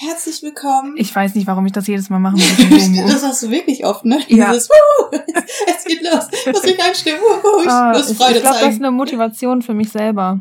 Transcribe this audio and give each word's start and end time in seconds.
Herzlich 0.00 0.42
willkommen. 0.44 0.94
Ich 0.96 1.12
weiß 1.12 1.34
nicht, 1.34 1.48
warum 1.48 1.66
ich 1.66 1.72
das 1.72 1.88
jedes 1.88 2.08
Mal 2.08 2.20
machen 2.20 2.36
muss. 2.70 3.12
das 3.12 3.24
hast 3.24 3.42
du 3.42 3.50
wirklich 3.50 3.84
oft, 3.84 4.04
ne? 4.04 4.20
Ja. 4.28 4.52
Dieses, 4.52 4.68
Wuhu, 4.70 5.10
es 5.66 5.84
geht 5.84 6.02
los. 6.02 6.28
Muss 6.46 6.62
mich 6.62 6.80
einstimmen. 6.80 7.20
Wuhu, 7.20 7.62
ich 7.62 7.68
Ah, 7.68 7.92
muss 7.94 8.08
ich 8.10 8.16
Freude 8.16 8.36
ich 8.36 8.42
glaube, 8.42 8.58
das 8.60 8.74
ist 8.74 8.80
eine 8.80 8.92
Motivation 8.92 9.60
für 9.60 9.74
mich 9.74 9.90
selber. 9.90 10.38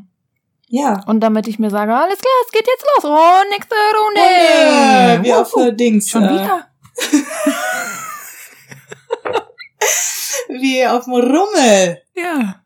ja. 0.68 1.02
Und 1.08 1.22
damit 1.22 1.48
ich 1.48 1.58
mir 1.58 1.72
sage, 1.72 1.96
alles 1.96 2.20
klar, 2.20 2.34
es 2.46 2.52
geht 2.52 2.68
jetzt 2.68 2.86
los. 2.96 3.06
Oh, 3.06 3.44
nächste 3.50 3.74
Runde. 3.98 4.22
Runde. 4.22 5.24
Wie 5.24 5.34
auf 5.34 5.52
der 5.52 5.72
Dings. 5.72 6.08
Schon 6.08 6.24
äh, 6.24 6.34
wieder? 6.34 6.68
Wie 10.50 10.86
auf 10.86 11.06
dem 11.06 11.14
Rummel. 11.14 12.02
Ja. 12.16 12.62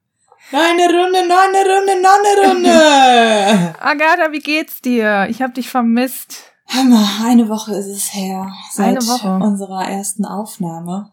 Noch 0.51 0.59
eine 0.59 0.83
Runde, 0.87 1.25
noch 1.27 1.39
eine 1.47 1.57
Runde, 1.65 2.01
noch 2.01 2.19
eine 2.19 2.47
Runde. 2.49 3.75
Agatha, 3.79 4.31
wie 4.31 4.39
geht's 4.39 4.81
dir? 4.81 5.27
Ich 5.29 5.41
habe 5.41 5.53
dich 5.53 5.69
vermisst. 5.69 6.50
Hammer, 6.73 7.05
eine 7.25 7.49
Woche 7.49 7.73
ist 7.75 7.87
es 7.87 8.13
her. 8.13 8.51
Seit 8.71 8.87
Eine 8.97 8.99
Woche. 9.07 9.35
unserer 9.43 9.87
ersten 9.89 10.25
Aufnahme. 10.25 11.11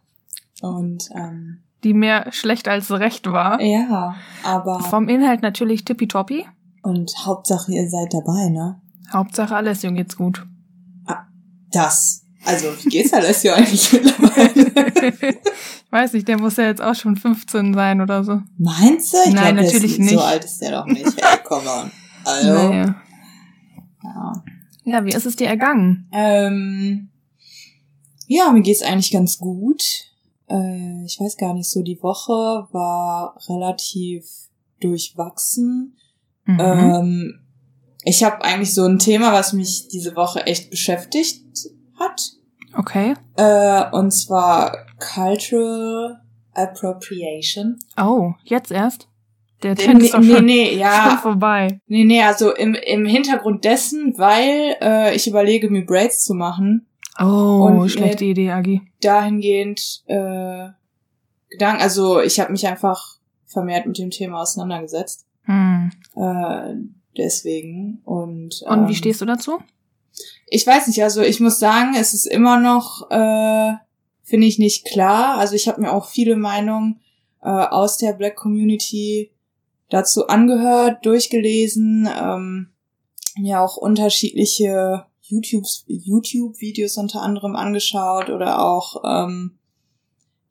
Und, 0.62 1.08
ähm, 1.14 1.58
Die 1.84 1.94
mehr 1.94 2.30
schlecht 2.32 2.68
als 2.68 2.90
recht 2.90 3.30
war. 3.30 3.60
ja, 3.60 4.14
aber, 4.44 4.80
Vom 4.80 5.08
Inhalt 5.08 5.42
natürlich 5.42 5.84
tippitoppi. 5.84 6.46
und 6.82 7.12
Hauptsache 7.24 7.72
ihr 7.72 7.88
seid 7.88 8.12
dabei, 8.14 8.48
ne? 8.50 8.80
Hauptsache 9.12 9.54
Alessio 9.56 9.92
geht's 9.92 10.16
gut. 10.16 10.46
Das. 11.70 12.24
Also, 12.44 12.68
wie 12.82 12.88
geht's 12.88 13.12
Alessio 13.12 13.52
eigentlich 13.52 13.92
mittlerweile? 13.92 15.12
ich 15.28 15.36
weiß 15.90 16.12
nicht, 16.14 16.27
der 16.28 16.38
muss 16.38 16.56
ja 16.56 16.64
jetzt 16.64 16.80
auch 16.80 16.94
schon 16.94 17.16
15 17.16 17.74
sein 17.74 18.00
oder 18.00 18.24
so. 18.24 18.40
Meinst 18.58 19.12
du? 19.12 19.18
Ich 19.27 19.34
Nein, 19.34 19.54
glaub, 19.56 19.66
natürlich 19.66 19.98
ist, 19.98 20.08
So 20.08 20.14
nicht. 20.16 20.24
alt 20.24 20.44
ist 20.44 20.62
der 20.62 20.70
doch 20.70 20.86
nicht. 20.86 21.04
Hey, 21.22 21.38
come 21.44 21.68
on. 21.68 21.90
Also, 22.24 22.52
Naja. 22.54 22.94
ja. 24.02 24.32
Ja, 24.88 25.05
wie 25.05 25.10
ist 25.12 25.27
es 25.27 25.37
dir 25.37 25.48
ergangen? 25.48 26.09
Ähm, 26.12 27.10
ja, 28.27 28.51
mir 28.52 28.62
geht's 28.62 28.83
eigentlich 28.83 29.11
ganz 29.11 29.39
gut. 29.39 29.83
Äh, 30.48 31.05
ich 31.05 31.20
weiß 31.20 31.36
gar 31.36 31.53
nicht, 31.55 31.69
so 31.69 31.83
die 31.83 32.03
Woche 32.03 32.33
war 32.72 33.39
relativ 33.48 34.25
durchwachsen. 34.80 35.97
Mhm. 36.45 36.61
Ähm, 36.61 37.41
ich 38.05 38.25
habe 38.25 38.42
eigentlich 38.42 38.72
so 38.72 38.84
ein 38.84 38.98
Thema, 38.98 39.33
was 39.33 39.53
mich 39.53 39.89
diese 39.89 40.17
Woche 40.17 40.47
echt 40.47 40.70
beschäftigt 40.70 41.45
hat. 41.98 42.33
okay. 42.77 43.14
Äh, 43.36 43.91
und 43.91 44.12
zwar 44.12 44.86
Cultural 44.98 46.23
Appropriation. 46.55 47.78
Oh, 47.97 48.33
jetzt 48.45 48.70
erst? 48.70 49.08
Der 49.62 49.75
Trend 49.75 50.03
ist 50.03 50.14
doch 50.14 50.20
nee, 50.20 50.34
schon, 50.34 50.45
nee, 50.45 50.70
schon 50.70 50.78
ja. 50.78 51.19
vorbei. 51.20 51.81
Nee, 51.89 52.05
nee, 52.05 52.23
also 52.23 52.55
im, 52.55 52.75
im 52.75 53.06
Hintergrund 53.06 53.64
dessen, 53.64 54.17
weil 54.17 54.77
äh, 54.81 55.17
ich 55.17 55.27
überlege, 55.27 55.69
mir 55.69 55.84
Braids 55.84 56.25
zu 56.25 56.34
machen. 56.34 56.87
Oh, 57.19 57.67
Und, 57.67 57.89
schlechte 57.91 58.25
äh, 58.25 58.31
Idee, 58.31 58.51
Agi. 58.53 58.83
dahingehend 59.01 60.05
äh, 60.06 60.69
Gedanken, 61.51 61.83
also 61.83 62.20
ich 62.20 62.39
habe 62.39 62.53
mich 62.53 62.67
einfach 62.69 63.17
vermehrt 63.47 63.86
mit 63.86 63.98
dem 63.98 64.11
Thema 64.11 64.42
auseinandergesetzt. 64.42 65.27
Hm. 65.45 65.91
Äh, 66.14 66.75
deswegen. 67.17 68.01
Und, 68.05 68.62
Und 68.62 68.79
ähm, 68.79 68.89
wie 68.89 68.95
stehst 68.95 69.20
du 69.20 69.25
dazu? 69.25 69.59
Ich 70.47 70.67
weiß 70.67 70.86
nicht, 70.86 71.03
also 71.03 71.23
ich 71.23 71.41
muss 71.41 71.59
sagen, 71.59 71.95
es 71.98 72.14
ist 72.14 72.27
immer 72.27 72.61
noch, 72.61 73.11
äh, 73.11 73.73
finde 74.23 74.47
ich 74.47 74.59
nicht 74.59 74.86
klar. 74.86 75.39
Also 75.39 75.55
ich 75.55 75.69
habe 75.69 75.81
mir 75.81 75.92
auch 75.92 76.06
viele 76.06 76.36
Meinungen 76.36 77.01
äh, 77.42 77.48
aus 77.48 77.98
der 77.98 78.12
Black 78.12 78.36
Community 78.36 79.33
dazu 79.89 80.28
angehört, 80.28 81.05
durchgelesen, 81.05 82.08
ähm, 82.20 82.69
mir 83.36 83.61
auch 83.61 83.77
unterschiedliche 83.77 85.06
YouTube 85.22 85.67
YouTube-Videos 85.86 86.97
unter 86.97 87.22
anderem 87.22 87.55
angeschaut 87.55 88.30
oder 88.30 88.64
auch 88.64 89.03
ähm, 89.05 89.58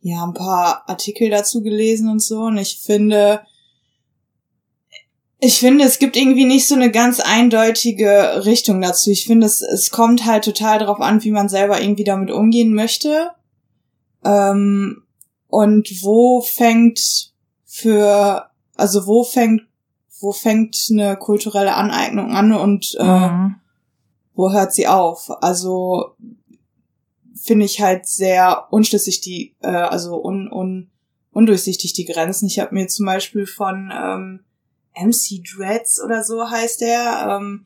ja 0.02 0.24
ein 0.24 0.34
paar 0.34 0.88
Artikel 0.88 1.30
dazu 1.30 1.62
gelesen 1.62 2.10
und 2.10 2.22
so. 2.22 2.42
Und 2.42 2.58
ich 2.58 2.80
finde, 2.80 3.42
ich 5.40 5.60
finde, 5.60 5.84
es 5.86 6.00
gibt 6.00 6.16
irgendwie 6.16 6.46
nicht 6.46 6.68
so 6.68 6.76
eine 6.76 6.92
ganz 6.92 7.20
eindeutige 7.20 8.46
Richtung 8.46 8.82
dazu. 8.82 9.12
Ich 9.12 9.26
finde, 9.26 9.46
es, 9.46 9.62
es 9.62 9.92
kommt 9.92 10.26
halt 10.26 10.46
total 10.46 10.80
darauf 10.80 11.00
an, 11.00 11.24
wie 11.24 11.32
man 11.32 11.50
selber 11.50 11.82
irgendwie 11.82 12.04
damit 12.04 12.32
umgehen 12.32 12.74
möchte. 12.74 13.30
Ähm, 14.24 15.04
und 15.48 16.04
wo 16.04 16.42
fängt 16.42 17.34
für, 17.66 18.47
also 18.78 19.08
wo 19.08 19.24
fängt, 19.24 19.64
wo 20.20 20.32
fängt 20.32 20.78
eine 20.92 21.18
kulturelle 21.18 21.76
Aneignung 21.76 22.32
an 22.36 22.54
und 22.54 22.96
äh, 23.00 23.04
Mhm. 23.30 23.56
wo 24.34 24.52
hört 24.52 24.74
sie 24.74 24.88
auf? 24.88 25.30
Also 25.42 26.16
finde 27.36 27.66
ich 27.66 27.82
halt 27.82 28.08
sehr 28.08 28.68
unschlüssig 28.72 29.22
die, 29.22 29.56
äh, 29.62 29.68
also 29.68 30.22
un, 30.24 30.52
un, 30.52 30.90
undurchsichtig 31.32 31.94
die 31.94 32.06
Grenzen. 32.06 32.48
Ich 32.48 32.60
habe 32.60 32.74
mir 32.74 32.88
zum 32.88 33.06
Beispiel 33.06 33.46
von 33.46 33.92
ähm, 33.94 34.44
MC 34.96 35.44
Dreads 35.44 36.02
oder 36.04 36.24
so 36.24 36.50
heißt 36.50 36.82
der, 36.82 37.38
ähm, 37.40 37.66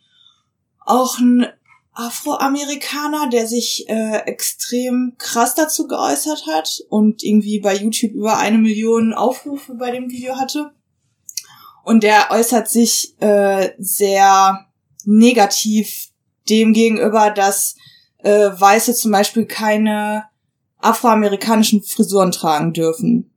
auch 0.85 1.17
ein 1.19 1.47
Afroamerikaner, 1.94 3.29
der 3.29 3.47
sich 3.47 3.88
äh, 3.89 4.17
extrem 4.25 5.13
krass 5.17 5.55
dazu 5.55 5.88
geäußert 5.88 6.45
hat 6.47 6.83
und 6.89 7.23
irgendwie 7.23 7.59
bei 7.59 7.75
YouTube 7.75 8.11
über 8.13 8.38
eine 8.38 8.57
Million 8.57 9.13
Aufrufe 9.13 9.75
bei 9.75 9.91
dem 9.91 10.09
Video 10.09 10.35
hatte. 10.38 10.71
Und 11.84 12.03
der 12.03 12.28
äußert 12.30 12.69
sich 12.69 13.16
äh, 13.22 13.72
sehr 13.78 14.66
negativ 15.06 16.09
dem 16.50 16.74
gegenüber, 16.74 17.31
dass 17.31 17.75
äh, 18.19 18.50
Weiße 18.52 18.94
zum 18.94 19.12
Beispiel 19.12 19.46
keine 19.46 20.25
afroamerikanischen 20.80 21.84
Frisuren 21.84 22.31
tragen 22.31 22.74
dürfen 22.74 23.31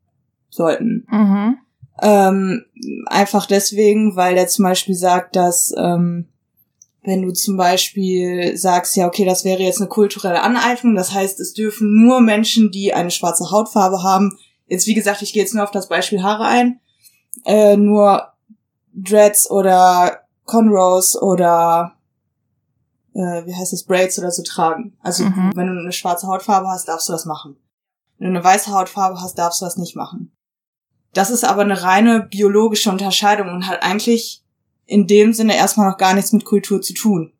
sollten. 0.50 1.06
Mhm. 1.10 1.58
Ähm, 2.02 2.64
einfach 3.06 3.46
deswegen, 3.46 4.16
weil 4.16 4.34
der 4.34 4.48
zum 4.48 4.64
Beispiel 4.64 4.94
sagt, 4.94 5.36
dass 5.36 5.72
ähm, 5.76 6.28
wenn 7.02 7.22
du 7.22 7.32
zum 7.32 7.56
Beispiel 7.56 8.56
sagst, 8.56 8.96
ja, 8.96 9.06
okay, 9.06 9.24
das 9.24 9.44
wäre 9.44 9.62
jetzt 9.62 9.80
eine 9.80 9.88
kulturelle 9.88 10.42
Aneignung, 10.42 10.94
das 10.94 11.12
heißt, 11.12 11.38
es 11.38 11.52
dürfen 11.52 12.02
nur 12.02 12.20
Menschen, 12.20 12.70
die 12.70 12.94
eine 12.94 13.10
schwarze 13.10 13.50
Hautfarbe 13.50 14.02
haben, 14.02 14.38
jetzt 14.66 14.86
wie 14.86 14.94
gesagt, 14.94 15.22
ich 15.22 15.32
gehe 15.32 15.42
jetzt 15.42 15.54
nur 15.54 15.64
auf 15.64 15.70
das 15.70 15.88
Beispiel 15.88 16.22
Haare 16.22 16.46
ein, 16.46 16.80
äh, 17.44 17.76
nur 17.76 18.33
Dreads 18.94 19.50
oder 19.50 20.20
Conros 20.44 21.20
oder 21.20 21.96
äh, 23.14 23.46
wie 23.46 23.54
heißt 23.54 23.72
das, 23.72 23.84
Braids 23.84 24.18
oder 24.18 24.30
so 24.30 24.42
tragen. 24.42 24.96
Also 25.00 25.24
Mhm. 25.24 25.52
wenn 25.54 25.66
du 25.68 25.80
eine 25.80 25.92
schwarze 25.92 26.26
Hautfarbe 26.26 26.68
hast, 26.68 26.88
darfst 26.88 27.08
du 27.08 27.12
das 27.12 27.24
machen. 27.26 27.56
Wenn 28.18 28.32
du 28.32 28.38
eine 28.38 28.44
weiße 28.44 28.72
Hautfarbe 28.72 29.20
hast, 29.20 29.38
darfst 29.38 29.60
du 29.60 29.64
das 29.66 29.76
nicht 29.76 29.94
machen. 29.94 30.32
Das 31.12 31.30
ist 31.30 31.44
aber 31.44 31.62
eine 31.62 31.82
reine 31.82 32.20
biologische 32.22 32.90
Unterscheidung 32.90 33.50
und 33.50 33.68
hat 33.68 33.82
eigentlich 33.84 34.42
in 34.86 35.06
dem 35.06 35.32
Sinne 35.32 35.56
erstmal 35.56 35.88
noch 35.88 35.96
gar 35.96 36.12
nichts 36.14 36.32
mit 36.32 36.44
Kultur 36.44 36.82
zu 36.82 36.92
tun. 36.92 37.32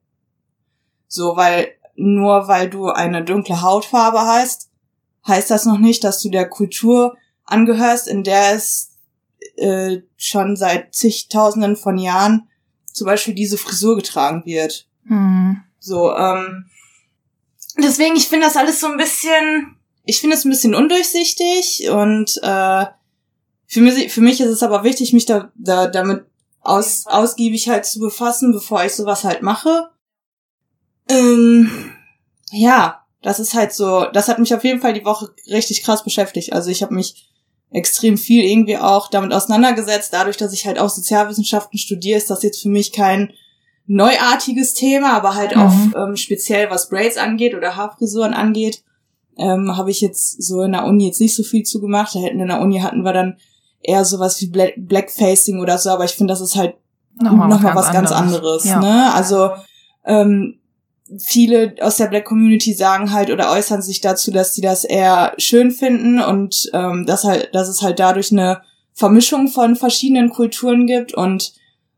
So, 1.08 1.36
weil 1.36 1.72
nur 1.96 2.46
weil 2.48 2.70
du 2.70 2.88
eine 2.88 3.24
dunkle 3.24 3.60
Hautfarbe 3.62 4.20
hast, 4.20 4.70
heißt 5.26 5.50
das 5.50 5.64
noch 5.64 5.78
nicht, 5.78 6.04
dass 6.04 6.20
du 6.20 6.28
der 6.28 6.48
Kultur 6.48 7.16
angehörst, 7.44 8.06
in 8.08 8.22
der 8.22 8.54
es 8.54 8.93
äh, 9.56 10.02
schon 10.16 10.56
seit 10.56 10.94
zigtausenden 10.94 11.76
von 11.76 11.98
Jahren 11.98 12.48
zum 12.92 13.06
Beispiel 13.06 13.34
diese 13.34 13.58
Frisur 13.58 13.96
getragen 13.96 14.44
wird. 14.46 14.88
Mhm. 15.04 15.62
So, 15.78 16.14
ähm, 16.14 16.66
deswegen, 17.78 18.16
ich 18.16 18.28
finde 18.28 18.46
das 18.46 18.56
alles 18.56 18.80
so 18.80 18.86
ein 18.86 18.96
bisschen, 18.96 19.76
ich 20.04 20.20
finde 20.20 20.36
es 20.36 20.44
ein 20.44 20.50
bisschen 20.50 20.74
undurchsichtig 20.74 21.88
und 21.90 22.38
äh, 22.42 22.86
für 23.66 23.80
mich, 23.80 24.12
für 24.12 24.20
mich 24.20 24.40
ist 24.40 24.50
es 24.50 24.62
aber 24.62 24.84
wichtig, 24.84 25.12
mich 25.12 25.26
da, 25.26 25.52
da 25.56 25.88
damit 25.88 26.24
aus, 26.60 27.06
ausgiebig 27.06 27.68
halt 27.68 27.84
zu 27.84 27.98
befassen, 27.98 28.52
bevor 28.52 28.84
ich 28.84 28.92
sowas 28.92 29.24
halt 29.24 29.42
mache. 29.42 29.90
Ähm, 31.08 31.92
ja, 32.50 33.04
das 33.22 33.40
ist 33.40 33.54
halt 33.54 33.72
so, 33.72 34.06
das 34.12 34.28
hat 34.28 34.38
mich 34.38 34.54
auf 34.54 34.64
jeden 34.64 34.80
Fall 34.80 34.92
die 34.92 35.04
Woche 35.04 35.34
richtig 35.48 35.82
krass 35.82 36.04
beschäftigt. 36.04 36.52
Also 36.52 36.70
ich 36.70 36.82
habe 36.82 36.94
mich 36.94 37.33
extrem 37.74 38.16
viel 38.16 38.44
irgendwie 38.44 38.78
auch 38.78 39.08
damit 39.10 39.32
auseinandergesetzt. 39.32 40.12
Dadurch, 40.12 40.36
dass 40.36 40.52
ich 40.52 40.64
halt 40.64 40.78
auch 40.78 40.88
Sozialwissenschaften 40.88 41.78
studiere, 41.78 42.16
ist 42.16 42.30
das 42.30 42.42
jetzt 42.42 42.62
für 42.62 42.68
mich 42.68 42.92
kein 42.92 43.32
neuartiges 43.86 44.74
Thema, 44.74 45.12
aber 45.14 45.34
halt 45.34 45.54
Mhm. 45.56 45.60
auch 45.62 46.08
ähm, 46.08 46.16
speziell 46.16 46.70
was 46.70 46.88
Braids 46.88 47.16
angeht 47.18 47.54
oder 47.54 47.76
Haarfrisuren 47.76 48.32
angeht, 48.32 48.82
ähm, 49.36 49.76
habe 49.76 49.90
ich 49.90 50.00
jetzt 50.00 50.42
so 50.42 50.62
in 50.62 50.72
der 50.72 50.84
Uni 50.84 51.06
jetzt 51.06 51.20
nicht 51.20 51.34
so 51.34 51.42
viel 51.42 51.64
zu 51.64 51.80
gemacht. 51.80 52.14
Da 52.14 52.20
hätten 52.20 52.40
in 52.40 52.48
der 52.48 52.60
Uni 52.60 52.78
hatten 52.78 53.02
wir 53.02 53.12
dann 53.12 53.36
eher 53.82 54.04
sowas 54.04 54.40
wie 54.40 54.46
Black 54.46 54.74
Blackfacing 54.76 55.60
oder 55.60 55.76
so, 55.76 55.90
aber 55.90 56.04
ich 56.04 56.12
finde, 56.12 56.32
das 56.32 56.40
ist 56.40 56.56
halt 56.56 56.76
Nochmal, 57.20 57.48
nochmal 57.48 57.74
was 57.76 57.92
ganz 57.92 58.10
anderes. 58.10 58.64
Ja. 58.64 58.80
Ne? 58.80 59.12
Also 59.14 59.50
ähm, 60.04 60.58
viele 61.18 61.74
aus 61.80 61.96
der 61.96 62.06
Black 62.06 62.24
Community 62.24 62.72
sagen 62.72 63.12
halt 63.12 63.30
oder 63.30 63.50
äußern 63.50 63.82
sich 63.82 64.00
dazu, 64.00 64.30
dass 64.30 64.54
sie 64.54 64.62
das 64.62 64.84
eher 64.84 65.34
schön 65.38 65.70
finden 65.70 66.20
und 66.20 66.70
ähm, 66.72 67.04
dass 67.06 67.24
halt, 67.24 67.54
dass 67.54 67.68
es 67.68 67.82
halt 67.82 67.98
dadurch 67.98 68.32
eine 68.32 68.62
Vermischung 68.94 69.48
von 69.48 69.76
verschiedenen 69.76 70.30
Kulturen 70.30 70.86
gibt 70.86 71.12
und 71.14 71.52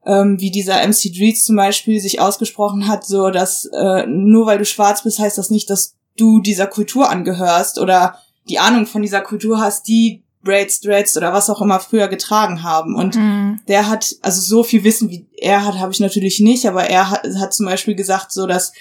ähm, 0.05 0.41
wie 0.41 0.51
dieser 0.51 0.87
MC 0.87 1.13
Dreets 1.15 1.45
zum 1.45 1.57
Beispiel 1.57 2.01
sich 2.01 2.21
ausgesprochen 2.21 2.89
hat, 2.89 3.05
so 3.05 3.31
dass 3.31 3.67
äh, 3.67 4.07
nur 4.07 4.47
weil 4.47 4.59
du 4.59 4.65
schwarz 4.65 5.03
bist, 5.03 5.19
heißt 5.19 5.39
das 5.39 5.51
nicht, 5.51 5.71
dass 5.71 5.95
du 6.17 6.41
dieser 6.41 6.67
Kultur 6.67 7.11
angehörst 7.11 7.79
oder 7.79 8.19
die 8.49 8.59
Ahnung 8.59 8.87
von 8.87 9.03
dieser 9.03 9.21
Kultur 9.21 9.61
hast, 9.61 9.87
die 9.89 10.25
Braids, 10.43 10.81
Dreads 10.81 11.17
oder 11.17 11.33
was 11.33 11.51
auch 11.51 11.61
immer 11.61 11.81
früher 11.81 12.09
getragen 12.09 12.63
haben. 12.63 12.95
Und 12.95 13.17
mhm. 13.17 13.61
der 13.69 13.89
hat, 13.89 14.15
also 14.23 14.41
so 14.41 14.63
viel 14.63 14.85
Wissen 14.85 15.11
wie 15.11 15.27
er 15.37 15.65
hat, 15.65 15.79
habe 15.79 15.93
ich 15.93 16.01
natürlich 16.01 16.41
nicht, 16.41 16.67
aber 16.67 16.85
er 16.85 17.11
hat, 17.11 17.27
hat 17.39 17.53
zum 17.53 17.67
Beispiel 17.67 17.97
gesagt, 17.97 18.33
so 18.33 18.47
dass 18.47 18.73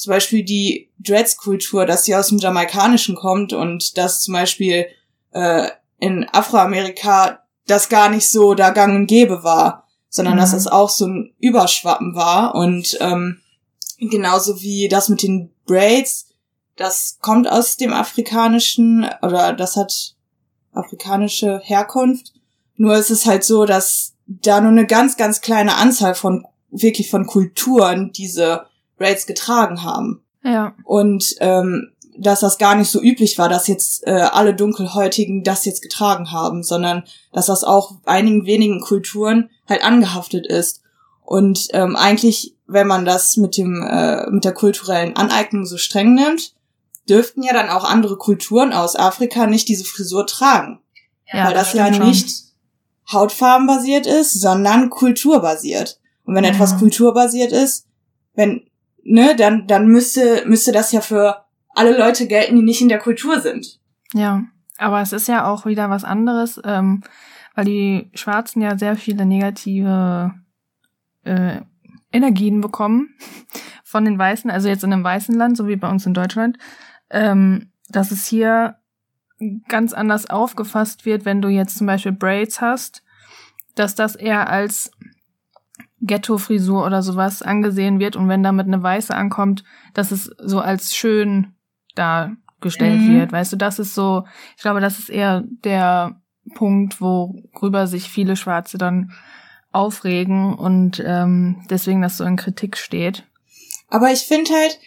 zum 0.00 0.12
Beispiel 0.12 0.44
die 0.44 0.90
Dreads-Kultur, 0.98 1.86
dass 1.86 2.04
sie 2.04 2.14
aus 2.14 2.28
dem 2.28 2.38
Jamaikanischen 2.38 3.16
kommt 3.16 3.52
und 3.52 3.96
dass 3.96 4.22
zum 4.22 4.34
Beispiel 4.34 4.86
äh, 5.32 5.68
in 5.98 6.28
Afroamerika 6.32 7.44
das 7.66 7.88
gar 7.88 8.08
nicht 8.08 8.28
so 8.28 8.54
da 8.54 8.70
gang 8.70 8.94
und 8.94 9.06
gäbe 9.06 9.42
war 9.44 9.86
sondern 10.10 10.34
mhm. 10.34 10.38
dass 10.40 10.52
es 10.52 10.66
auch 10.66 10.90
so 10.90 11.06
ein 11.06 11.32
Überschwappen 11.38 12.14
war 12.14 12.54
und 12.54 12.98
ähm, 13.00 13.40
genauso 13.98 14.60
wie 14.60 14.88
das 14.88 15.08
mit 15.08 15.22
den 15.22 15.50
Braids, 15.64 16.26
das 16.76 17.18
kommt 17.20 17.48
aus 17.48 17.76
dem 17.76 17.92
afrikanischen 17.92 19.08
oder 19.22 19.52
das 19.52 19.76
hat 19.76 20.16
afrikanische 20.72 21.60
Herkunft. 21.62 22.32
Nur 22.76 22.96
ist 22.96 23.10
es 23.10 23.26
halt 23.26 23.44
so, 23.44 23.64
dass 23.66 24.14
da 24.26 24.60
nur 24.60 24.70
eine 24.70 24.86
ganz, 24.86 25.16
ganz 25.16 25.40
kleine 25.40 25.76
Anzahl 25.76 26.14
von 26.14 26.46
wirklich 26.70 27.10
von 27.10 27.26
Kulturen 27.26 28.12
diese 28.12 28.66
Braids 29.00 29.26
getragen 29.26 29.82
haben. 29.82 30.22
Ja. 30.44 30.74
Und 30.84 31.34
ähm, 31.40 31.90
dass 32.16 32.40
das 32.40 32.58
gar 32.58 32.74
nicht 32.74 32.90
so 32.90 33.00
üblich 33.00 33.38
war, 33.38 33.48
dass 33.48 33.66
jetzt 33.66 34.06
äh, 34.06 34.10
alle 34.10 34.54
Dunkelhäutigen 34.54 35.42
das 35.42 35.64
jetzt 35.64 35.82
getragen 35.82 36.30
haben, 36.30 36.62
sondern 36.62 37.04
dass 37.32 37.46
das 37.46 37.64
auch 37.64 37.94
einigen 38.04 38.44
wenigen 38.44 38.80
Kulturen 38.80 39.50
halt 39.68 39.82
angehaftet 39.82 40.46
ist. 40.46 40.82
Und 41.22 41.68
ähm, 41.72 41.96
eigentlich, 41.96 42.54
wenn 42.66 42.86
man 42.86 43.04
das 43.04 43.36
mit 43.36 43.56
dem 43.56 43.82
äh, 43.82 44.28
mit 44.30 44.44
der 44.44 44.52
kulturellen 44.52 45.16
Aneignung 45.16 45.64
so 45.64 45.78
streng 45.78 46.14
nimmt, 46.14 46.54
dürften 47.08 47.42
ja 47.42 47.54
dann 47.54 47.70
auch 47.70 47.84
andere 47.84 48.16
Kulturen 48.16 48.72
aus 48.72 48.96
Afrika 48.96 49.46
nicht 49.46 49.68
diese 49.68 49.84
Frisur 49.84 50.26
tragen, 50.26 50.80
ja, 51.32 51.46
weil 51.46 51.54
das, 51.54 51.68
das 51.68 51.74
ja 51.74 51.94
schon. 51.94 52.06
nicht 52.06 52.28
hautfarbenbasiert 53.10 54.06
ist, 54.06 54.38
sondern 54.38 54.90
kulturbasiert. 54.90 55.98
Und 56.24 56.34
wenn 56.34 56.44
mhm. 56.44 56.50
etwas 56.50 56.78
kulturbasiert 56.78 57.52
ist, 57.52 57.86
wenn 58.34 58.69
ne, 59.04 59.34
dann 59.36 59.66
dann 59.66 59.88
müsste 59.88 60.44
müsste 60.46 60.72
das 60.72 60.92
ja 60.92 61.00
für 61.00 61.44
alle 61.74 61.96
Leute 61.96 62.26
gelten, 62.26 62.56
die 62.56 62.62
nicht 62.62 62.80
in 62.80 62.88
der 62.88 62.98
Kultur 62.98 63.40
sind. 63.40 63.80
Ja, 64.12 64.42
aber 64.78 65.00
es 65.00 65.12
ist 65.12 65.28
ja 65.28 65.46
auch 65.46 65.66
wieder 65.66 65.90
was 65.90 66.04
anderes, 66.04 66.60
ähm, 66.64 67.02
weil 67.54 67.64
die 67.64 68.10
Schwarzen 68.14 68.62
ja 68.62 68.76
sehr 68.76 68.96
viele 68.96 69.24
negative 69.24 70.32
äh, 71.24 71.60
Energien 72.12 72.60
bekommen 72.60 73.14
von 73.84 74.04
den 74.04 74.18
Weißen, 74.18 74.50
also 74.50 74.68
jetzt 74.68 74.84
in 74.84 74.92
einem 74.92 75.04
weißen 75.04 75.34
Land, 75.34 75.56
so 75.56 75.68
wie 75.68 75.76
bei 75.76 75.88
uns 75.88 76.06
in 76.06 76.14
Deutschland, 76.14 76.58
ähm, 77.10 77.70
dass 77.88 78.10
es 78.10 78.26
hier 78.26 78.76
ganz 79.68 79.92
anders 79.92 80.28
aufgefasst 80.28 81.06
wird, 81.06 81.24
wenn 81.24 81.40
du 81.40 81.48
jetzt 81.48 81.78
zum 81.78 81.86
Beispiel 81.86 82.12
Braids 82.12 82.60
hast, 82.60 83.02
dass 83.74 83.94
das 83.94 84.16
eher 84.16 84.48
als 84.48 84.90
Ghetto-Frisur 86.02 86.84
oder 86.84 87.02
sowas 87.02 87.42
angesehen 87.42 87.98
wird 88.00 88.16
und 88.16 88.28
wenn 88.28 88.42
damit 88.42 88.66
eine 88.66 88.82
Weiße 88.82 89.14
ankommt, 89.14 89.64
dass 89.94 90.10
es 90.10 90.30
so 90.38 90.60
als 90.60 90.94
schön 90.94 91.54
dargestellt 91.94 93.00
mhm. 93.00 93.18
wird. 93.18 93.32
Weißt 93.32 93.52
du, 93.52 93.56
das 93.56 93.78
ist 93.78 93.94
so, 93.94 94.24
ich 94.56 94.62
glaube, 94.62 94.80
das 94.80 94.98
ist 94.98 95.10
eher 95.10 95.44
der 95.64 96.20
Punkt, 96.54 97.00
worüber 97.00 97.86
sich 97.86 98.10
viele 98.10 98.36
Schwarze 98.36 98.78
dann 98.78 99.12
aufregen 99.72 100.54
und 100.54 101.02
ähm, 101.04 101.64
deswegen 101.70 102.02
das 102.02 102.16
so 102.16 102.24
in 102.24 102.36
Kritik 102.36 102.76
steht. 102.76 103.24
Aber 103.88 104.10
ich 104.10 104.20
finde 104.20 104.52
halt, 104.52 104.78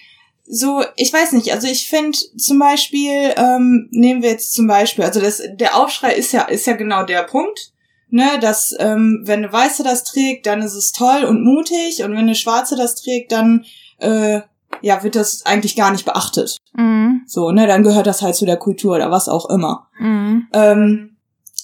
so, 0.45 0.83
ich 0.98 1.13
weiß 1.13 1.31
nicht, 1.33 1.54
also 1.54 1.68
ich 1.68 1.88
finde 1.88 2.18
zum 2.38 2.60
Beispiel, 2.60 3.33
ähm, 3.38 3.88
nehmen 3.92 4.21
wir 4.21 4.31
jetzt 4.31 4.54
zum 4.54 4.68
Beispiel, 4.68 5.06
also 5.06 5.21
das, 5.21 5.42
der 5.54 5.77
Aufschrei 5.77 6.13
ist 6.13 6.33
ja, 6.33 6.44
ist 6.44 6.68
ja 6.68 6.74
genau 6.74 7.06
der 7.06 7.24
Punkt, 7.24 7.73
ne, 8.13 8.39
dass 8.39 8.75
ähm, 8.80 9.21
wenn 9.25 9.39
eine 9.39 9.51
Weiße 9.51 9.83
das 9.83 10.04
trägt, 10.04 10.45
dann 10.45 10.62
ist 10.62 10.75
es 10.75 10.92
toll 10.92 11.24
und 11.25 11.44
mutig 11.44 12.04
und 12.04 12.12
wenn 12.12 12.19
eine 12.19 12.36
Schwarze 12.36 12.75
das 12.75 12.95
trägt, 12.95 13.31
dann 13.31 13.65
äh, 13.98 14.42
ja, 14.81 15.04
wird 15.04 15.15
das 15.15 15.45
eigentlich 15.45 15.75
gar 15.75 15.92
nicht 15.92 16.06
beachtet. 16.06 16.57
Mhm. 16.74 17.24
So, 17.25 17.51
ne, 17.51 17.68
dann 17.68 17.83
gehört 17.83 18.07
das 18.07 18.21
halt 18.21 18.36
zu 18.36 18.45
der 18.45 18.57
Kultur 18.57 18.95
oder 18.95 19.12
was 19.12 19.27
auch 19.27 19.50
immer. 19.50 19.88
Mhm. 20.00 20.48
Ähm, 20.54 21.18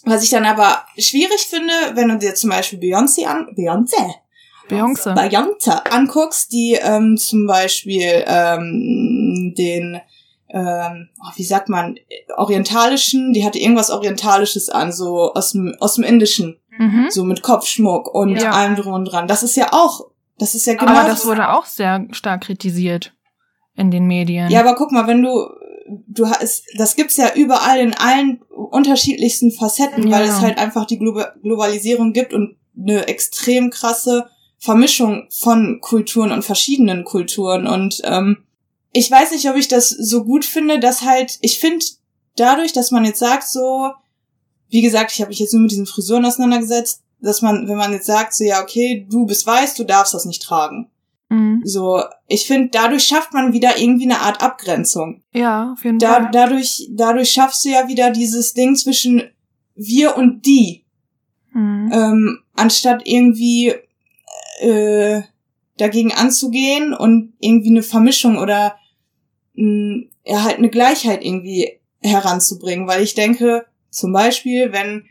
was 0.05 0.23
ich 0.23 0.29
dann 0.31 0.45
aber 0.45 0.83
schwierig 0.97 1.47
finde, 1.47 1.73
wenn 1.93 2.09
du 2.09 2.17
dir 2.17 2.33
zum 2.33 2.49
Beispiel 2.49 2.79
Beyoncé 2.79 3.25
an, 3.25 3.47
Beyoncé? 3.55 4.15
Beyoncé. 4.69 5.13
Beyoncé 5.13 5.71
anguckst, 5.91 6.51
die 6.51 6.77
ähm, 6.81 7.17
zum 7.17 7.45
Beispiel 7.45 8.23
ähm, 8.25 9.53
den, 9.57 9.99
ähm, 10.49 11.09
oh, 11.21 11.31
wie 11.35 11.43
sagt 11.43 11.69
man, 11.69 11.95
orientalischen, 12.37 13.33
die 13.33 13.45
hatte 13.45 13.59
irgendwas 13.59 13.89
Orientalisches 13.89 14.69
an, 14.69 14.91
so 14.91 15.33
aus 15.33 15.51
dem, 15.51 15.75
aus 15.79 15.95
dem 15.95 16.03
Indischen. 16.03 16.59
Mhm. 16.77 17.07
So 17.09 17.23
mit 17.25 17.41
Kopfschmuck 17.41 18.13
und 18.13 18.37
ja. 18.37 18.51
allem 18.51 18.75
drum 18.75 18.93
und 18.93 19.05
dran. 19.05 19.27
Das 19.27 19.43
ist 19.43 19.57
ja 19.57 19.73
auch 19.73 20.09
das 20.39 20.55
ist 20.55 20.65
ja 20.65 20.73
genau. 20.73 20.91
Aber 20.91 21.07
das 21.07 21.25
wurde 21.25 21.49
auch 21.49 21.65
sehr 21.65 22.07
stark 22.11 22.41
kritisiert 22.41 23.13
in 23.75 23.91
den 23.91 24.07
Medien. 24.07 24.49
Ja, 24.49 24.61
aber 24.61 24.75
guck 24.75 24.91
mal, 24.91 25.05
wenn 25.05 25.21
du 25.21 25.47
du 26.07 26.27
hast, 26.27 26.63
das 26.77 26.95
gibt's 26.95 27.17
ja 27.17 27.33
überall 27.35 27.79
in 27.79 27.93
allen 27.93 28.41
unterschiedlichsten 28.49 29.51
Facetten, 29.51 30.07
ja. 30.07 30.17
weil 30.17 30.23
es 30.23 30.41
halt 30.41 30.57
einfach 30.57 30.85
die 30.85 30.97
Glo 30.97 31.21
Globalisierung 31.43 32.13
gibt 32.13 32.33
und 32.33 32.55
eine 32.77 33.07
extrem 33.07 33.69
krasse 33.69 34.29
Vermischung 34.57 35.27
von 35.29 35.79
Kulturen 35.81 36.31
und 36.31 36.43
verschiedenen 36.43 37.03
Kulturen 37.03 37.67
und 37.67 38.01
ähm, 38.03 38.45
ich 38.91 39.09
weiß 39.09 39.31
nicht, 39.31 39.49
ob 39.49 39.55
ich 39.55 39.67
das 39.67 39.89
so 39.89 40.23
gut 40.23 40.45
finde, 40.45 40.79
dass 40.79 41.03
halt 41.03 41.37
ich 41.41 41.59
finde 41.59 41.85
dadurch, 42.35 42.73
dass 42.73 42.91
man 42.91 43.05
jetzt 43.05 43.19
sagt 43.19 43.47
so, 43.47 43.91
wie 44.69 44.81
gesagt, 44.81 45.11
ich 45.11 45.21
habe 45.21 45.29
mich 45.29 45.39
jetzt 45.39 45.53
nur 45.53 45.61
mit 45.61 45.71
diesen 45.71 45.85
Frisuren 45.85 46.25
auseinandergesetzt, 46.25 47.01
dass 47.21 47.41
man, 47.41 47.67
wenn 47.67 47.77
man 47.77 47.91
jetzt 47.91 48.05
sagt, 48.05 48.33
so 48.33 48.43
ja, 48.43 48.61
okay, 48.61 49.05
du 49.09 49.25
bist 49.25 49.45
weiß, 49.45 49.75
du 49.75 49.83
darfst 49.83 50.13
das 50.13 50.25
nicht 50.25 50.41
tragen. 50.41 50.89
Mhm. 51.29 51.61
So, 51.63 52.01
ich 52.27 52.47
finde, 52.47 52.69
dadurch 52.71 53.03
schafft 53.03 53.33
man 53.33 53.53
wieder 53.53 53.77
irgendwie 53.77 54.05
eine 54.05 54.21
Art 54.21 54.41
Abgrenzung. 54.41 55.21
Ja, 55.33 55.73
auf 55.73 55.83
jeden 55.83 55.99
da, 55.99 56.13
Fall. 56.13 56.29
Dadurch, 56.31 56.87
dadurch 56.91 57.31
schaffst 57.31 57.65
du 57.65 57.69
ja 57.69 57.87
wieder 57.87 58.09
dieses 58.11 58.53
Ding 58.53 58.75
zwischen 58.75 59.23
wir 59.75 60.17
und 60.17 60.45
die. 60.45 60.85
Mhm. 61.51 61.91
Ähm, 61.93 62.39
anstatt 62.55 63.01
irgendwie 63.05 63.73
äh, 64.59 65.21
dagegen 65.77 66.13
anzugehen 66.13 66.93
und 66.93 67.33
irgendwie 67.39 67.69
eine 67.69 67.83
Vermischung 67.83 68.37
oder 68.37 68.75
mh, 69.59 70.05
ja, 70.25 70.43
halt 70.43 70.57
eine 70.57 70.69
Gleichheit 70.69 71.23
irgendwie 71.23 71.79
heranzubringen. 72.01 72.87
Weil 72.87 73.03
ich 73.03 73.13
denke, 73.13 73.65
zum 73.89 74.13
Beispiel, 74.13 74.71
wenn 74.71 75.05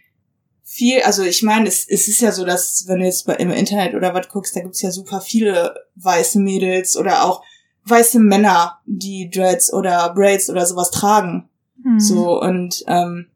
viel, 0.65 1.03
also 1.03 1.23
ich 1.23 1.43
meine, 1.43 1.69
es, 1.69 1.87
es 1.89 2.09
ist 2.09 2.21
ja 2.21 2.33
so, 2.33 2.45
dass 2.45 2.85
wenn 2.89 3.01
du 3.01 3.07
jetzt 3.07 3.27
bei, 3.27 3.35
im 3.35 3.51
Internet 3.51 3.95
oder 3.95 4.15
was 4.15 4.29
guckst, 4.29 4.55
da 4.55 4.61
gibt's 4.61 4.83
ja 4.83 4.91
super 4.91 5.21
viele 5.21 5.75
weiße 5.97 6.39
Mädels 6.41 6.97
oder 6.97 7.25
auch 7.25 7.43
weiße 7.85 8.21
Männer, 8.21 8.79
die 8.85 9.31
Dreads 9.31 9.73
oder 9.73 10.13
Braids 10.15 10.51
oder 10.51 10.67
sowas 10.67 10.91
tragen. 10.91 11.49
Mhm. 11.83 12.01
So, 12.01 12.41
und 12.41 12.85
ähm, 12.87 13.29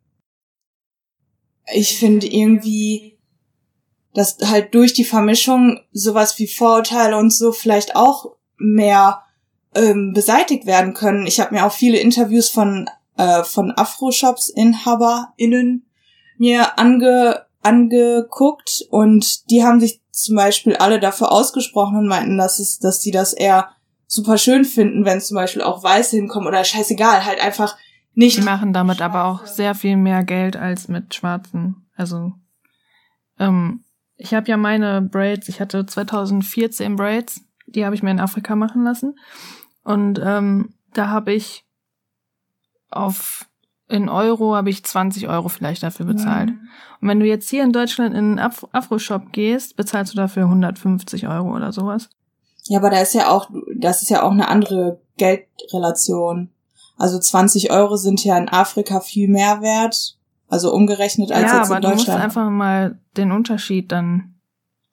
ich 1.72 1.98
finde 1.98 2.26
irgendwie, 2.26 3.18
dass 4.12 4.36
halt 4.44 4.74
durch 4.74 4.92
die 4.92 5.04
Vermischung 5.04 5.80
sowas 5.92 6.38
wie 6.38 6.46
Vorurteile 6.46 7.16
und 7.16 7.32
so 7.32 7.52
vielleicht 7.52 7.96
auch 7.96 8.36
mehr 8.58 9.22
ähm, 9.74 10.12
beseitigt 10.12 10.66
werden 10.66 10.94
können. 10.94 11.26
Ich 11.26 11.40
habe 11.40 11.54
mir 11.54 11.66
auch 11.66 11.72
viele 11.72 11.98
Interviews 11.98 12.48
von 12.48 12.88
äh, 13.16 13.44
von 13.44 13.72
Afro-Shops-InhaberInnen 13.76 15.86
mir 16.38 16.78
ange, 16.78 17.44
angeguckt 17.62 18.84
und 18.90 19.50
die 19.50 19.64
haben 19.64 19.80
sich 19.80 20.00
zum 20.10 20.36
Beispiel 20.36 20.76
alle 20.76 21.00
dafür 21.00 21.32
ausgesprochen 21.32 21.98
und 21.98 22.06
meinten, 22.06 22.38
dass 22.38 22.58
es, 22.58 22.78
dass 22.78 23.00
die 23.00 23.10
das 23.10 23.32
eher 23.32 23.70
super 24.06 24.38
schön 24.38 24.64
finden, 24.64 25.04
wenn 25.04 25.20
zum 25.20 25.36
Beispiel 25.36 25.62
auch 25.62 25.82
Weiße 25.82 26.16
hinkommen 26.16 26.48
oder 26.48 26.64
scheißegal, 26.64 27.24
halt 27.24 27.40
einfach 27.40 27.76
nicht. 28.14 28.36
Die 28.36 28.42
machen 28.42 28.72
damit 28.72 29.00
aber 29.00 29.24
auch 29.24 29.46
sehr 29.46 29.74
viel 29.74 29.96
mehr 29.96 30.24
Geld 30.24 30.56
als 30.56 30.88
mit 30.88 31.14
Schwarzen. 31.14 31.86
Also, 31.96 32.32
ähm, 33.38 33.84
ich 34.16 34.34
habe 34.34 34.48
ja 34.48 34.56
meine 34.56 35.00
Braids, 35.00 35.48
ich 35.48 35.60
hatte 35.60 35.86
2014 35.86 36.96
Braids, 36.96 37.40
die 37.66 37.84
habe 37.84 37.94
ich 37.94 38.02
mir 38.02 38.10
in 38.10 38.20
Afrika 38.20 38.54
machen 38.54 38.84
lassen. 38.84 39.14
Und 39.84 40.20
ähm, 40.22 40.74
da 40.92 41.08
habe 41.08 41.32
ich 41.32 41.64
auf 42.90 43.46
in 43.92 44.08
Euro 44.08 44.56
habe 44.56 44.70
ich 44.70 44.82
20 44.84 45.28
Euro 45.28 45.48
vielleicht 45.48 45.82
dafür 45.82 46.06
bezahlt. 46.06 46.50
Mhm. 46.50 46.68
Und 47.00 47.08
wenn 47.08 47.20
du 47.20 47.26
jetzt 47.26 47.50
hier 47.50 47.62
in 47.62 47.72
Deutschland 47.72 48.14
in 48.14 48.24
einen 48.24 48.38
Af 48.38 48.66
Afro-Shop 48.72 49.32
gehst, 49.32 49.76
bezahlst 49.76 50.14
du 50.14 50.16
dafür 50.16 50.44
150 50.44 51.28
Euro 51.28 51.54
oder 51.54 51.72
sowas. 51.72 52.08
Ja, 52.64 52.78
aber 52.78 52.88
da 52.90 53.00
ist 53.00 53.12
ja 53.12 53.28
auch, 53.28 53.50
das 53.76 54.02
ist 54.02 54.08
ja 54.08 54.22
auch 54.22 54.30
eine 54.30 54.48
andere 54.48 55.00
Geldrelation. 55.18 56.50
Also 56.96 57.18
20 57.18 57.70
Euro 57.70 57.96
sind 57.96 58.24
ja 58.24 58.38
in 58.38 58.48
Afrika 58.48 59.00
viel 59.00 59.28
mehr 59.28 59.60
wert, 59.60 60.16
also 60.48 60.72
umgerechnet 60.72 61.30
als 61.30 61.50
ja, 61.50 61.58
jetzt 61.58 61.70
in 61.70 61.80
Deutschland. 61.80 61.82
Ja, 61.82 61.88
aber 61.88 61.96
du 61.96 61.96
musst 61.96 62.08
einfach 62.08 62.50
mal 62.50 62.98
den 63.16 63.32
Unterschied 63.32 63.92
dann 63.92 64.36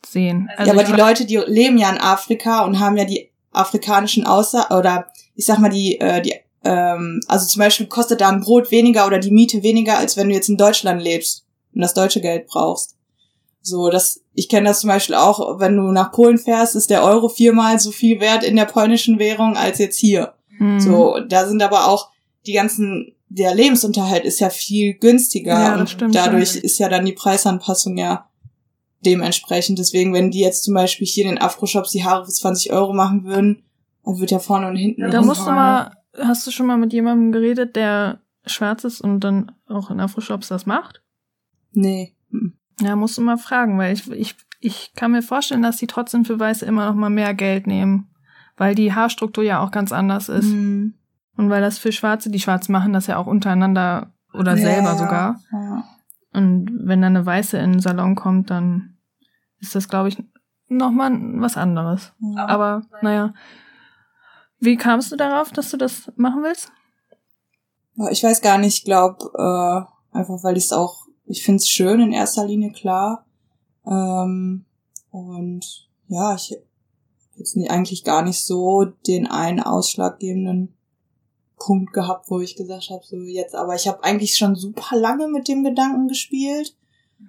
sehen. 0.05 0.49
Also 0.57 0.73
ja, 0.73 0.77
aber 0.77 0.91
die 0.91 0.99
Leute, 0.99 1.25
die 1.25 1.37
leben 1.37 1.77
ja 1.77 1.89
in 1.89 2.01
Afrika 2.01 2.65
und 2.65 2.79
haben 2.79 2.97
ja 2.97 3.05
die 3.05 3.29
afrikanischen 3.51 4.25
Außer 4.25 4.77
oder 4.77 5.07
ich 5.35 5.45
sag 5.45 5.59
mal 5.59 5.69
die 5.69 5.99
äh, 5.99 6.21
die 6.21 6.35
ähm, 6.63 7.21
also 7.27 7.47
zum 7.47 7.59
Beispiel 7.61 7.87
kostet 7.87 8.21
da 8.21 8.29
ein 8.29 8.41
Brot 8.41 8.71
weniger 8.71 9.07
oder 9.07 9.19
die 9.19 9.31
Miete 9.31 9.63
weniger, 9.63 9.97
als 9.97 10.17
wenn 10.17 10.29
du 10.29 10.35
jetzt 10.35 10.49
in 10.49 10.57
Deutschland 10.57 11.01
lebst 11.01 11.45
und 11.73 11.81
das 11.81 11.93
deutsche 11.93 12.21
Geld 12.21 12.47
brauchst. 12.47 12.95
So, 13.61 13.89
das, 13.89 14.21
ich 14.33 14.49
kenne 14.49 14.69
das 14.69 14.81
zum 14.81 14.89
Beispiel 14.89 15.15
auch, 15.15 15.59
wenn 15.59 15.75
du 15.75 15.91
nach 15.91 16.11
Polen 16.11 16.37
fährst, 16.37 16.75
ist 16.75 16.89
der 16.89 17.03
Euro 17.03 17.29
viermal 17.29 17.79
so 17.79 17.91
viel 17.91 18.19
wert 18.19 18.43
in 18.43 18.55
der 18.55 18.65
polnischen 18.65 19.19
Währung 19.19 19.55
als 19.57 19.79
jetzt 19.79 19.97
hier. 19.97 20.33
Mhm. 20.57 20.79
So, 20.79 21.19
da 21.27 21.45
sind 21.45 21.61
aber 21.61 21.87
auch 21.87 22.09
die 22.45 22.53
ganzen, 22.53 23.13
der 23.27 23.53
Lebensunterhalt 23.53 24.23
ist 24.23 24.39
ja 24.39 24.49
viel 24.49 24.93
günstiger 24.93 25.53
ja, 25.53 25.75
und 25.75 25.97
dadurch 26.15 26.55
ja. 26.55 26.61
ist 26.61 26.79
ja 26.79 26.89
dann 26.89 27.05
die 27.05 27.13
Preisanpassung 27.13 27.97
ja 27.97 28.28
dementsprechend. 29.05 29.79
Deswegen, 29.79 30.13
wenn 30.13 30.31
die 30.31 30.39
jetzt 30.39 30.63
zum 30.63 30.73
Beispiel 30.73 31.07
hier 31.07 31.25
in 31.25 31.31
den 31.31 31.41
Afro-Shops 31.41 31.91
die 31.91 32.03
Haare 32.03 32.25
für 32.25 32.31
20 32.31 32.71
Euro 32.71 32.93
machen 32.93 33.23
würden, 33.23 33.63
dann 34.03 34.19
wird 34.19 34.31
ja 34.31 34.39
vorne 34.39 34.67
und 34.67 34.75
hinten. 34.75 35.09
Da 35.09 35.21
musst 35.21 35.45
du 35.45 35.51
mal, 35.51 35.97
hast 36.17 36.45
du 36.45 36.51
schon 36.51 36.65
mal 36.65 36.77
mit 36.77 36.93
jemandem 36.93 37.31
geredet, 37.31 37.75
der 37.75 38.19
schwarz 38.45 38.83
ist 38.83 39.01
und 39.01 39.19
dann 39.19 39.51
auch 39.67 39.91
in 39.91 39.99
Afro-Shops 39.99 40.47
das 40.47 40.65
macht? 40.65 41.01
Nee. 41.71 42.15
Ja, 42.81 42.95
musst 42.95 43.17
du 43.17 43.21
mal 43.21 43.37
fragen, 43.37 43.77
weil 43.77 43.93
ich, 43.93 44.09
ich, 44.11 44.35
ich 44.59 44.93
kann 44.95 45.11
mir 45.11 45.21
vorstellen, 45.21 45.61
dass 45.61 45.77
die 45.77 45.87
trotzdem 45.87 46.25
für 46.25 46.39
Weiße 46.39 46.65
immer 46.65 46.85
noch 46.85 46.95
mal 46.95 47.09
mehr 47.09 47.33
Geld 47.33 47.67
nehmen. 47.67 48.07
Weil 48.57 48.75
die 48.75 48.93
Haarstruktur 48.93 49.43
ja 49.43 49.63
auch 49.63 49.71
ganz 49.71 49.91
anders 49.91 50.27
ist. 50.27 50.47
Mhm. 50.47 50.95
Und 51.37 51.49
weil 51.49 51.61
das 51.61 51.77
für 51.77 51.93
Schwarze, 51.93 52.29
die 52.29 52.41
Schwarzen 52.41 52.73
machen 52.73 52.91
das 52.91 53.07
ja 53.07 53.15
auch 53.15 53.27
untereinander 53.27 54.11
oder 54.33 54.57
ja, 54.57 54.61
selber 54.61 54.95
sogar. 54.95 55.39
Ja. 55.51 55.85
Und 56.33 56.69
wenn 56.83 57.01
dann 57.01 57.15
eine 57.15 57.25
Weiße 57.25 57.57
in 57.57 57.73
den 57.73 57.79
Salon 57.79 58.15
kommt, 58.15 58.49
dann 58.49 58.97
ist 59.59 59.75
das, 59.75 59.87
glaube 59.87 60.09
ich, 60.09 60.23
nochmal 60.67 61.11
was 61.41 61.57
anderes. 61.57 62.13
Ja. 62.19 62.47
Aber 62.47 62.83
naja. 63.01 63.33
Wie 64.59 64.77
kamst 64.77 65.11
du 65.11 65.15
darauf, 65.15 65.51
dass 65.51 65.71
du 65.71 65.77
das 65.77 66.11
machen 66.15 66.43
willst? 66.43 66.71
Ich 68.11 68.23
weiß 68.23 68.41
gar 68.41 68.57
nicht, 68.57 68.79
ich 68.79 68.85
glaube, 68.85 69.31
äh, 69.35 70.17
einfach 70.17 70.43
weil 70.43 70.57
ich 70.57 70.65
es 70.65 70.73
auch 70.73 71.09
ich 71.29 71.43
finde 71.43 71.57
es 71.57 71.69
schön 71.69 72.01
in 72.01 72.11
erster 72.11 72.45
Linie, 72.45 72.71
klar. 72.71 73.25
Ähm, 73.85 74.65
und 75.11 75.87
ja, 76.07 76.33
ich 76.33 76.57
jetzt 77.35 77.55
eigentlich 77.69 78.03
gar 78.03 78.23
nicht 78.23 78.43
so 78.43 78.85
den 78.85 79.27
einen 79.27 79.61
ausschlaggebenden 79.61 80.75
Punkt 81.59 81.93
gehabt, 81.93 82.29
wo 82.29 82.39
ich 82.39 82.55
gesagt 82.55 82.89
habe, 82.89 83.03
so 83.03 83.17
jetzt, 83.17 83.55
aber 83.55 83.75
ich 83.75 83.87
habe 83.87 84.03
eigentlich 84.03 84.35
schon 84.35 84.55
super 84.55 84.95
lange 84.97 85.27
mit 85.27 85.47
dem 85.47 85.63
Gedanken 85.63 86.07
gespielt. 86.07 86.75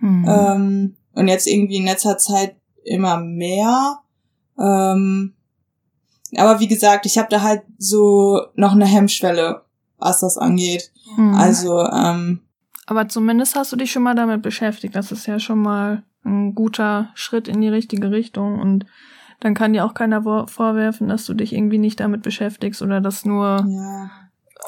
Mhm. 0.01 0.27
Ähm, 0.29 0.97
und 1.13 1.29
jetzt 1.29 1.47
irgendwie 1.47 1.77
in 1.77 1.85
letzter 1.85 2.17
Zeit 2.17 2.57
immer 2.85 3.19
mehr. 3.19 3.99
Ähm, 4.59 5.35
aber 6.37 6.61
wie 6.61 6.69
gesagt, 6.69 7.07
ich 7.07 7.19
habe 7.19 7.29
da 7.29 7.43
halt 7.43 7.63
so 7.79 8.41
noch 8.55 8.73
eine 8.73 8.87
Hemmschwelle, 8.87 9.63
was 9.99 10.21
das 10.21 10.39
angeht. 10.39 10.93
Mhm. 11.17 11.35
Also 11.35 11.81
ähm, 11.81 12.41
aber 12.91 13.09
zumindest 13.09 13.55
hast 13.55 13.71
du 13.71 13.77
dich 13.77 13.93
schon 13.93 14.03
mal 14.03 14.17
damit 14.17 14.43
beschäftigt. 14.43 14.97
Das 14.97 15.13
ist 15.13 15.27
ja 15.27 15.39
schon 15.39 15.63
mal 15.63 16.03
ein 16.25 16.57
guter 16.57 17.11
Schritt 17.15 17.47
in 17.47 17.61
die 17.61 17.69
richtige 17.69 18.11
Richtung. 18.11 18.59
Und 18.59 18.85
dann 19.39 19.55
kann 19.55 19.73
dir 19.73 19.85
auch 19.85 19.95
keiner 19.95 20.25
vorwerfen, 20.49 21.07
dass 21.07 21.25
du 21.25 21.35
dich 21.35 21.53
irgendwie 21.53 21.79
nicht 21.79 22.01
damit 22.01 22.23
beschäftigst 22.23 22.83
oder 22.83 23.01
das 23.01 23.25
nur 23.25 23.65
ja. 23.69 24.11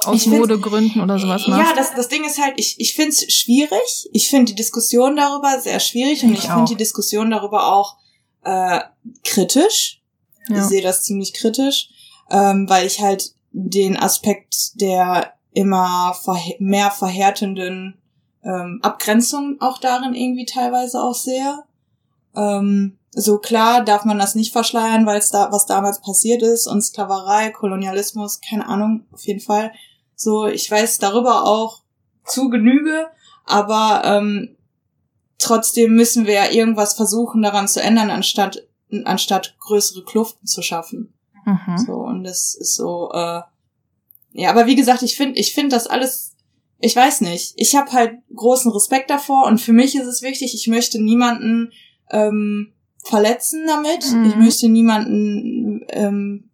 Aus 0.05 0.27
Modegründen 0.27 1.01
oder 1.01 1.19
sowas 1.19 1.47
machst. 1.47 1.71
Ja, 1.71 1.77
das, 1.77 1.95
das 1.95 2.09
Ding 2.09 2.25
ist 2.25 2.41
halt, 2.41 2.55
ich, 2.57 2.79
ich 2.79 2.95
finde 2.95 3.11
es 3.11 3.33
schwierig. 3.33 4.09
Ich 4.13 4.29
finde 4.29 4.53
die 4.53 4.57
Diskussion 4.57 5.17
darüber 5.17 5.61
sehr 5.61 5.81
schwierig 5.81 6.23
und 6.23 6.33
ich, 6.33 6.41
ich 6.41 6.51
finde 6.51 6.71
die 6.71 6.77
Diskussion 6.77 7.31
darüber 7.31 7.73
auch 7.73 7.97
äh, 8.45 8.81
kritisch. 9.25 10.03
Ja. 10.49 10.59
Ich 10.59 10.65
sehe 10.65 10.83
das 10.83 11.05
ziemlich 11.05 11.35
kritisch, 11.35 11.89
ähm, 12.31 12.69
weil 12.69 12.87
ich 12.87 13.01
halt 13.01 13.35
den 13.53 13.97
Aspekt 13.97 14.81
der 14.81 15.35
immer 15.53 16.15
verh 16.15 16.57
mehr 16.59 16.91
verhärtenden 16.91 18.01
ähm, 18.43 18.81
Abgrenzung 18.83 19.61
auch 19.61 19.79
darin 19.79 20.15
irgendwie 20.15 20.47
teilweise 20.47 21.01
auch 21.01 21.15
sehr. 21.15 21.65
Ähm, 22.35 22.99
so 23.13 23.39
klar 23.39 23.85
darf 23.85 24.05
man 24.05 24.19
das 24.19 24.35
nicht 24.35 24.53
verschleiern, 24.53 25.07
weil 25.07 25.19
es 25.19 25.31
da, 25.31 25.53
was 25.53 25.67
damals 25.67 26.01
passiert 26.01 26.43
ist 26.43 26.67
und 26.67 26.83
Sklaverei, 26.83 27.51
Kolonialismus, 27.51 28.41
keine 28.41 28.67
Ahnung, 28.67 29.07
auf 29.13 29.27
jeden 29.27 29.41
Fall. 29.41 29.73
So, 30.17 30.47
ich 30.47 30.71
weiß 30.71 30.99
darüber 30.99 31.45
auch 31.45 31.83
zu 32.25 32.49
Genüge, 32.49 33.09
aber 33.45 34.03
ähm, 34.05 34.57
trotzdem 35.39 35.95
müssen 35.95 36.27
wir 36.27 36.35
ja 36.35 36.51
irgendwas 36.51 36.95
versuchen 36.95 37.43
daran 37.43 37.69
zu 37.69 37.83
ändern, 37.83 38.11
anstatt 38.11 38.67
anstatt 39.05 39.57
größere 39.59 40.05
Kluften 40.05 40.47
zu 40.47 40.61
schaffen. 40.61 41.15
Mhm. 41.47 41.79
So 41.79 41.95
und 41.95 42.25
das 42.25 42.55
ist 42.55 42.77
so. 42.77 43.11
Äh, 43.13 43.41
ja, 44.35 44.51
aber 44.51 44.67
wie 44.67 44.77
gesagt, 44.77 45.03
ich 45.03 45.17
finde, 45.17 45.39
ich 45.39 45.55
finde 45.55 45.77
das 45.77 45.87
alles 45.87 46.33
ich 46.85 46.97
weiß 46.97 47.21
nicht. 47.21 47.55
Ich 47.57 47.77
habe 47.77 47.93
halt 47.93 48.19
großen 48.35 48.71
Respekt 48.73 49.09
davor 49.09 49.47
und 49.47 49.61
für 49.61 49.73
mich 49.73 49.95
ist 49.95 50.07
es 50.07 50.21
wichtig, 50.21 50.53
ich 50.53 50.67
möchte 50.67 51.01
niemanden 51.01 51.73
ähm, 52.11 52.73
verletzen 53.05 53.67
damit. 53.67 54.13
Mhm. 54.13 54.25
Ich 54.27 54.37
möchte 54.37 54.69
niemanden. 54.69 55.85
Ähm, 55.89 56.51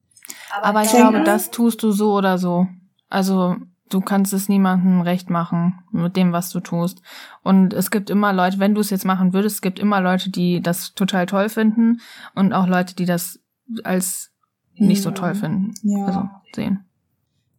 Aber 0.61 0.83
ich 0.83 0.91
glaube, 0.91 1.23
das 1.23 1.51
tust 1.51 1.83
du 1.83 1.91
so 1.91 2.15
oder 2.15 2.39
so. 2.39 2.67
Also 3.09 3.57
du 3.89 4.01
kannst 4.01 4.33
es 4.33 4.49
niemandem 4.49 5.01
recht 5.01 5.31
machen 5.31 5.83
mit 5.91 6.17
dem, 6.17 6.33
was 6.33 6.51
du 6.51 6.61
tust. 6.61 7.01
Und 7.43 7.73
es 7.73 7.91
gibt 7.91 8.11
immer 8.11 8.33
Leute, 8.33 8.59
wenn 8.59 8.75
du 8.75 8.81
es 8.81 8.91
jetzt 8.91 9.05
machen 9.05 9.33
würdest, 9.33 9.57
es 9.57 9.63
gibt 9.63 9.79
immer 9.79 10.01
Leute, 10.01 10.31
die 10.31 10.61
das 10.61 10.95
total 10.95 11.27
toll 11.27 11.49
finden 11.49 12.01
und 12.35 12.53
auch 12.53 12.67
Leute, 12.67 12.95
die 12.95 13.07
das 13.07 13.41
als 13.85 14.31
nicht 14.75 14.99
ja. 14.99 15.05
so 15.05 15.11
toll 15.11 15.35
finden. 15.35 15.75
Ja. 15.83 16.05
Also 16.05 16.29
sehen. 16.55 16.85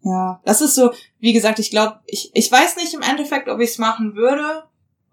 Ja, 0.01 0.39
das 0.45 0.61
ist 0.61 0.75
so, 0.75 0.91
wie 1.19 1.33
gesagt, 1.33 1.59
ich 1.59 1.71
glaube, 1.71 1.99
ich, 2.05 2.31
ich 2.33 2.49
weiß 2.51 2.77
nicht 2.77 2.93
im 2.93 3.01
Endeffekt, 3.01 3.49
ob 3.49 3.59
ich 3.59 3.71
es 3.71 3.77
machen 3.79 4.15
würde 4.15 4.63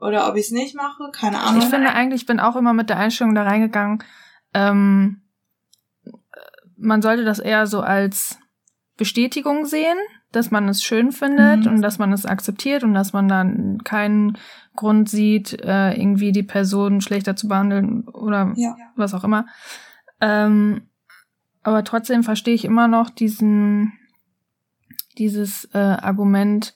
oder 0.00 0.28
ob 0.28 0.36
ich 0.36 0.46
es 0.46 0.50
nicht 0.50 0.74
mache, 0.74 1.10
keine 1.12 1.40
Ahnung. 1.40 1.62
Ich 1.62 1.68
finde 1.68 1.90
eigentlich, 1.90 2.22
ich 2.22 2.26
bin 2.26 2.40
auch 2.40 2.56
immer 2.56 2.72
mit 2.72 2.90
der 2.90 2.98
Einstellung 2.98 3.34
da 3.34 3.42
reingegangen, 3.42 4.02
ähm, 4.54 5.22
man 6.76 7.02
sollte 7.02 7.24
das 7.24 7.38
eher 7.38 7.66
so 7.66 7.80
als 7.80 8.38
Bestätigung 8.96 9.66
sehen, 9.66 9.96
dass 10.32 10.50
man 10.50 10.68
es 10.68 10.82
schön 10.82 11.12
findet 11.12 11.64
mhm. 11.64 11.72
und 11.72 11.82
dass 11.82 11.98
man 11.98 12.12
es 12.12 12.26
akzeptiert 12.26 12.84
und 12.84 12.94
dass 12.94 13.12
man 13.12 13.28
dann 13.28 13.82
keinen 13.84 14.38
Grund 14.74 15.08
sieht, 15.08 15.52
äh, 15.64 15.94
irgendwie 15.94 16.32
die 16.32 16.42
Person 16.42 17.00
schlechter 17.00 17.36
zu 17.36 17.48
behandeln 17.48 18.06
oder 18.08 18.52
ja. 18.56 18.76
was 18.94 19.14
auch 19.14 19.24
immer. 19.24 19.46
Ähm, 20.20 20.82
aber 21.62 21.84
trotzdem 21.84 22.22
verstehe 22.22 22.54
ich 22.54 22.64
immer 22.64 22.88
noch 22.88 23.10
diesen 23.10 23.92
dieses 25.18 25.64
äh, 25.72 25.78
Argument, 25.78 26.75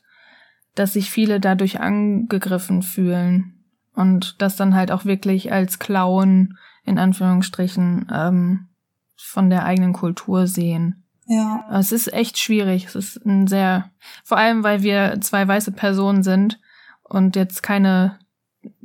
dass 0.74 0.92
sich 0.92 1.10
viele 1.10 1.40
dadurch 1.40 1.80
angegriffen 1.80 2.82
fühlen 2.82 3.64
und 3.94 4.40
das 4.40 4.56
dann 4.56 4.74
halt 4.74 4.92
auch 4.92 5.04
wirklich 5.04 5.52
als 5.52 5.78
Klauen 5.78 6.58
in 6.84 6.98
Anführungsstrichen 6.98 8.10
ähm, 8.12 8.68
von 9.16 9.50
der 9.50 9.64
eigenen 9.64 9.92
Kultur 9.92 10.46
sehen. 10.46 11.04
Ja. 11.26 11.64
Es 11.70 11.92
ist 11.92 12.12
echt 12.12 12.38
schwierig. 12.38 12.86
Es 12.86 12.94
ist 12.94 13.24
ein 13.24 13.46
sehr, 13.46 13.90
vor 14.24 14.38
allem 14.38 14.64
weil 14.64 14.82
wir 14.82 15.20
zwei 15.20 15.46
weiße 15.46 15.72
Personen 15.72 16.22
sind 16.22 16.58
und 17.02 17.36
jetzt 17.36 17.62
keine 17.62 18.18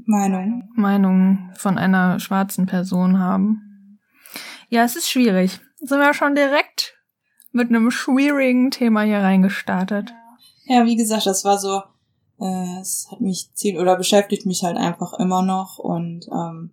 Meinung, 0.05 0.69
Meinung 0.75 1.51
von 1.55 1.77
einer 1.77 2.19
schwarzen 2.19 2.65
Person 2.65 3.19
haben. 3.19 3.99
Ja, 4.69 4.83
es 4.83 4.95
ist 4.95 5.09
schwierig. 5.09 5.59
Sind 5.77 5.99
wir 5.99 6.13
schon 6.13 6.35
direkt 6.35 6.95
mit 7.51 7.69
einem 7.69 7.89
schwierigen 7.89 8.69
Thema 8.69 9.01
hier 9.01 9.19
reingestartet. 9.19 10.13
Ja, 10.65 10.85
wie 10.85 10.95
gesagt, 10.95 11.25
das 11.25 11.45
war 11.45 11.57
so, 11.57 11.81
äh, 12.39 12.79
es 12.81 13.07
hat 13.11 13.21
mich 13.21 13.51
ziel 13.53 13.79
oder 13.79 13.95
beschäftigt 13.95 14.45
mich 14.45 14.63
halt 14.63 14.77
einfach 14.77 15.13
immer 15.13 15.41
noch 15.41 15.77
und 15.79 16.27
ähm, 16.31 16.71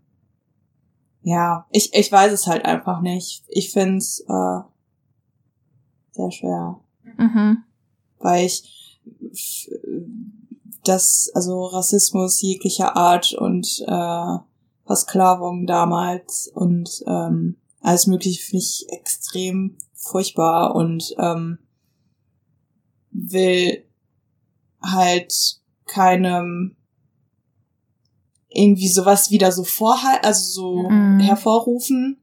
ja, 1.22 1.66
ich, 1.70 1.94
ich 1.94 2.10
weiß 2.10 2.32
es 2.32 2.46
halt 2.46 2.64
einfach 2.64 3.00
nicht. 3.00 3.44
Ich 3.48 3.70
find's 3.70 4.20
äh, 4.20 4.60
sehr 6.10 6.30
schwer. 6.30 6.80
Mhm. 7.16 7.58
Weil 8.18 8.46
ich 8.46 9.00
das, 10.84 11.30
also 11.34 11.66
Rassismus 11.66 12.40
jeglicher 12.40 12.96
Art 12.96 13.34
und 13.34 13.84
äh, 13.86 14.38
Versklavung 14.84 15.66
damals 15.66 16.50
und 16.52 17.04
ähm, 17.06 17.56
alles 17.80 18.06
mögliche 18.06 18.42
finde 18.42 18.64
ich 18.64 18.86
extrem 18.88 19.76
furchtbar 19.94 20.74
und 20.74 21.14
ähm, 21.18 21.58
will 23.30 23.84
halt 24.82 25.32
keinem 25.86 26.76
irgendwie 28.48 28.88
sowas 28.88 29.30
wieder 29.30 29.52
so 29.52 29.64
vorhalten, 29.64 30.26
also 30.26 30.52
so 30.52 30.90
mhm. 30.90 31.20
hervorrufen. 31.20 32.20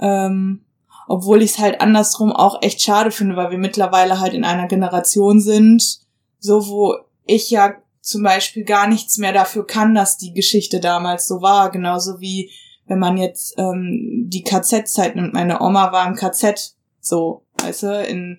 Ähm, 0.00 0.64
obwohl 1.08 1.42
ich 1.42 1.52
es 1.52 1.58
halt 1.58 1.80
andersrum 1.80 2.32
auch 2.32 2.62
echt 2.62 2.80
schade 2.80 3.10
finde, 3.10 3.36
weil 3.36 3.50
wir 3.50 3.58
mittlerweile 3.58 4.20
halt 4.20 4.34
in 4.34 4.44
einer 4.44 4.66
Generation 4.66 5.40
sind, 5.40 6.00
so 6.38 6.68
wo 6.68 6.96
ich 7.24 7.50
ja 7.50 7.74
zum 8.00 8.22
Beispiel 8.22 8.64
gar 8.64 8.88
nichts 8.88 9.18
mehr 9.18 9.32
dafür 9.32 9.66
kann, 9.66 9.94
dass 9.94 10.16
die 10.16 10.32
Geschichte 10.32 10.80
damals 10.80 11.28
so 11.28 11.42
war, 11.42 11.70
genauso 11.70 12.20
wie 12.20 12.50
wenn 12.86 12.98
man 12.98 13.16
jetzt 13.16 13.54
ähm, 13.58 14.24
die 14.28 14.42
KZ-Zeit 14.42 15.14
nimmt, 15.14 15.34
meine 15.34 15.60
Oma 15.60 15.92
war 15.92 16.06
im 16.06 16.16
KZ, 16.16 16.74
so, 17.00 17.44
weißt 17.58 17.84
du, 17.84 18.02
in, 18.04 18.38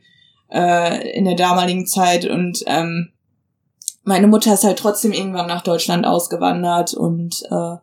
äh, 0.53 1.10
in 1.17 1.25
der 1.25 1.36
damaligen 1.36 1.88
Zeit 1.88 2.25
und 2.25 2.63
ähm, 2.67 3.10
meine 4.03 4.27
Mutter 4.27 4.53
ist 4.53 4.63
halt 4.63 4.79
trotzdem 4.79 5.12
irgendwann 5.12 5.48
nach 5.48 5.63
Deutschland 5.63 6.05
ausgewandert 6.05 6.93
und 6.93 7.41
äh, 7.50 7.77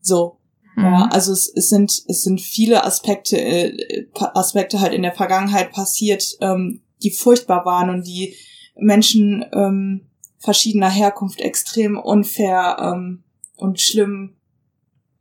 so. 0.00 0.38
Mhm. 0.74 0.84
Ja, 0.84 1.08
also 1.12 1.32
es, 1.32 1.48
es 1.54 1.68
sind 1.68 2.02
es 2.08 2.22
sind 2.22 2.40
viele 2.40 2.84
Aspekte 2.84 3.38
äh, 3.38 4.06
Aspekte 4.34 4.80
halt 4.80 4.92
in 4.92 5.02
der 5.02 5.12
Vergangenheit 5.12 5.70
passiert, 5.72 6.36
ähm, 6.40 6.82
die 7.02 7.10
furchtbar 7.10 7.64
waren 7.64 7.90
und 7.90 8.06
die 8.06 8.34
Menschen 8.76 9.44
ähm, 9.52 10.06
verschiedener 10.38 10.90
Herkunft 10.90 11.40
extrem 11.40 11.98
unfair 11.98 12.76
ähm, 12.80 13.22
und 13.56 13.80
schlimm. 13.80 14.36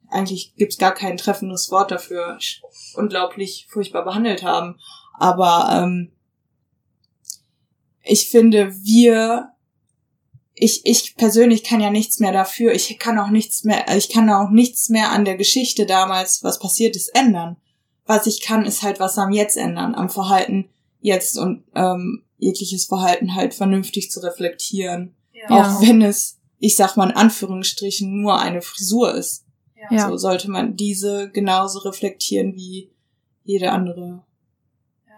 Eigentlich 0.10 0.56
gibt's 0.56 0.78
gar 0.78 0.94
kein 0.94 1.18
treffendes 1.18 1.70
Wort 1.70 1.92
dafür. 1.92 2.40
Unglaublich 2.96 3.68
furchtbar 3.70 4.04
behandelt 4.04 4.42
haben. 4.44 4.80
Aber 5.20 5.70
ähm, 5.72 6.14
ich 8.04 8.30
finde, 8.30 8.74
wir 8.84 9.54
ich, 10.60 10.86
ich 10.86 11.16
persönlich 11.16 11.64
kann 11.64 11.80
ja 11.80 11.90
nichts 11.90 12.20
mehr 12.20 12.34
dafür. 12.34 12.74
Ich 12.74 13.00
kann 13.00 13.18
auch 13.18 13.30
nichts 13.30 13.64
mehr, 13.64 13.86
ich 13.96 14.10
kann 14.10 14.30
auch 14.30 14.50
nichts 14.50 14.90
mehr 14.90 15.12
an 15.12 15.24
der 15.24 15.38
Geschichte 15.38 15.86
damals, 15.86 16.44
was 16.44 16.60
passiert 16.60 16.96
ist, 16.96 17.16
ändern. 17.16 17.58
Was 18.06 18.28
ich 18.28 18.42
kann, 18.42 18.66
ist 18.66 18.82
halt 18.82 19.00
was 19.00 19.18
am 19.18 19.32
Jetzt 19.32 19.56
ändern, 19.56 19.96
am 19.96 20.10
Verhalten 20.10 20.70
jetzt 21.00 21.38
und 21.38 21.64
ähm, 21.76 22.24
jegliches 22.38 22.86
Verhalten 22.86 23.36
halt 23.36 23.54
vernünftig 23.54 24.12
zu 24.12 24.20
reflektieren. 24.20 25.16
Ja. 25.32 25.50
Auch 25.50 25.82
wenn 25.82 26.02
es, 26.02 26.40
ich 26.58 26.76
sag 26.76 26.98
mal 26.98 27.10
in 27.10 27.16
Anführungsstrichen, 27.16 28.22
nur 28.22 28.40
eine 28.40 28.62
Frisur 28.62 29.14
ist. 29.14 29.46
Ja. 29.90 30.10
So 30.10 30.18
sollte 30.18 30.52
man 30.52 30.76
diese 30.76 31.30
genauso 31.32 31.80
reflektieren 31.80 32.54
wie 32.56 32.92
jede 33.44 33.72
andere 33.72 34.24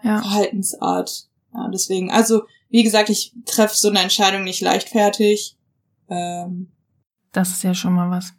ja. 0.04 0.20
Verhaltensart. 0.20 1.28
Ja, 1.54 1.68
deswegen, 1.72 2.10
also 2.10 2.42
wie 2.70 2.82
gesagt, 2.82 3.10
ich 3.10 3.34
treffe 3.44 3.76
so 3.76 3.88
eine 3.88 4.00
Entscheidung 4.00 4.44
nicht 4.44 4.60
leichtfertig. 4.60 5.56
Ähm, 6.08 6.72
das 7.32 7.50
ist 7.50 7.62
ja 7.62 7.74
schon 7.74 7.94
mal 7.94 8.10
was. 8.10 8.32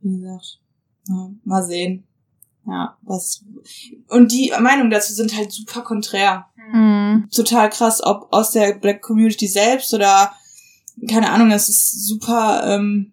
Wie 0.00 0.18
gesagt, 0.18 0.60
ja, 1.08 1.30
mal 1.44 1.64
sehen. 1.64 2.06
Ja, 2.66 2.96
was. 3.02 3.44
Und 4.08 4.32
die 4.32 4.52
Meinungen 4.60 4.90
dazu 4.90 5.12
sind 5.12 5.36
halt 5.36 5.52
super 5.52 5.82
konträr. 5.82 6.46
Mhm. 6.72 7.28
Total 7.30 7.70
krass, 7.70 8.02
ob 8.02 8.32
aus 8.32 8.50
der 8.50 8.74
Black 8.74 9.02
Community 9.02 9.46
selbst 9.46 9.94
oder 9.94 10.32
keine 11.08 11.30
Ahnung, 11.30 11.50
es 11.50 11.68
ist 11.68 12.06
super 12.06 12.62
ähm, 12.64 13.12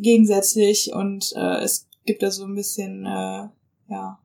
gegensätzlich 0.00 0.92
und 0.92 1.32
äh, 1.36 1.58
es 1.62 1.88
gibt 2.04 2.22
da 2.22 2.30
so 2.30 2.44
ein 2.44 2.54
bisschen, 2.54 3.04
äh, 3.04 3.48
ja. 3.88 4.18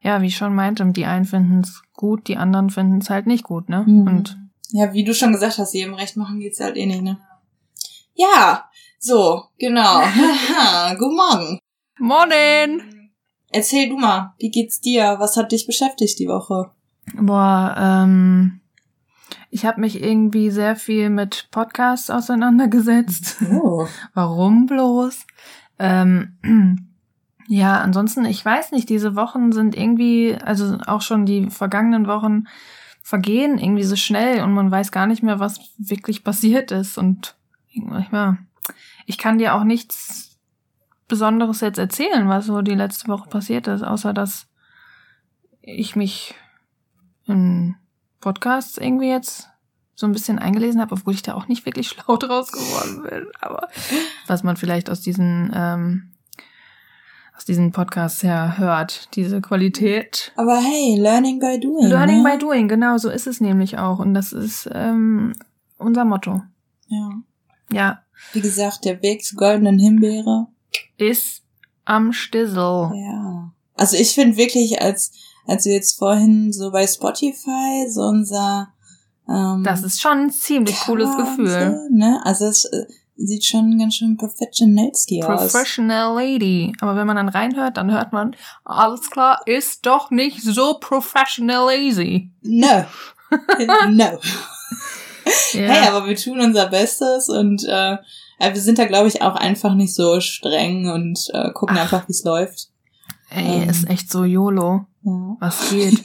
Ja, 0.00 0.20
wie 0.20 0.26
ich 0.26 0.36
schon 0.36 0.54
meinte, 0.54 0.84
die 0.92 1.04
einen 1.04 1.24
finden 1.24 1.60
es 1.60 1.80
gut, 2.02 2.26
die 2.26 2.36
anderen 2.36 2.68
finden 2.68 2.98
es 2.98 3.10
halt 3.10 3.28
nicht 3.28 3.44
gut, 3.44 3.68
ne? 3.68 3.84
Mhm. 3.86 4.08
Und 4.08 4.36
ja, 4.70 4.92
wie 4.92 5.04
du 5.04 5.14
schon 5.14 5.32
gesagt 5.32 5.58
hast, 5.58 5.72
jedem 5.72 5.94
recht 5.94 6.16
machen 6.16 6.40
geht's 6.40 6.58
halt 6.58 6.76
eh 6.76 6.84
nicht, 6.84 7.02
ne? 7.02 7.18
Ja, 8.14 8.64
so, 8.98 9.44
genau. 9.56 10.00
Guten 10.98 11.16
Morgen. 11.16 11.58
Morning. 12.00 13.10
Erzähl 13.52 13.88
du 13.88 13.96
mal, 13.96 14.34
wie 14.40 14.50
geht's 14.50 14.80
dir? 14.80 15.14
Was 15.20 15.36
hat 15.36 15.52
dich 15.52 15.64
beschäftigt 15.64 16.18
die 16.18 16.26
Woche? 16.26 16.72
Boah, 17.14 17.76
ähm, 17.78 18.60
ich 19.50 19.64
habe 19.64 19.80
mich 19.80 20.02
irgendwie 20.02 20.50
sehr 20.50 20.74
viel 20.74 21.08
mit 21.08 21.46
Podcasts 21.52 22.10
auseinandergesetzt. 22.10 23.36
Oh. 23.48 23.86
Warum 24.14 24.66
bloß? 24.66 25.24
Ähm, 25.78 26.91
ja, 27.48 27.80
ansonsten, 27.80 28.24
ich 28.24 28.44
weiß 28.44 28.72
nicht, 28.72 28.88
diese 28.88 29.16
Wochen 29.16 29.52
sind 29.52 29.76
irgendwie, 29.76 30.36
also 30.42 30.78
auch 30.86 31.02
schon 31.02 31.26
die 31.26 31.50
vergangenen 31.50 32.06
Wochen 32.06 32.44
vergehen 33.02 33.58
irgendwie 33.58 33.82
so 33.82 33.96
schnell 33.96 34.42
und 34.42 34.54
man 34.54 34.70
weiß 34.70 34.92
gar 34.92 35.06
nicht 35.06 35.22
mehr, 35.22 35.40
was 35.40 35.60
wirklich 35.76 36.24
passiert 36.24 36.70
ist. 36.70 36.98
Und 36.98 37.34
ja, 38.12 38.36
ich 39.06 39.18
kann 39.18 39.38
dir 39.38 39.54
auch 39.54 39.64
nichts 39.64 40.38
Besonderes 41.08 41.60
jetzt 41.60 41.78
erzählen, 41.78 42.28
was 42.28 42.46
so 42.46 42.62
die 42.62 42.74
letzte 42.74 43.08
Woche 43.08 43.28
passiert 43.28 43.66
ist, 43.66 43.82
außer 43.82 44.12
dass 44.12 44.46
ich 45.60 45.96
mich 45.96 46.34
in 47.26 47.76
Podcasts 48.20 48.78
irgendwie 48.78 49.08
jetzt 49.08 49.48
so 49.94 50.06
ein 50.06 50.12
bisschen 50.12 50.38
eingelesen 50.38 50.80
habe, 50.80 50.94
obwohl 50.94 51.14
ich 51.14 51.22
da 51.22 51.34
auch 51.34 51.48
nicht 51.48 51.66
wirklich 51.66 51.88
schlau 51.90 52.16
draus 52.16 52.52
geworden 52.52 53.02
bin. 53.02 53.26
Aber 53.40 53.68
was 54.26 54.42
man 54.42 54.56
vielleicht 54.56 54.88
aus 54.88 55.00
diesen 55.00 55.52
ähm, 55.54 56.11
aus 57.42 57.46
diesen 57.46 57.72
Podcasts 57.72 58.22
her 58.22 58.56
hört, 58.56 59.08
diese 59.16 59.40
Qualität. 59.40 60.30
Aber 60.36 60.60
hey, 60.60 60.96
learning 60.96 61.40
by 61.40 61.58
doing. 61.58 61.88
Learning 61.88 62.22
ne? 62.22 62.30
by 62.30 62.38
doing, 62.38 62.68
genau, 62.68 62.98
so 62.98 63.10
ist 63.10 63.26
es 63.26 63.40
nämlich 63.40 63.78
auch. 63.78 63.98
Und 63.98 64.14
das 64.14 64.32
ist 64.32 64.70
ähm, 64.72 65.32
unser 65.76 66.04
Motto. 66.04 66.40
Ja. 66.86 67.10
Ja. 67.72 68.02
Wie 68.32 68.40
gesagt, 68.40 68.84
der 68.84 69.02
Weg 69.02 69.24
zur 69.24 69.38
goldenen 69.38 69.80
Himbeere 69.80 70.46
ist 70.98 71.42
am 71.84 72.12
Stissel. 72.12 72.92
Ja. 72.94 73.52
Also 73.74 73.96
ich 73.96 74.14
finde 74.14 74.36
wirklich, 74.36 74.80
als 74.80 75.10
als 75.44 75.64
wir 75.64 75.72
jetzt 75.72 75.98
vorhin 75.98 76.52
so 76.52 76.70
bei 76.70 76.86
Spotify 76.86 77.88
so 77.90 78.02
unser 78.02 78.72
ähm, 79.28 79.64
Das 79.64 79.82
ist 79.82 80.00
schon 80.00 80.18
ein 80.18 80.30
ziemlich 80.30 80.78
cooles 80.82 81.16
Gefühl. 81.16 81.88
Ne? 81.90 82.20
Also 82.24 82.44
es, 82.44 82.66
äh, 82.66 82.86
sieht 83.16 83.44
schon 83.44 83.78
ganz 83.78 83.96
schön 83.96 84.16
professionalski 84.16 85.22
aus. 85.22 85.52
Professional 85.52 86.14
Lady. 86.14 86.72
Aber 86.80 86.96
wenn 86.96 87.06
man 87.06 87.16
dann 87.16 87.28
reinhört, 87.28 87.76
dann 87.76 87.92
hört 87.92 88.12
man, 88.12 88.34
alles 88.64 89.10
klar, 89.10 89.40
ist 89.46 89.86
doch 89.86 90.10
nicht 90.10 90.42
so 90.42 90.78
professional 90.80 91.74
easy. 91.74 92.30
No. 92.42 92.84
no. 93.90 94.18
ja. 95.52 95.60
Hey, 95.60 95.88
aber 95.88 96.06
wir 96.06 96.16
tun 96.16 96.40
unser 96.40 96.66
Bestes 96.66 97.28
und 97.28 97.64
äh, 97.64 97.98
wir 98.38 98.60
sind 98.60 98.78
da, 98.78 98.86
glaube 98.86 99.08
ich, 99.08 99.22
auch 99.22 99.36
einfach 99.36 99.74
nicht 99.74 99.94
so 99.94 100.20
streng 100.20 100.90
und 100.90 101.28
äh, 101.32 101.52
gucken 101.52 101.76
Ach. 101.78 101.82
einfach, 101.82 102.08
wie 102.08 102.12
es 102.12 102.24
läuft. 102.24 102.68
Ey, 103.30 103.62
ähm. 103.62 103.70
ist 103.70 103.88
echt 103.88 104.10
so 104.10 104.24
YOLO. 104.24 104.86
Ja. 105.04 105.36
Was 105.40 105.70
geht? 105.70 106.04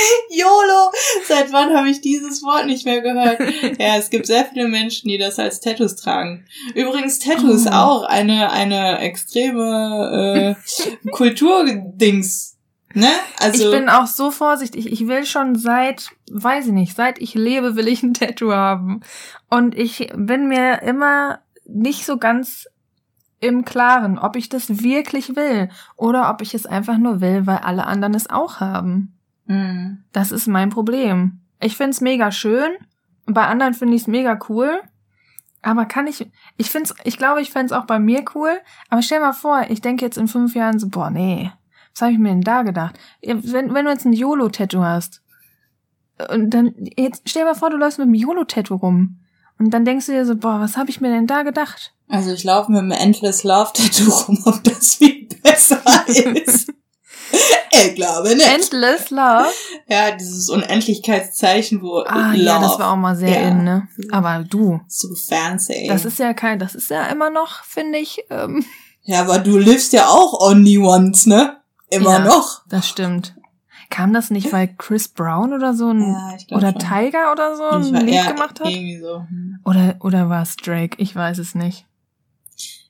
YOLO! 0.30 0.90
Seit 1.26 1.52
wann 1.52 1.74
habe 1.76 1.88
ich 1.88 2.00
dieses 2.00 2.42
Wort 2.42 2.66
nicht 2.66 2.84
mehr 2.84 3.00
gehört? 3.00 3.40
Ja, 3.78 3.96
es 3.96 4.10
gibt 4.10 4.26
sehr 4.26 4.44
viele 4.44 4.68
Menschen, 4.68 5.08
die 5.08 5.18
das 5.18 5.38
als 5.38 5.60
Tattoos 5.60 5.96
tragen. 5.96 6.46
Übrigens, 6.74 7.18
Tattoos 7.18 7.66
oh. 7.66 7.70
auch 7.70 8.02
eine, 8.04 8.50
eine 8.50 8.98
extreme 8.98 10.56
äh, 10.56 11.08
Kulturdings. 11.10 12.56
Ne? 12.92 13.08
Also 13.38 13.64
ich 13.64 13.70
bin 13.70 13.88
auch 13.88 14.06
so 14.06 14.30
vorsichtig. 14.30 14.90
Ich 14.90 15.06
will 15.06 15.24
schon 15.24 15.54
seit, 15.54 16.08
weiß 16.30 16.66
ich 16.66 16.72
nicht, 16.72 16.96
seit 16.96 17.20
ich 17.20 17.34
lebe, 17.34 17.76
will 17.76 17.86
ich 17.86 18.02
ein 18.02 18.14
Tattoo 18.14 18.52
haben. 18.52 19.00
Und 19.48 19.76
ich 19.76 20.10
bin 20.16 20.48
mir 20.48 20.82
immer 20.82 21.40
nicht 21.66 22.04
so 22.04 22.16
ganz 22.16 22.66
im 23.38 23.64
Klaren, 23.64 24.18
ob 24.18 24.36
ich 24.36 24.48
das 24.48 24.82
wirklich 24.82 25.36
will 25.36 25.70
oder 25.96 26.30
ob 26.30 26.42
ich 26.42 26.54
es 26.54 26.66
einfach 26.66 26.98
nur 26.98 27.20
will, 27.20 27.46
weil 27.46 27.58
alle 27.58 27.86
anderen 27.86 28.14
es 28.14 28.28
auch 28.28 28.60
haben. 28.60 29.19
Mhm. 29.50 30.04
Das 30.12 30.30
ist 30.30 30.46
mein 30.46 30.70
Problem. 30.70 31.40
Ich 31.60 31.76
find's 31.76 32.00
mega 32.00 32.30
schön. 32.30 32.70
Bei 33.26 33.46
anderen 33.46 33.74
finde 33.74 33.96
ich's 33.96 34.06
mega 34.06 34.38
cool. 34.48 34.80
Aber 35.60 35.84
kann 35.84 36.06
ich, 36.06 36.30
ich 36.56 36.70
find's, 36.70 36.94
ich 37.04 37.18
glaube, 37.18 37.42
ich 37.42 37.50
fände 37.50 37.76
auch 37.76 37.84
bei 37.84 37.98
mir 37.98 38.24
cool. 38.34 38.60
Aber 38.88 39.02
stell 39.02 39.20
mal 39.20 39.32
vor, 39.32 39.66
ich 39.68 39.80
denke 39.80 40.04
jetzt 40.04 40.16
in 40.16 40.28
fünf 40.28 40.54
Jahren 40.54 40.78
so, 40.78 40.88
boah, 40.88 41.10
nee, 41.10 41.50
was 41.92 42.02
habe 42.02 42.12
ich 42.12 42.18
mir 42.18 42.30
denn 42.30 42.40
da 42.42 42.62
gedacht? 42.62 42.98
Wenn, 43.22 43.74
wenn 43.74 43.84
du 43.84 43.90
jetzt 43.90 44.06
ein 44.06 44.12
YOLO-Tattoo 44.12 44.82
hast, 44.82 45.20
und 46.28 46.50
dann, 46.50 46.74
jetzt 46.96 47.22
stell 47.28 47.44
mal 47.44 47.54
vor, 47.54 47.70
du 47.70 47.76
läufst 47.76 47.98
mit 47.98 48.06
einem 48.06 48.14
YOLO-Tattoo 48.14 48.76
rum. 48.76 49.18
Und 49.58 49.70
dann 49.70 49.84
denkst 49.84 50.06
du 50.06 50.12
dir 50.12 50.24
so, 50.24 50.36
boah, 50.36 50.60
was 50.60 50.76
habe 50.76 50.90
ich 50.90 51.00
mir 51.00 51.10
denn 51.10 51.26
da 51.26 51.42
gedacht? 51.42 51.92
Also 52.08 52.30
ich 52.30 52.44
laufe 52.44 52.70
mit 52.70 52.80
einem 52.80 52.92
Endless 52.92 53.42
Love 53.42 53.72
Tattoo 53.74 54.10
rum, 54.10 54.40
ob 54.44 54.62
das 54.64 54.94
viel 54.94 55.28
besser 55.42 55.82
ist. 56.06 56.72
ich 57.72 57.94
glaube 57.94 58.34
nicht. 58.34 58.46
Endless 58.46 59.10
Love? 59.10 59.48
Ja, 59.88 60.10
dieses 60.12 60.48
Unendlichkeitszeichen, 60.48 61.82
wo 61.82 62.00
Ah, 62.00 62.32
Love. 62.32 62.42
ja, 62.42 62.60
das 62.60 62.78
war 62.78 62.92
auch 62.92 62.96
mal 62.96 63.16
sehr 63.16 63.40
ja. 63.42 63.48
in, 63.48 63.64
ne? 63.64 63.88
Aber 64.10 64.44
du. 64.48 64.80
So 64.88 65.14
fancy. 65.14 65.86
Das 65.88 66.04
ist 66.04 66.18
ja 66.18 66.34
kein, 66.34 66.58
das 66.58 66.74
ist 66.74 66.90
ja 66.90 67.06
immer 67.06 67.30
noch, 67.30 67.64
finde 67.64 67.98
ich, 67.98 68.24
ähm. 68.30 68.64
Ja, 69.02 69.22
aber 69.22 69.38
du 69.38 69.58
livst 69.58 69.92
ja 69.92 70.08
auch 70.08 70.40
only 70.40 70.78
once, 70.78 71.26
ne? 71.26 71.56
Immer 71.90 72.18
ja, 72.18 72.24
noch. 72.24 72.62
Das 72.68 72.88
stimmt. 72.88 73.34
Kam 73.88 74.12
das 74.12 74.30
nicht, 74.30 74.52
weil 74.52 74.68
Chris 74.78 75.08
Brown 75.08 75.52
oder 75.52 75.74
so 75.74 75.88
ein, 75.90 76.00
ja, 76.48 76.56
oder 76.56 76.70
schon. 76.70 76.78
Tiger 76.78 77.32
oder 77.32 77.56
so 77.56 77.64
ein 77.64 78.06
Lied 78.06 78.24
gemacht 78.28 78.60
hat? 78.60 78.68
Irgendwie 78.68 79.00
so. 79.00 79.24
Hm. 79.28 79.58
Oder, 79.64 79.96
oder 80.00 80.28
war 80.28 80.42
es 80.42 80.54
Drake? 80.56 80.96
Ich 80.98 81.16
weiß 81.16 81.38
es 81.38 81.56
nicht 81.56 81.86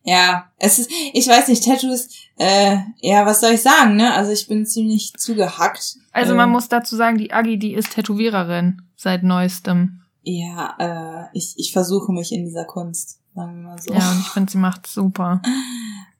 ja, 0.02 0.50
es 0.56 0.78
ist, 0.78 0.90
ich 1.12 1.26
weiß 1.28 1.48
nicht, 1.48 1.64
Tattoos, 1.64 2.08
äh, 2.38 2.78
ja, 3.00 3.26
was 3.26 3.40
soll 3.40 3.52
ich 3.52 3.62
sagen, 3.62 3.96
ne? 3.96 4.14
Also 4.14 4.32
ich 4.32 4.46
bin 4.48 4.64
ziemlich 4.66 5.12
zugehackt. 5.16 5.96
Also 6.12 6.34
man 6.34 6.48
ähm, 6.48 6.52
muss 6.52 6.68
dazu 6.68 6.96
sagen, 6.96 7.18
die 7.18 7.32
Agi, 7.32 7.58
die 7.58 7.74
ist 7.74 7.92
Tätowiererin 7.92 8.82
seit 8.96 9.22
neuestem. 9.22 10.00
Ja, 10.22 10.74
äh, 10.78 11.36
ich, 11.36 11.54
ich 11.56 11.72
versuche 11.72 12.12
mich 12.12 12.32
in 12.32 12.44
dieser 12.44 12.64
Kunst, 12.64 13.20
sagen 13.34 13.62
wir 13.62 13.68
mal 13.70 13.78
so. 13.80 13.92
Ja, 13.92 14.10
und 14.10 14.20
ich 14.20 14.28
finde, 14.28 14.52
sie 14.52 14.58
macht 14.58 14.86
super. 14.86 15.40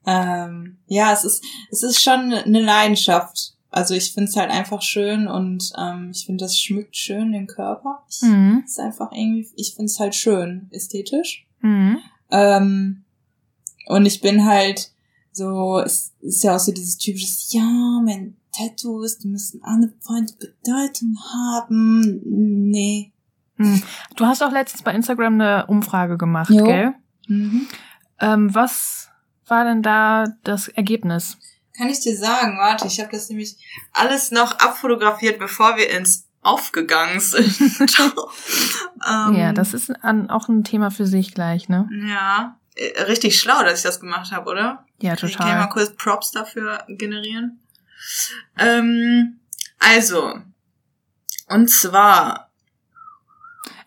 Ähm, 0.07 0.79
ja, 0.87 1.13
es 1.13 1.25
ist, 1.25 1.45
es 1.71 1.83
ist 1.83 2.03
schon 2.03 2.33
eine 2.33 2.61
Leidenschaft. 2.61 3.55
Also 3.71 3.95
ich 3.95 4.13
finde 4.13 4.29
es 4.29 4.37
halt 4.37 4.51
einfach 4.51 4.83
schön 4.83 5.29
und 5.29 5.71
ähm, 5.79 6.11
ich 6.13 6.27
finde, 6.27 6.45
das 6.45 6.59
schmückt 6.59 6.97
schön 6.97 7.33
den 7.33 7.47
Körper. 7.47 8.03
Ich, 8.09 8.23
Mhm. 8.23 8.63
ist 8.65 8.81
einfach 8.81 9.13
irgendwie, 9.13 9.49
ich 9.57 9.75
finde 9.75 9.87
es 9.87 10.01
halt 10.01 10.15
schön, 10.15 10.69
ästhetisch. 10.73 11.47
Mhm. 11.61 11.99
Ähm, 12.33 13.05
und 13.87 14.07
ich 14.07 14.21
bin 14.21 14.45
halt 14.45 14.93
so, 15.33 15.79
es 15.79 16.13
ist 16.21 16.43
ja 16.43 16.57
auch 16.57 16.61
so 16.61 16.73
dieses 16.73 16.99
typische, 16.99 17.27
ja, 17.51 18.01
mein 18.05 18.37
Tattoos, 18.53 19.19
die 19.19 19.29
müssen 19.29 19.63
alle 19.63 19.93
Freunde 20.01 20.33
Bedeutung 20.35 21.17
haben. 21.33 22.21
Nee. 22.71 23.13
Mhm. 23.57 23.83
Du 24.17 24.27
hast 24.27 24.43
auch 24.43 24.51
letztens 24.53 24.83
bei 24.83 24.93
Instagram 24.93 25.35
eine 25.35 25.67
Umfrage 25.67 26.19
gemacht, 26.19 26.51
Jo. 26.51 26.65
gell? 26.65 26.95
Mhm. 27.29 27.67
Ähm, 28.19 28.55
was 28.55 29.09
war 29.47 29.65
denn 29.65 29.83
da 29.83 30.27
das 30.45 30.69
Ergebnis? 30.69 31.39
Kann 31.77 31.89
ich 31.89 32.01
dir 32.01 32.17
sagen, 32.17 32.59
warte, 32.59 32.87
ich 32.87 33.01
habe 33.01 33.11
das 33.13 33.29
nämlich 33.29 33.57
alles 33.93 34.31
noch 34.31 34.59
abfotografiert, 34.59 35.39
bevor 35.39 35.77
wir 35.77 35.91
ins 35.91 36.29
Aufgegangen 36.43 37.21
sind. 37.21 37.59
ähm, 39.09 39.35
ja, 39.35 39.53
das 39.53 39.75
ist 39.75 39.91
an, 40.05 40.29
auch 40.31 40.49
ein 40.49 40.65
Thema 40.65 40.91
für 40.91 41.07
sich 41.07 41.35
gleich, 41.35 41.69
ne? 41.69 41.89
Ja, 42.09 42.60
richtig 43.07 43.39
schlau, 43.39 43.63
dass 43.63 43.79
ich 43.79 43.83
das 43.85 44.01
gemacht 44.01 44.33
habe, 44.33 44.51
oder? 44.51 44.85
Ja, 45.01 45.15
Ich 45.15 45.21
kann 45.37 45.49
mal 45.49 45.67
total. 45.67 45.69
kurz 45.69 45.91
Props 45.97 46.31
dafür 46.31 46.85
generieren. 46.89 47.61
Ähm, 48.59 49.41
also, 49.79 50.35
und 51.49 51.71
zwar, 51.71 52.51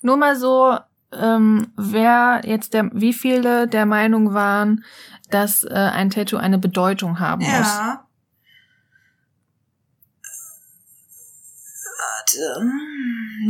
Nur 0.02 0.18
mal 0.18 0.36
so, 0.36 0.78
ähm, 1.12 1.72
wer 1.78 2.42
jetzt 2.44 2.74
der, 2.74 2.90
wie 2.94 3.14
viele 3.14 3.68
der 3.68 3.86
Meinung 3.86 4.34
waren, 4.34 4.84
dass 5.30 5.64
äh, 5.64 5.70
ein 5.74 6.10
Tattoo 6.10 6.38
eine 6.38 6.58
Bedeutung 6.60 7.20
haben 7.20 7.42
muss. 7.44 7.52
ja. 7.52 7.60
Warte. 7.88 8.13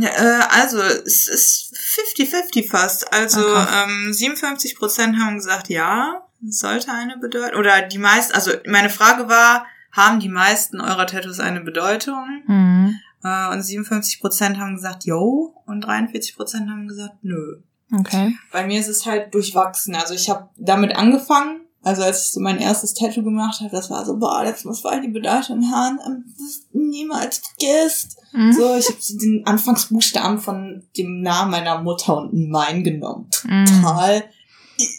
Äh, 0.00 0.40
also, 0.50 0.80
es 0.80 1.28
ist 1.28 1.74
50-50 2.16 2.68
fast. 2.68 3.12
Also, 3.12 3.40
krass. 3.40 3.68
ähm, 3.86 4.10
57% 4.10 5.18
haben 5.18 5.36
gesagt, 5.36 5.68
ja, 5.68 6.26
sollte 6.46 6.92
eine 6.92 7.18
Bedeutung. 7.18 7.58
Oder 7.58 7.82
die 7.82 7.98
meisten, 7.98 8.34
also 8.34 8.52
meine 8.66 8.90
Frage 8.90 9.28
war, 9.28 9.66
haben 9.92 10.20
die 10.20 10.28
meisten 10.28 10.80
eurer 10.80 11.06
Tattoos 11.06 11.40
eine 11.40 11.60
Bedeutung? 11.60 12.42
Mhm. 12.46 13.00
Äh, 13.22 13.48
und 13.50 13.60
57% 13.60 14.58
haben 14.58 14.74
gesagt, 14.74 15.04
yo. 15.04 15.54
Und 15.66 15.86
43% 15.86 16.68
haben 16.68 16.88
gesagt, 16.88 17.16
nö. 17.22 17.60
Okay. 17.92 18.36
Bei 18.50 18.66
mir 18.66 18.80
ist 18.80 18.88
es 18.88 19.06
halt 19.06 19.32
durchwachsen. 19.34 19.94
Also 19.94 20.14
ich 20.14 20.28
habe 20.28 20.48
damit 20.56 20.96
angefangen. 20.96 21.60
Also 21.84 22.02
als 22.02 22.26
ich 22.26 22.32
so 22.32 22.40
mein 22.40 22.58
erstes 22.58 22.94
Tattoo 22.94 23.22
gemacht 23.22 23.60
habe, 23.60 23.70
das 23.70 23.90
war 23.90 24.06
so, 24.06 24.16
boah, 24.16 24.42
das 24.42 24.64
muss 24.64 24.80
voll 24.80 25.02
die 25.02 25.08
Bedeutung 25.08 25.60
du 25.60 26.44
es 26.44 26.66
niemals 26.72 27.38
vergisst. 27.38 28.16
Mhm. 28.32 28.52
So, 28.54 28.74
ich 28.76 28.88
habe 28.88 28.98
den 29.20 29.46
Anfangsbuchstaben 29.46 30.38
von 30.38 30.82
dem 30.96 31.20
Namen 31.20 31.50
meiner 31.50 31.82
Mutter 31.82 32.16
und 32.16 32.48
mein 32.48 32.84
genommen. 32.84 33.28
Mhm. 33.44 33.66
Total. 33.66 34.24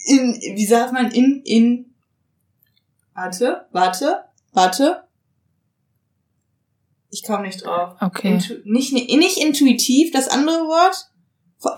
In, 0.06 0.32
wie 0.54 0.66
sagt 0.66 0.92
man, 0.92 1.10
in, 1.10 1.42
in, 1.44 1.94
warte, 3.14 3.66
warte, 3.72 4.24
warte. 4.52 5.02
Ich 7.10 7.24
komme 7.24 7.46
nicht 7.46 7.64
drauf. 7.64 7.96
Okay. 8.00 8.34
Intu 8.34 8.54
nicht, 8.64 8.92
nicht 8.92 9.38
intuitiv, 9.38 10.12
das 10.12 10.28
andere 10.28 10.66
Wort. 10.66 11.10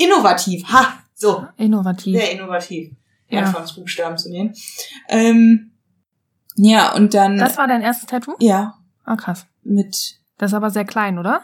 Innovativ. 0.01 0.65
Ha, 0.71 1.03
so. 1.15 1.47
Innovativ. 1.57 2.15
Sehr 2.15 2.33
innovativ, 2.33 2.93
Ja. 3.31 3.41
Anfangsbuchstaben 3.41 4.17
zu 4.19 4.31
nehmen. 4.31 4.55
Ähm, 5.09 5.73
ja, 6.57 6.95
und 6.95 7.15
dann, 7.15 7.37
Das 7.39 7.57
war 7.59 7.67
dein 7.69 7.83
erstes 7.83 8.07
Tattoo? 8.07 8.35
ja, 8.41 8.75
Ah, 9.05 9.17
krass. 9.17 9.47
mit 9.63 10.19
Das 10.39 10.51
ist 10.51 10.55
aber 10.55 10.71
sehr 10.71 10.85
klein, 10.85 11.19
oder? 11.19 11.43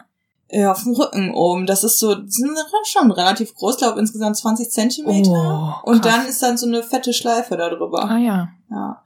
äh, 0.48 0.66
auf 0.66 0.82
dem 0.84 0.92
Rücken 0.92 1.32
oben. 1.32 1.66
Das 1.66 1.82
ist 1.84 1.98
so, 1.98 2.14
das 2.14 2.34
sind 2.34 2.56
schon 2.86 3.10
relativ 3.10 3.54
groß, 3.54 3.78
glaube 3.78 3.98
insgesamt 3.98 4.36
20 4.36 4.70
Zentimeter. 4.70 5.82
Oh, 5.84 5.90
und 5.90 6.04
dann 6.04 6.26
ist 6.26 6.42
dann 6.42 6.56
so 6.58 6.66
eine 6.66 6.82
fette 6.82 7.12
Schleife 7.14 7.56
da 7.56 7.70
drüber. 7.70 8.04
Ah 8.08 8.18
ja. 8.18 8.48
Ja. 8.70 9.02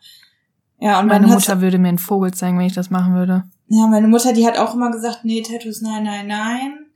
Ja, 0.81 1.01
und 1.01 1.07
Meine 1.07 1.27
Mutter 1.27 1.61
würde 1.61 1.79
mir 1.79 1.89
einen 1.89 1.99
Vogel 1.99 2.33
zeigen, 2.35 2.59
wenn 2.59 2.67
ich 2.67 2.75
das 2.75 2.91
machen 2.91 3.15
würde. 3.15 3.45
Ja, 3.69 3.87
meine 3.87 4.09
Mutter, 4.09 4.33
die 4.33 4.47
hat 4.47 4.59
auch 4.59 4.75
immer 4.75 4.91
gesagt, 4.91 5.21
nee, 5.25 5.43
Tattoos, 5.43 5.81
nein, 5.81 6.05
nein, 6.05 6.27
nein. 6.27 6.87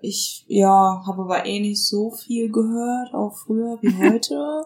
Ich, 0.00 0.44
ja, 0.48 1.02
habe 1.06 1.22
aber 1.22 1.46
eh 1.46 1.60
nicht 1.60 1.84
so 1.86 2.10
viel 2.10 2.50
gehört, 2.50 3.12
auch 3.14 3.36
früher 3.36 3.78
wie 3.80 3.94
heute. 3.98 4.64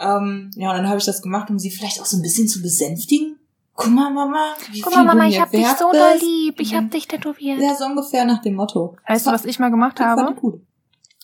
ähm, 0.00 0.50
ja, 0.56 0.70
und 0.70 0.76
dann 0.78 0.88
habe 0.88 0.98
ich 0.98 1.04
das 1.04 1.22
gemacht, 1.22 1.50
um 1.50 1.58
sie 1.58 1.70
vielleicht 1.70 2.00
auch 2.00 2.06
so 2.06 2.16
ein 2.16 2.22
bisschen 2.22 2.48
zu 2.48 2.62
besänftigen. 2.62 3.36
Guck 3.74 3.90
mal, 3.90 4.10
Mama, 4.12 4.54
wie 4.70 4.80
Guck 4.80 4.94
mal, 4.94 5.04
Mama, 5.04 5.26
ich 5.26 5.36
mir 5.36 5.42
hab 5.42 5.50
dich 5.50 5.66
so 5.78 5.90
doll 5.92 6.18
lieb. 6.20 6.60
Ich 6.60 6.72
Mhm. 6.72 6.76
hab 6.76 6.90
dich 6.90 7.08
tätowiert. 7.08 7.58
Ja, 7.60 7.74
so 7.74 7.86
ungefähr 7.86 8.24
nach 8.24 8.42
dem 8.42 8.54
Motto. 8.54 8.96
Weißt 9.08 9.26
du, 9.26 9.30
was 9.30 9.44
ich 9.46 9.58
mal 9.58 9.70
gemacht 9.70 9.98
Das 9.98 10.06
habe? 10.08 10.32
ich 10.34 10.40
gut. 10.40 10.60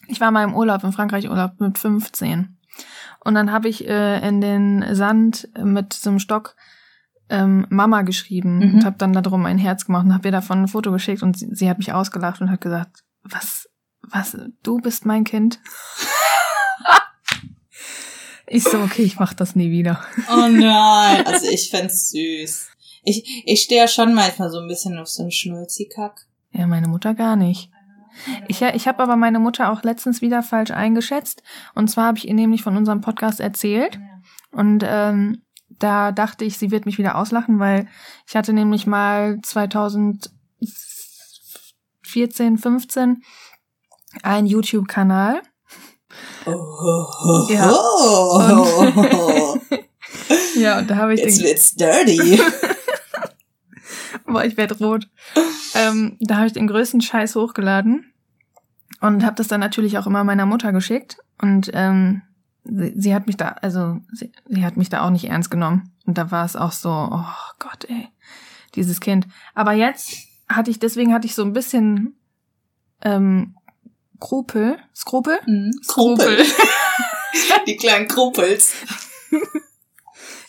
Ich 0.07 0.21
war 0.21 0.31
mal 0.31 0.45
im 0.45 0.55
Urlaub, 0.55 0.83
im 0.85 0.93
Frankreich 0.93 1.29
Urlaub 1.29 1.61
mit 1.61 1.77
15. 1.77 2.57
Und 3.25 3.35
dann 3.35 3.53
habe 3.53 3.69
ich 3.69 3.87
äh, 3.87 4.27
in 4.27 4.41
den 4.41 4.85
Sand 4.95 5.49
mit 5.63 5.93
so 5.93 6.09
einem 6.09 6.19
Stock 6.21 6.57
ähm, 7.29 7.67
Mama 7.69 8.01
geschrieben 8.03 8.59
Mhm. 8.61 8.75
und 8.77 8.85
habe 8.87 8.97
dann 8.97 9.13
darum 9.13 9.45
ein 9.45 9.59
Herz 9.59 9.85
gemacht 9.85 10.07
und 10.07 10.15
habe 10.15 10.29
ihr 10.29 10.33
davon 10.33 10.63
ein 10.63 10.69
Foto 10.69 10.91
geschickt 10.91 11.23
und 11.23 11.37
sie, 11.37 11.55
sie 11.55 11.69
hat 11.69 11.77
mich 11.77 11.93
ausgelacht 11.93 12.41
und 12.41 12.51
hat 12.51 12.63
gesagt, 12.63 13.05
was, 13.23 13.69
was, 14.03 14.37
du 14.63 14.79
bist 14.79 15.07
mein 15.07 15.25
Kind? 15.25 15.61
ich 18.47 18.65
so, 18.65 18.79
okay, 18.81 19.03
ich 19.03 19.19
mach 19.19 19.35
das 19.35 19.57
nie 19.57 19.71
wieder. 19.71 20.03
Oh 20.31 20.49
nein, 20.49 21.27
also 21.27 21.47
ich 21.49 21.71
fänd's 21.71 22.11
süß. 22.11 22.69
Ich, 23.05 23.45
ich 23.47 23.63
stehe 23.63 23.83
ja 23.83 23.89
schon 23.89 24.15
manchmal 24.15 24.51
so 24.51 24.59
ein 24.59 24.69
bisschen 24.69 24.99
auf 24.99 25.09
so 25.09 25.23
einen 25.23 25.31
Schnulzikack. 25.31 26.27
Ja, 26.53 26.67
meine 26.67 26.89
Mutter 26.89 27.15
gar 27.15 27.37
nicht. 27.37 27.71
Ich, 28.49 28.63
ich 28.63 28.89
habe 28.89 29.03
aber 29.03 29.17
meine 29.17 29.39
Mutter 29.39 29.71
auch 29.71 29.83
letztens 29.83 30.21
wieder 30.23 30.43
falsch 30.43 30.71
eingeschätzt. 30.71 31.43
Und 31.75 31.89
zwar 31.89 32.07
habe 32.07 32.19
ich 32.19 32.29
ihr 32.29 32.35
nämlich 32.35 32.63
von 32.63 32.77
unserem 32.77 33.01
Podcast 33.01 33.41
erzählt. 33.41 33.99
Und 34.51 34.85
ähm, 34.87 35.43
da 35.69 36.13
dachte 36.13 36.45
ich, 36.45 36.59
sie 36.59 36.71
wird 36.71 36.87
mich 36.87 36.99
wieder 36.99 37.17
auslachen, 37.17 37.59
weil 37.59 37.87
ich 38.27 38.37
hatte 38.37 38.53
nämlich 38.53 38.87
mal 38.87 39.39
2014, 42.09 42.59
15 42.59 43.23
einen 44.23 44.47
YouTube-Kanal. 44.47 45.43
Oh, 46.47 47.47
Ja. 47.51 47.71
oh. 47.73 49.59
Ja, 50.57 50.79
und 50.79 50.91
da 50.91 50.97
habe 50.97 51.15
ich 51.15 51.21
Jetzt 51.21 51.39
den, 51.39 51.47
wird's 51.47 51.75
dirty. 51.77 52.41
boah, 54.27 54.45
ich 54.45 54.57
werd 54.57 54.81
rot. 54.81 55.09
Ähm, 55.75 56.17
da 56.21 56.37
habe 56.37 56.47
ich 56.47 56.53
den 56.53 56.67
größten 56.67 57.01
Scheiß 57.01 57.37
hochgeladen 57.37 58.13
und 59.01 59.25
habe 59.25 59.37
das 59.37 59.49
dann 59.49 59.61
natürlich 59.61 59.99
auch 59.99 60.07
immer 60.07 60.25
meiner 60.25 60.47
Mutter 60.47 60.73
geschickt. 60.73 61.19
Und 61.41 61.71
ähm, 61.75 62.23
sie, 62.65 62.93
sie 62.97 63.15
hat 63.15 63.27
mich 63.27 63.37
da, 63.37 63.49
also 63.63 63.99
sie, 64.13 64.33
sie 64.49 64.65
hat 64.65 64.77
mich 64.77 64.89
da 64.89 65.03
auch 65.07 65.11
nicht 65.11 65.27
ernst 65.27 65.51
genommen. 65.51 65.93
Und 66.07 66.19
da 66.19 66.31
war 66.31 66.45
es 66.45 66.57
auch 66.57 66.73
so, 66.73 66.91
oh 66.91 67.25
Gott, 67.59 67.85
ey, 67.89 68.09
dieses 68.75 69.01
Kind. 69.01 69.29
Aber 69.55 69.73
jetzt 69.73 70.28
hatte 70.49 70.71
ich, 70.71 70.79
deswegen 70.79 71.13
hatte 71.13 71.27
ich 71.27 71.35
so 71.35 71.43
ein 71.43 71.53
bisschen 71.53 72.19
ähm, 73.03 73.55
Skrupel, 74.17 74.79
Skrupel? 74.95 75.39
Mhm. 75.47 75.71
Krumpel. 75.87 76.39
Die 77.67 77.77
kleinen 77.77 78.09
Krumpels. 78.09 78.73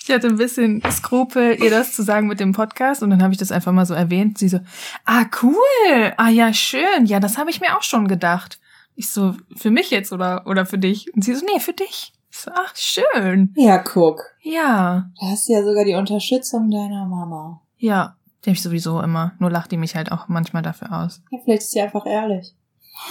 Ich 0.01 0.09
hatte 0.15 0.27
ein 0.27 0.37
bisschen 0.37 0.81
Skrupel, 0.89 1.61
ihr 1.61 1.69
das 1.69 1.93
zu 1.93 2.01
sagen 2.01 2.27
mit 2.27 2.39
dem 2.39 2.51
Podcast 2.53 3.03
und 3.03 3.11
dann 3.11 3.21
habe 3.21 3.31
ich 3.33 3.37
das 3.37 3.51
einfach 3.51 3.71
mal 3.71 3.85
so 3.85 3.93
erwähnt. 3.93 4.39
Sie 4.39 4.47
so, 4.49 4.59
ah 5.05 5.25
cool, 5.43 6.13
ah 6.17 6.29
ja 6.29 6.51
schön, 6.53 7.05
ja 7.05 7.19
das 7.19 7.37
habe 7.37 7.51
ich 7.51 7.61
mir 7.61 7.77
auch 7.77 7.83
schon 7.83 8.07
gedacht. 8.07 8.59
Ich 8.95 9.11
so, 9.11 9.35
für 9.55 9.69
mich 9.69 9.91
jetzt 9.91 10.11
oder 10.11 10.47
oder 10.47 10.65
für 10.65 10.79
dich? 10.79 11.13
Und 11.13 11.23
sie 11.23 11.35
so, 11.35 11.45
nee, 11.53 11.59
für 11.59 11.73
dich. 11.73 12.13
Ich 12.31 12.37
so, 12.39 12.49
ach 12.53 12.73
schön, 12.75 13.53
Ja, 13.55 13.77
guck. 13.77 14.21
ja, 14.41 15.09
Da 15.19 15.27
hast 15.27 15.47
du 15.47 15.53
ja 15.53 15.63
sogar 15.63 15.85
die 15.85 15.95
Unterstützung 15.95 16.71
deiner 16.71 17.05
Mama. 17.05 17.61
ja. 17.77 18.15
Die 18.43 18.49
habe 18.49 18.55
ich 18.55 18.61
sowieso 18.61 19.01
immer. 19.01 19.33
Nur 19.39 19.51
lacht 19.51 19.71
die 19.71 19.77
mich 19.77 19.95
halt 19.95 20.11
auch 20.11 20.27
manchmal 20.27 20.61
dafür 20.61 20.91
aus. 20.93 21.21
Ja, 21.31 21.39
vielleicht 21.43 21.63
ist 21.63 21.71
sie 21.71 21.81
einfach 21.81 22.05
ehrlich. 22.05 22.55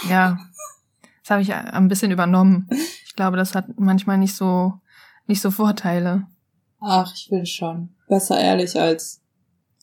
Ja, 0.09 0.37
das 1.21 1.29
habe 1.31 1.41
ich 1.41 1.53
ein 1.53 1.87
bisschen 1.87 2.11
übernommen. 2.11 2.67
Ich 3.05 3.15
glaube, 3.15 3.37
das 3.37 3.53
hat 3.55 3.65
manchmal 3.77 4.17
nicht 4.17 4.35
so 4.35 4.73
nicht 5.27 5.41
so 5.41 5.51
Vorteile. 5.51 6.25
Ach, 6.81 7.13
ich 7.13 7.29
will 7.29 7.45
schon. 7.45 7.89
Besser 8.07 8.39
ehrlich 8.39 8.79
als. 8.79 9.21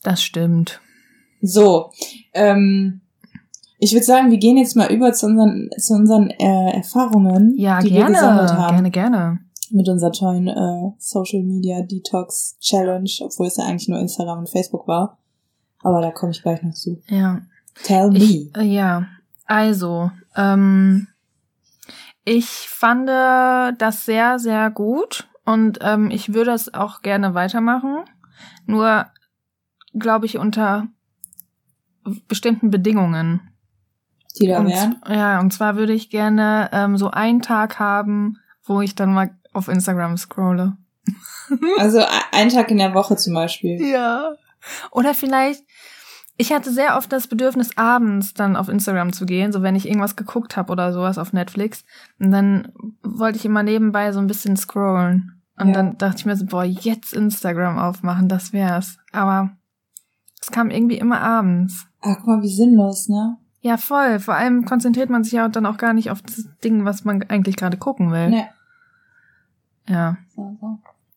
Das 0.03 0.23
stimmt. 0.23 0.81
So. 1.41 1.93
Ähm, 2.35 3.03
ich 3.79 3.93
würde 3.93 4.05
sagen, 4.05 4.31
wir 4.31 4.39
gehen 4.39 4.57
jetzt 4.57 4.75
mal 4.75 4.91
über 4.91 5.13
zu 5.13 5.27
unseren, 5.27 5.69
zu 5.79 5.95
unseren 5.95 6.31
äh, 6.31 6.73
Erfahrungen, 6.77 7.55
Ja, 7.57 7.81
die 7.81 7.91
wir 7.91 7.99
gerne, 7.99 8.15
gesammelt 8.15 8.51
haben. 8.53 8.75
gerne, 8.75 8.91
gerne. 8.91 9.39
Mit 9.71 9.89
unserer 9.89 10.13
tollen 10.13 10.49
äh, 10.49 10.93
Social 10.99 11.43
Media 11.43 11.83
Detox 11.83 12.57
Challenge, 12.61 13.11
obwohl 13.21 13.47
es 13.49 13.57
ja 13.57 13.65
eigentlich 13.65 13.89
nur 13.89 13.99
Instagram 13.99 14.41
und 14.41 14.51
Facebook 14.51 14.89
war. 14.89 15.19
Aber 15.83 16.01
da 16.01 16.11
komme 16.11 16.33
ich 16.33 16.43
gleich 16.43 16.63
noch 16.63 16.75
zu. 16.75 17.03
Ja. 17.09 17.43
Tell 17.83 18.11
me. 18.11 18.19
Ich, 18.19 18.57
äh, 18.57 18.63
ja, 18.63 19.07
also, 19.45 20.11
ähm, 20.35 21.09
ich 22.25 22.47
fand 22.47 23.09
das 23.09 24.05
sehr, 24.05 24.39
sehr 24.39 24.71
gut 24.71 25.29
Und 25.45 25.79
ähm, 25.83 26.11
ich 26.11 26.35
würde 26.35 26.51
es 26.51 26.75
auch 26.75 27.03
gerne 27.03 27.35
weitermachen. 27.35 27.99
Nur 28.67 29.07
glaube 29.95 30.27
ich 30.27 30.39
unter 30.39 30.89
bestimmten 32.29 32.71
Bedingungen. 32.71 33.41
Die 34.41 34.49
da 34.49 34.65
wären. 34.67 34.97
ja, 35.09 35.41
und 35.41 35.53
zwar 35.53 35.77
würde 35.77 35.93
ich 35.95 36.11
gerne 36.11 36.69
ähm, 36.73 36.99
so 36.99 37.11
einen 37.11 37.41
Tag 37.43 37.79
haben, 37.79 38.39
wo 38.65 38.81
ich 38.83 38.95
dann 38.95 39.15
mal 39.15 39.31
auf 39.53 39.69
Instagram 39.69 40.17
scrolle. 40.17 40.77
Also 41.79 42.01
e- 42.01 42.07
ein 42.33 42.49
Tag 42.49 42.71
in 42.73 42.79
der 42.79 42.93
Woche 42.93 43.17
zum 43.17 43.33
Beispiel. 43.35 43.81
Ja. 43.81 44.35
Oder 44.91 45.15
vielleicht, 45.15 45.63
ich 46.37 46.53
hatte 46.53 46.71
sehr 46.71 46.97
oft 46.97 47.13
das 47.13 47.27
Bedürfnis, 47.29 47.77
abends 47.77 48.35
dann 48.35 48.57
auf 48.57 48.69
Instagram 48.69 49.13
zu 49.13 49.25
gehen, 49.27 49.53
so 49.53 49.63
wenn 49.63 49.77
ich 49.77 49.87
irgendwas 49.87 50.17
geguckt 50.17 50.57
habe 50.57 50.73
oder 50.73 50.93
sowas 50.93 51.19
auf 51.19 51.33
Netflix. 51.33 51.85
Und 52.19 52.31
dann 52.31 52.73
wollte 53.03 53.39
ich 53.39 53.45
immer 53.45 53.63
nebenbei 53.63 54.13
so 54.13 54.19
ein 54.21 54.27
bisschen 54.27 54.57
scrollen. 54.57 55.41
Und 55.59 55.69
Ja. 55.69 55.75
dann 55.75 55.99
dachte 55.99 56.17
ich 56.19 56.27
mir 56.27 56.37
so, 56.37 56.45
boah, 56.47 56.65
jetzt 56.65 57.15
Instagram 57.15 57.79
aufmachen, 57.79 58.29
das 58.29 58.53
wär's. 58.53 58.99
Aber 59.13 59.51
es 60.41 60.51
kam 60.51 60.71
irgendwie 60.71 60.99
immer 60.99 61.21
abends. 61.21 61.87
Ah, 62.03 62.15
guck 62.17 62.27
mal, 62.27 62.43
wie 62.43 62.55
sinnlos, 62.55 63.09
ne? 63.09 63.39
Ja, 63.63 63.79
voll. 63.79 64.21
Vor 64.21 64.35
allem 64.35 64.65
konzentriert 64.67 65.11
man 65.11 65.25
sich 65.25 65.33
ja 65.33 65.49
dann 65.49 65.67
auch 65.67 65.79
gar 65.79 65.93
nicht 65.95 66.11
auf 66.11 66.23
das 66.23 66.47
Ding, 66.63 66.85
was 66.85 67.05
man 67.05 67.23
eigentlich 67.25 67.57
gerade 67.57 67.79
gucken 67.79 68.13
will. 68.13 68.29
Ne. 68.29 68.49
Ja. 69.89 70.19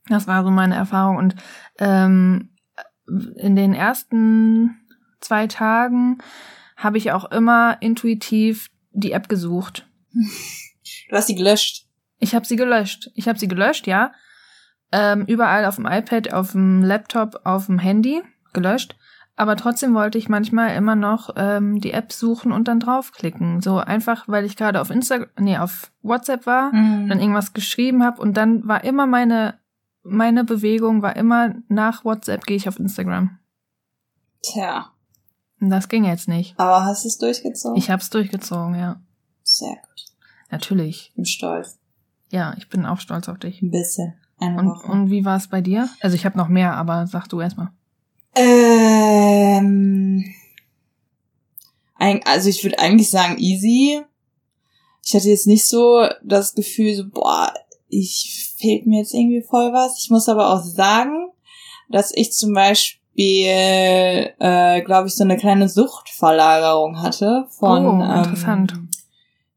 Das 0.07 0.25
war 0.25 0.43
so 0.43 0.49
meine 0.49 0.75
Erfahrung. 0.75 1.17
Und 1.17 1.35
ähm, 1.77 2.49
in 3.35 3.55
den 3.55 3.73
ersten 3.73 4.77
zwei 5.19 5.47
Tagen 5.47 6.19
habe 6.77 6.97
ich 6.97 7.11
auch 7.11 7.29
immer 7.31 7.77
intuitiv 7.81 8.69
die 8.91 9.11
App 9.11 9.29
gesucht. 9.29 9.85
Du 11.09 11.15
hast 11.15 11.29
die 11.29 11.35
gelöscht. 11.35 11.85
Ich 12.19 12.35
habe 12.35 12.45
sie 12.45 12.55
gelöscht. 12.55 13.11
Ich 13.15 13.27
habe 13.27 13.39
sie 13.39 13.47
gelöscht, 13.47 13.87
ja. 13.87 14.11
Ähm, 14.91 15.25
überall 15.25 15.65
auf 15.65 15.75
dem 15.75 15.85
iPad, 15.85 16.33
auf 16.33 16.53
dem 16.53 16.83
Laptop, 16.83 17.41
auf 17.43 17.67
dem 17.67 17.79
Handy 17.79 18.21
gelöscht. 18.53 18.95
Aber 19.35 19.55
trotzdem 19.55 19.93
wollte 19.93 20.17
ich 20.17 20.27
manchmal 20.27 20.75
immer 20.75 20.95
noch 20.95 21.29
ähm, 21.37 21.79
die 21.79 21.93
App 21.93 22.11
suchen 22.11 22.51
und 22.51 22.67
dann 22.67 22.79
draufklicken. 22.81 23.61
So 23.61 23.77
einfach, 23.77 24.27
weil 24.27 24.43
ich 24.43 24.57
gerade 24.57 24.81
auf 24.81 24.89
Instagram, 24.89 25.29
nee, 25.39 25.57
auf 25.57 25.91
WhatsApp 26.01 26.45
war, 26.45 26.71
dann 26.71 27.05
Mhm. 27.05 27.11
irgendwas 27.11 27.53
geschrieben 27.53 28.03
habe 28.03 28.21
und 28.21 28.35
dann 28.35 28.67
war 28.67 28.83
immer 28.83 29.05
meine 29.05 29.57
meine 30.09 30.43
Bewegung 30.43 31.01
war 31.01 31.15
immer 31.15 31.55
nach 31.67 32.05
WhatsApp 32.05 32.45
gehe 32.45 32.57
ich 32.57 32.67
auf 32.67 32.79
Instagram. 32.79 33.37
Tja. 34.41 34.91
Das 35.59 35.89
ging 35.89 36.05
jetzt 36.05 36.27
nicht. 36.27 36.57
Aber 36.57 36.85
hast 36.85 37.03
du 37.03 37.07
es 37.09 37.17
durchgezogen? 37.17 37.77
Ich 37.77 37.89
hab's 37.89 38.09
durchgezogen, 38.09 38.75
ja. 38.75 39.01
Sehr 39.43 39.75
gut. 39.75 40.05
Natürlich. 40.51 41.11
Bin 41.15 41.25
stolz. 41.25 41.79
Ja, 42.31 42.55
ich 42.57 42.69
bin 42.69 42.85
auch 42.85 42.99
stolz 42.99 43.27
auf 43.27 43.39
dich. 43.39 43.61
Ein 43.61 43.71
bisschen. 43.71 44.13
Eine 44.39 44.57
Und, 44.57 44.67
Woche. 44.69 44.91
und 44.91 45.09
wie 45.11 45.25
war 45.25 45.35
es 45.37 45.49
bei 45.49 45.61
dir? 45.61 45.89
Also 45.99 46.15
ich 46.15 46.25
habe 46.25 46.37
noch 46.37 46.47
mehr, 46.47 46.75
aber 46.75 47.07
sag 47.07 47.27
du 47.27 47.41
erstmal. 47.41 47.71
Ähm, 48.35 50.23
also 52.23 52.49
ich 52.49 52.63
würde 52.63 52.79
eigentlich 52.79 53.09
sagen 53.09 53.37
easy. 53.37 54.01
Ich 55.05 55.13
hatte 55.13 55.27
jetzt 55.27 55.47
nicht 55.47 55.65
so 55.67 56.07
das 56.23 56.53
Gefühl, 56.53 56.95
so, 56.95 57.09
boah, 57.09 57.53
ich 57.87 58.48
fehlt 58.59 58.85
mir 58.85 58.99
jetzt 58.99 59.13
irgendwie 59.13 59.41
voll 59.41 59.73
was. 59.73 60.01
Ich 60.03 60.09
muss 60.09 60.29
aber 60.29 60.53
auch 60.53 60.61
sagen, 60.61 61.31
dass 61.89 62.11
ich 62.13 62.33
zum 62.33 62.53
Beispiel, 62.53 63.45
äh, 64.39 64.81
glaube 64.81 65.07
ich, 65.07 65.15
so 65.15 65.23
eine 65.23 65.37
kleine 65.37 65.69
Suchtverlagerung 65.69 67.01
hatte 67.01 67.47
von 67.57 67.85
Oh, 67.85 68.03
interessant. 68.03 68.73
Ähm, 68.73 68.89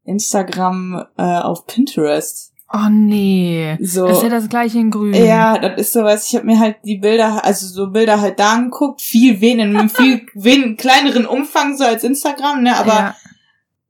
Instagram 0.05 1.05
äh, 1.17 1.39
auf 1.39 1.65
Pinterest. 1.65 2.53
Oh 2.73 2.89
nee. 2.89 3.77
So. 3.81 4.07
Das 4.07 4.17
ist 4.17 4.23
ja 4.23 4.29
das 4.29 4.49
gleiche 4.49 4.79
in 4.79 4.89
grün. 4.89 5.13
Ja, 5.13 5.59
das 5.59 5.79
ist 5.79 5.93
so 5.93 6.03
was, 6.03 6.27
ich 6.27 6.35
habe 6.35 6.47
mir 6.47 6.59
halt 6.59 6.77
die 6.83 6.97
Bilder, 6.97 7.45
also 7.45 7.67
so 7.67 7.91
Bilder 7.91 8.19
halt 8.19 8.39
da 8.39 8.53
angeguckt, 8.53 9.01
viel 9.01 9.39
wen 9.41 9.59
in 9.59 9.77
einem 9.77 9.89
viel 9.89 10.25
wen 10.33 10.75
kleineren 10.75 11.27
Umfang 11.27 11.77
so 11.77 11.83
als 11.83 12.03
Instagram, 12.03 12.63
ne, 12.63 12.75
aber 12.75 12.93
ja. 12.93 13.15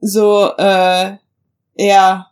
so 0.02 0.52
äh 0.58 1.17
eher 1.76 2.28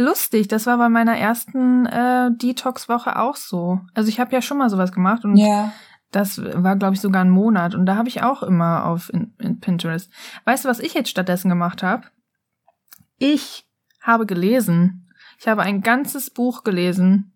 Lustig, 0.00 0.48
das 0.48 0.64
war 0.64 0.78
bei 0.78 0.88
meiner 0.88 1.18
ersten 1.18 1.84
äh, 1.84 2.30
Detox-Woche 2.32 3.18
auch 3.18 3.36
so. 3.36 3.80
Also 3.92 4.08
ich 4.08 4.18
habe 4.18 4.32
ja 4.32 4.40
schon 4.40 4.56
mal 4.56 4.70
sowas 4.70 4.92
gemacht 4.92 5.26
und 5.26 5.36
ja. 5.36 5.72
Das 6.10 6.42
war, 6.42 6.74
glaube 6.76 6.94
ich, 6.94 7.00
sogar 7.00 7.22
ein 7.22 7.30
Monat. 7.30 7.74
Und 7.74 7.86
da 7.86 7.96
habe 7.96 8.08
ich 8.08 8.22
auch 8.22 8.42
immer 8.42 8.86
auf 8.86 9.12
in, 9.12 9.34
in 9.38 9.60
Pinterest. 9.60 10.10
Weißt 10.44 10.64
du, 10.64 10.68
was 10.68 10.80
ich 10.80 10.94
jetzt 10.94 11.10
stattdessen 11.10 11.50
gemacht 11.50 11.82
habe? 11.82 12.08
Ich 13.18 13.68
habe 14.00 14.26
gelesen. 14.26 15.08
Ich 15.38 15.46
habe 15.46 15.62
ein 15.62 15.82
ganzes 15.82 16.30
Buch 16.30 16.64
gelesen. 16.64 17.34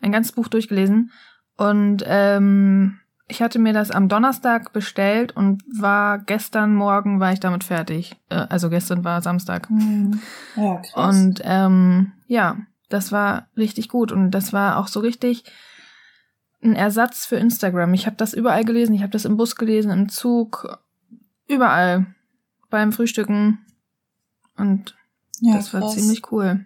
Ein 0.00 0.10
ganzes 0.10 0.32
Buch 0.32 0.48
durchgelesen. 0.48 1.12
Und 1.56 2.02
ähm, 2.06 2.98
ich 3.28 3.42
hatte 3.42 3.58
mir 3.58 3.72
das 3.72 3.90
am 3.90 4.08
Donnerstag 4.08 4.72
bestellt 4.72 5.34
und 5.34 5.62
war 5.78 6.18
gestern 6.18 6.74
Morgen 6.74 7.18
war 7.18 7.32
ich 7.32 7.40
damit 7.40 7.64
fertig. 7.64 8.16
Äh, 8.28 8.46
also 8.48 8.70
gestern 8.70 9.04
war 9.04 9.20
Samstag. 9.22 9.68
Hm. 9.68 10.20
Ja, 10.54 10.76
krass. 10.76 10.92
Und 10.94 11.40
ähm, 11.44 12.12
ja, 12.26 12.58
das 12.88 13.10
war 13.10 13.48
richtig 13.56 13.88
gut 13.88 14.12
und 14.12 14.30
das 14.30 14.52
war 14.52 14.78
auch 14.78 14.86
so 14.86 15.00
richtig 15.00 15.44
ein 16.62 16.76
Ersatz 16.76 17.26
für 17.26 17.36
Instagram. 17.36 17.94
Ich 17.94 18.06
habe 18.06 18.16
das 18.16 18.32
überall 18.32 18.64
gelesen, 18.64 18.94
ich 18.94 19.02
habe 19.02 19.12
das 19.12 19.24
im 19.24 19.36
Bus 19.36 19.56
gelesen, 19.56 19.90
im 19.90 20.08
Zug, 20.08 20.78
überall 21.48 22.06
beim 22.70 22.92
Frühstücken 22.92 23.58
und 24.56 24.96
ja, 25.40 25.54
das 25.54 25.74
war 25.74 25.80
krass. 25.80 25.94
ziemlich 25.94 26.30
cool. 26.30 26.64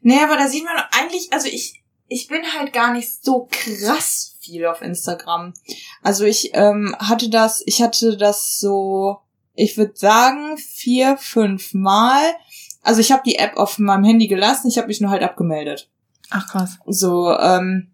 Nee, 0.00 0.20
aber 0.22 0.36
da 0.36 0.48
sieht 0.48 0.64
man 0.64 0.76
eigentlich, 0.92 1.32
also 1.32 1.48
ich, 1.48 1.82
ich 2.06 2.28
bin 2.28 2.42
halt 2.56 2.72
gar 2.72 2.92
nicht 2.92 3.24
so 3.24 3.48
krass 3.50 4.31
viel 4.42 4.66
auf 4.66 4.82
Instagram. 4.82 5.54
Also 6.02 6.24
ich 6.24 6.50
ähm, 6.54 6.96
hatte 6.98 7.30
das, 7.30 7.62
ich 7.66 7.80
hatte 7.80 8.16
das 8.16 8.58
so, 8.58 9.18
ich 9.54 9.76
würde 9.76 9.92
sagen, 9.94 10.56
vier, 10.58 11.16
fünf 11.16 11.74
Mal. 11.74 12.22
Also 12.82 13.00
ich 13.00 13.12
habe 13.12 13.22
die 13.24 13.36
App 13.36 13.56
auf 13.56 13.78
meinem 13.78 14.04
Handy 14.04 14.26
gelassen, 14.26 14.68
ich 14.68 14.78
habe 14.78 14.88
mich 14.88 15.00
nur 15.00 15.10
halt 15.10 15.22
abgemeldet. 15.22 15.88
Ach 16.30 16.48
krass. 16.48 16.78
So, 16.86 17.30
ähm, 17.38 17.92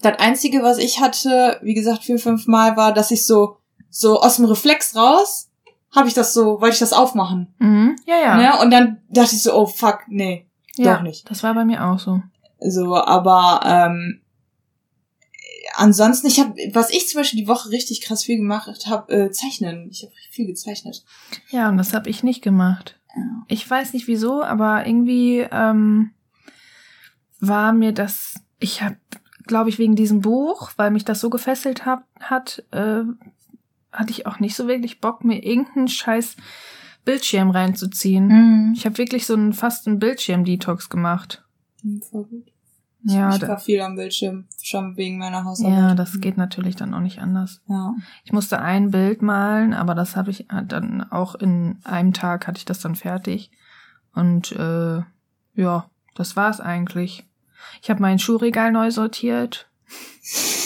das 0.00 0.18
Einzige, 0.18 0.62
was 0.62 0.78
ich 0.78 1.00
hatte, 1.00 1.58
wie 1.62 1.74
gesagt, 1.74 2.04
vier, 2.04 2.18
fünf 2.18 2.46
Mal, 2.46 2.76
war, 2.76 2.92
dass 2.92 3.10
ich 3.10 3.26
so, 3.26 3.56
so 3.90 4.20
aus 4.20 4.36
dem 4.36 4.44
Reflex 4.44 4.94
raus, 4.94 5.50
habe 5.94 6.08
ich 6.08 6.14
das 6.14 6.34
so, 6.34 6.60
wollte 6.60 6.74
ich 6.74 6.80
das 6.80 6.92
aufmachen. 6.92 7.54
Mhm. 7.58 7.96
Ja, 8.06 8.16
ja. 8.16 8.36
Ne? 8.36 8.60
Und 8.60 8.70
dann 8.70 9.02
dachte 9.08 9.34
ich 9.34 9.42
so, 9.42 9.54
oh 9.54 9.66
fuck, 9.66 10.00
nee, 10.08 10.46
ja, 10.76 10.94
doch 10.94 11.02
nicht. 11.02 11.28
Das 11.30 11.42
war 11.42 11.54
bei 11.54 11.64
mir 11.64 11.84
auch 11.84 11.98
so. 11.98 12.20
So, 12.60 12.96
aber 12.96 13.60
ähm, 13.64 14.20
ansonsten, 15.76 16.26
ich 16.26 16.40
habe, 16.40 16.54
was 16.72 16.90
ich 16.90 17.08
zum 17.08 17.20
Beispiel 17.20 17.40
die 17.40 17.48
Woche 17.48 17.70
richtig 17.70 18.00
krass 18.02 18.24
viel 18.24 18.36
gemacht 18.36 18.86
habe, 18.86 19.12
äh, 19.12 19.30
zeichnen. 19.30 19.88
Ich 19.90 20.02
habe 20.02 20.12
viel 20.30 20.46
gezeichnet. 20.46 21.04
Ja, 21.50 21.68
und 21.68 21.76
das 21.76 21.94
habe 21.94 22.10
ich 22.10 22.22
nicht 22.22 22.42
gemacht. 22.42 22.98
Ja. 23.14 23.44
Ich 23.48 23.68
weiß 23.68 23.92
nicht 23.92 24.06
wieso, 24.06 24.42
aber 24.42 24.86
irgendwie 24.86 25.46
ähm, 25.50 26.10
war 27.40 27.72
mir 27.72 27.92
das, 27.92 28.34
ich 28.58 28.82
habe, 28.82 28.96
glaube 29.46 29.70
ich, 29.70 29.78
wegen 29.78 29.94
diesem 29.96 30.20
Buch, 30.20 30.72
weil 30.76 30.90
mich 30.90 31.04
das 31.04 31.20
so 31.20 31.30
gefesselt 31.30 31.86
hab, 31.86 32.06
hat, 32.20 32.64
äh, 32.70 33.02
hatte 33.92 34.10
ich 34.10 34.26
auch 34.26 34.40
nicht 34.40 34.56
so 34.56 34.66
wirklich 34.66 35.00
Bock, 35.00 35.24
mir 35.24 35.44
irgendeinen 35.44 35.88
scheiß 35.88 36.36
Bildschirm 37.04 37.50
reinzuziehen. 37.50 38.26
Mhm. 38.28 38.72
Ich 38.74 38.86
habe 38.86 38.98
wirklich 38.98 39.26
so 39.26 39.34
einen 39.34 39.52
fast 39.52 39.86
einen 39.86 39.98
Bildschirm-Detox 39.98 40.88
gemacht. 40.88 41.44
Voll 42.10 42.24
gut. 42.24 42.50
Ja, 43.06 43.36
ich 43.36 43.42
war 43.42 43.58
viel 43.58 43.80
am 43.82 43.96
Bildschirm, 43.96 44.46
schon 44.62 44.96
wegen 44.96 45.18
meiner 45.18 45.44
Hausarbeit. 45.44 45.76
ja, 45.78 45.94
das 45.94 46.20
geht 46.20 46.38
natürlich 46.38 46.74
dann 46.74 46.94
auch 46.94 47.00
nicht 47.00 47.18
anders. 47.18 47.60
Ja. 47.68 47.94
Ich 48.24 48.32
musste 48.32 48.60
ein 48.60 48.90
Bild 48.90 49.20
malen, 49.20 49.74
aber 49.74 49.94
das 49.94 50.16
habe 50.16 50.30
ich 50.30 50.46
dann 50.66 51.02
auch 51.10 51.34
in 51.34 51.76
einem 51.84 52.14
Tag 52.14 52.46
hatte 52.46 52.58
ich 52.58 52.64
das 52.64 52.80
dann 52.80 52.94
fertig. 52.94 53.50
Und 54.14 54.52
äh, 54.52 55.02
ja, 55.54 55.90
das 56.14 56.36
war's 56.36 56.60
eigentlich. 56.60 57.24
Ich 57.82 57.90
habe 57.90 58.00
mein 58.00 58.18
Schuhregal 58.18 58.72
neu 58.72 58.90
sortiert. 58.90 59.68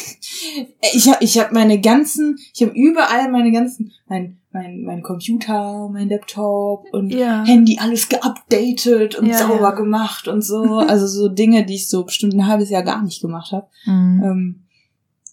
Ich 0.95 1.09
habe 1.09 1.23
ich 1.23 1.39
hab 1.39 1.53
meine 1.53 1.81
ganzen, 1.81 2.39
ich 2.55 2.63
habe 2.63 2.73
überall 2.73 3.31
meine 3.31 3.53
ganzen, 3.53 3.93
mein, 4.07 4.39
mein, 4.59 4.83
mein 4.83 5.03
Computer, 5.03 5.89
mein 5.93 6.09
Laptop 6.09 6.87
und 6.93 7.11
Ja. 7.11 7.45
Handy 7.45 7.79
alles 7.81 8.09
geupdatet 8.09 9.15
und 9.17 9.27
Ja, 9.27 9.39
sauber 9.39 9.61
ja. 9.61 9.71
gemacht 9.73 10.29
und 10.29 10.43
so. 10.43 10.79
Also 10.89 11.07
so 11.07 11.29
Dinge, 11.29 11.65
die 11.65 11.75
ich 11.77 11.89
so 11.89 12.05
bestimmt 12.05 12.35
ein 12.35 12.47
halbes 12.47 12.71
Jahr 12.71 12.83
gar 12.83 13.03
nicht 13.03 13.21
gemacht 13.21 13.53
habe. 13.53 13.67
Mhm. 13.87 14.23
Ähm, 14.25 14.63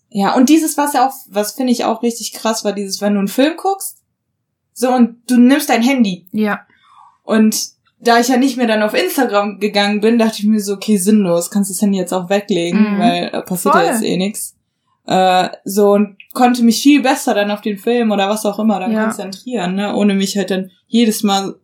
ja, 0.10 0.36
und 0.36 0.50
dieses, 0.50 0.78
was 0.78 0.94
ja 0.94 1.08
auch, 1.08 1.14
was 1.30 1.54
finde 1.54 1.72
ich 1.74 1.84
auch 1.86 2.02
richtig 2.04 2.34
krass, 2.34 2.64
war 2.64 2.74
dieses, 2.74 3.02
wenn 3.02 3.14
du 3.14 3.20
einen 3.20 3.28
Film 3.28 3.54
guckst, 3.58 3.98
so 4.74 4.90
und 4.94 5.18
du 5.30 5.38
nimmst 5.38 5.70
dein 5.70 5.82
Handy. 5.82 6.28
Ja, 6.32 6.62
Und 7.24 7.74
da 8.00 8.20
ich 8.20 8.28
ja 8.28 8.38
nicht 8.38 8.56
mehr 8.58 8.68
dann 8.68 8.84
auf 8.84 8.94
Instagram 8.94 9.60
gegangen 9.60 10.00
bin, 10.02 10.20
dachte 10.20 10.36
ich 10.40 10.46
mir 10.46 10.60
so, 10.60 10.74
okay, 10.74 10.98
sinnlos, 10.98 11.50
kannst 11.50 11.72
das 11.72 11.82
Handy 11.82 11.98
jetzt 11.98 12.14
auch 12.14 12.30
weglegen, 12.30 12.96
Mhm. 12.96 13.00
weil 13.00 13.30
da 13.32 13.42
passiert 13.42 13.74
ja 13.74 13.82
Voll. 13.82 13.90
jetzt 13.90 14.04
eh 14.04 14.18
nix. 14.18 14.56
Äh, 15.08 15.50
so 15.64 15.92
und 15.94 16.18
konnte 16.36 16.62
mich 16.64 16.82
viel 16.84 17.02
besser 17.02 17.34
dann 17.34 17.50
auf 17.50 17.62
den 17.62 17.80
Film 17.80 18.12
oder 18.12 18.30
was 18.30 18.46
auch 18.46 18.60
immer 18.60 18.80
dann 18.80 18.92
Ja. 18.92 19.06
konzentrieren, 19.06 19.74
ne, 19.74 19.96
ohne 19.96 20.14
mich 20.14 20.38
halt 20.38 20.52
dann 20.52 20.70
jedes 20.86 21.24
Mal, 21.24 21.56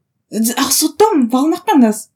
ach 0.57 0.71
so 0.71 0.87
dumm, 0.97 1.31
warum 1.31 1.51
macht 1.51 1.67
man 1.67 1.81
das? 1.81 2.11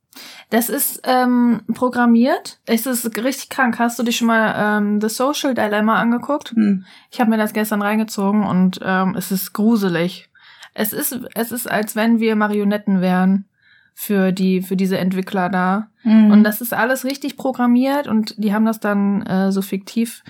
Das 0.50 0.70
ist 0.70 1.02
ähm, 1.04 1.62
programmiert. 1.74 2.60
Es 2.66 2.86
ist 2.86 3.06
richtig 3.18 3.50
krank. 3.50 3.80
Hast 3.80 4.00
du 4.00 4.04
dich 4.04 4.18
schon 4.18 4.28
mal 4.28 4.78
ähm, 4.80 5.02
The 5.02 5.10
Social 5.10 5.54
Dilemma 5.54 6.00
angeguckt? 6.00 6.52
Hm. 6.52 6.86
Ich 7.12 7.20
habe 7.20 7.30
mir 7.30 7.38
das 7.38 7.52
gestern 7.54 7.82
reingezogen 7.82 8.44
und 8.44 8.80
ähm, 8.82 9.16
es 9.18 9.32
ist 9.32 9.54
gruselig. 9.54 10.30
Es 10.74 10.94
ist, 10.94 11.20
es 11.34 11.52
ist, 11.52 11.70
als 11.70 11.96
wenn 11.96 12.20
wir 12.20 12.36
Marionetten 12.36 13.02
wären 13.02 13.46
für 13.94 14.32
die, 14.32 14.62
für 14.62 14.76
diese 14.76 14.98
Entwickler 14.98 15.50
da. 15.50 15.88
Mhm. 16.04 16.32
Und 16.32 16.44
das 16.44 16.62
ist 16.62 16.74
alles 16.74 17.06
richtig 17.06 17.38
programmiert 17.38 18.08
und 18.08 18.36
die 18.38 18.54
haben 18.54 18.66
das 18.66 18.80
dann 18.82 19.22
äh, 19.24 19.52
so 19.52 19.62
fiktiv 19.62 20.22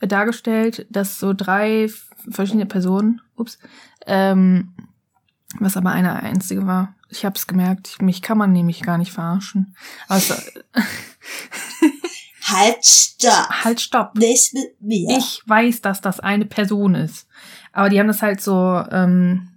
dargestellt, 0.00 0.86
dass 0.90 1.18
so 1.18 1.32
drei 1.32 1.88
verschiedene 2.30 2.66
Personen, 2.66 3.20
ups, 3.36 3.58
ähm, 4.06 4.74
was 5.58 5.76
aber 5.76 5.90
eine 5.90 6.14
einzige 6.14 6.66
war. 6.66 6.94
Ich 7.08 7.24
habe 7.24 7.36
es 7.36 7.46
gemerkt, 7.46 7.88
ich, 7.88 8.00
mich 8.00 8.20
kann 8.20 8.36
man 8.36 8.52
nämlich 8.52 8.82
gar 8.82 8.98
nicht 8.98 9.12
verarschen. 9.12 9.74
Es, 10.08 10.30
Halt, 12.48 12.84
stopp. 12.84 13.64
halt, 13.64 13.80
stopp. 13.80 14.14
Nicht 14.14 14.54
mit 14.54 14.80
mir. 14.80 15.18
Ich 15.18 15.42
weiß, 15.46 15.80
dass 15.80 16.00
das 16.00 16.20
eine 16.20 16.44
Person 16.44 16.94
ist. 16.94 17.26
Aber 17.72 17.88
die 17.88 17.98
haben 17.98 18.06
das 18.06 18.22
halt 18.22 18.40
so 18.40 18.84
ähm, 18.92 19.48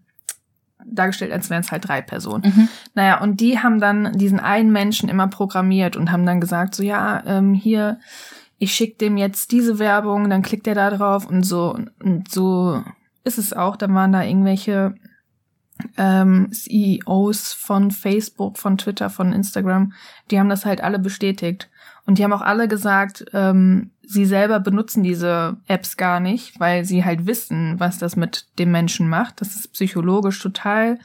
dargestellt, 0.84 1.32
als 1.32 1.52
wären 1.52 1.62
es 1.62 1.72
halt 1.72 1.88
drei 1.88 2.02
Personen. 2.02 2.44
Mhm. 2.46 2.70
Naja, 2.96 3.22
und 3.22 3.40
die 3.42 3.60
haben 3.60 3.80
dann 3.80 4.18
diesen 4.18 4.40
einen 4.40 4.72
Menschen 4.72 5.08
immer 5.08 5.28
programmiert 5.28 5.96
und 5.98 6.12
haben 6.12 6.26
dann 6.26 6.42
gesagt, 6.42 6.74
so 6.74 6.82
ja, 6.82 7.24
ähm, 7.28 7.54
hier, 7.54 8.00
ich 8.60 8.74
schick 8.74 9.00
dem 9.00 9.18
jetzt 9.18 9.52
diese 9.52 9.80
Werbung, 9.80 10.30
dann 10.30 10.42
klickt 10.42 10.68
er 10.68 10.76
da 10.76 10.90
drauf 10.92 11.26
und 11.26 11.44
so. 11.44 11.78
Und 12.04 12.30
so 12.30 12.84
ist 13.24 13.38
es 13.38 13.54
auch. 13.54 13.78
Dann 13.78 13.96
waren 13.96 14.12
da 14.12 14.24
irgendwelche 14.24 14.96
ähm, 15.98 16.52
CEOs 16.52 17.54
von 17.54 17.92
Facebook, 17.92 18.58
von 18.58 18.78
Twitter, 18.78 19.10
von 19.10 19.34
Instagram, 19.34 19.94
die 20.30 20.40
haben 20.40 20.50
das 20.50 20.66
halt 20.66 20.82
alle 20.82 21.00
bestätigt. 21.00 21.70
Und 22.06 22.18
die 22.18 22.24
haben 22.24 22.34
auch 22.34 22.42
alle 22.42 22.68
gesagt, 22.68 23.26
ähm, 23.34 23.92
sie 24.02 24.26
selber 24.26 24.60
benutzen 24.60 25.04
diese 25.04 25.58
Apps 25.68 25.96
gar 25.96 26.20
nicht, 26.20 26.60
weil 26.60 26.84
sie 26.84 27.06
halt 27.06 27.28
wissen, 27.28 27.80
was 27.80 28.00
das 28.00 28.16
mit 28.16 28.48
dem 28.58 28.72
Menschen 28.72 29.08
macht. 29.08 29.42
Dass 29.42 29.56
es 29.56 29.68
psychologisch 29.68 30.42
total 30.42 31.00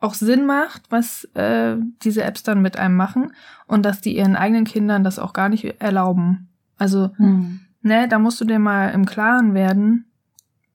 auch 0.00 0.14
Sinn 0.14 0.46
macht, 0.46 0.82
was 0.90 1.24
äh, 1.34 1.76
diese 2.02 2.22
Apps 2.22 2.44
dann 2.44 2.62
mit 2.62 2.78
einem 2.78 2.94
machen 2.94 3.32
und 3.66 3.82
dass 3.82 4.00
die 4.00 4.16
ihren 4.16 4.36
eigenen 4.36 4.64
Kindern 4.64 5.02
das 5.02 5.18
auch 5.18 5.32
gar 5.32 5.48
nicht 5.48 5.80
erlauben. 5.80 6.47
Also, 6.78 7.10
Hm. 7.16 7.60
ne, 7.82 8.08
da 8.08 8.18
musst 8.18 8.40
du 8.40 8.44
dir 8.44 8.58
mal 8.58 8.88
im 8.90 9.04
Klaren 9.04 9.52
werden, 9.54 10.06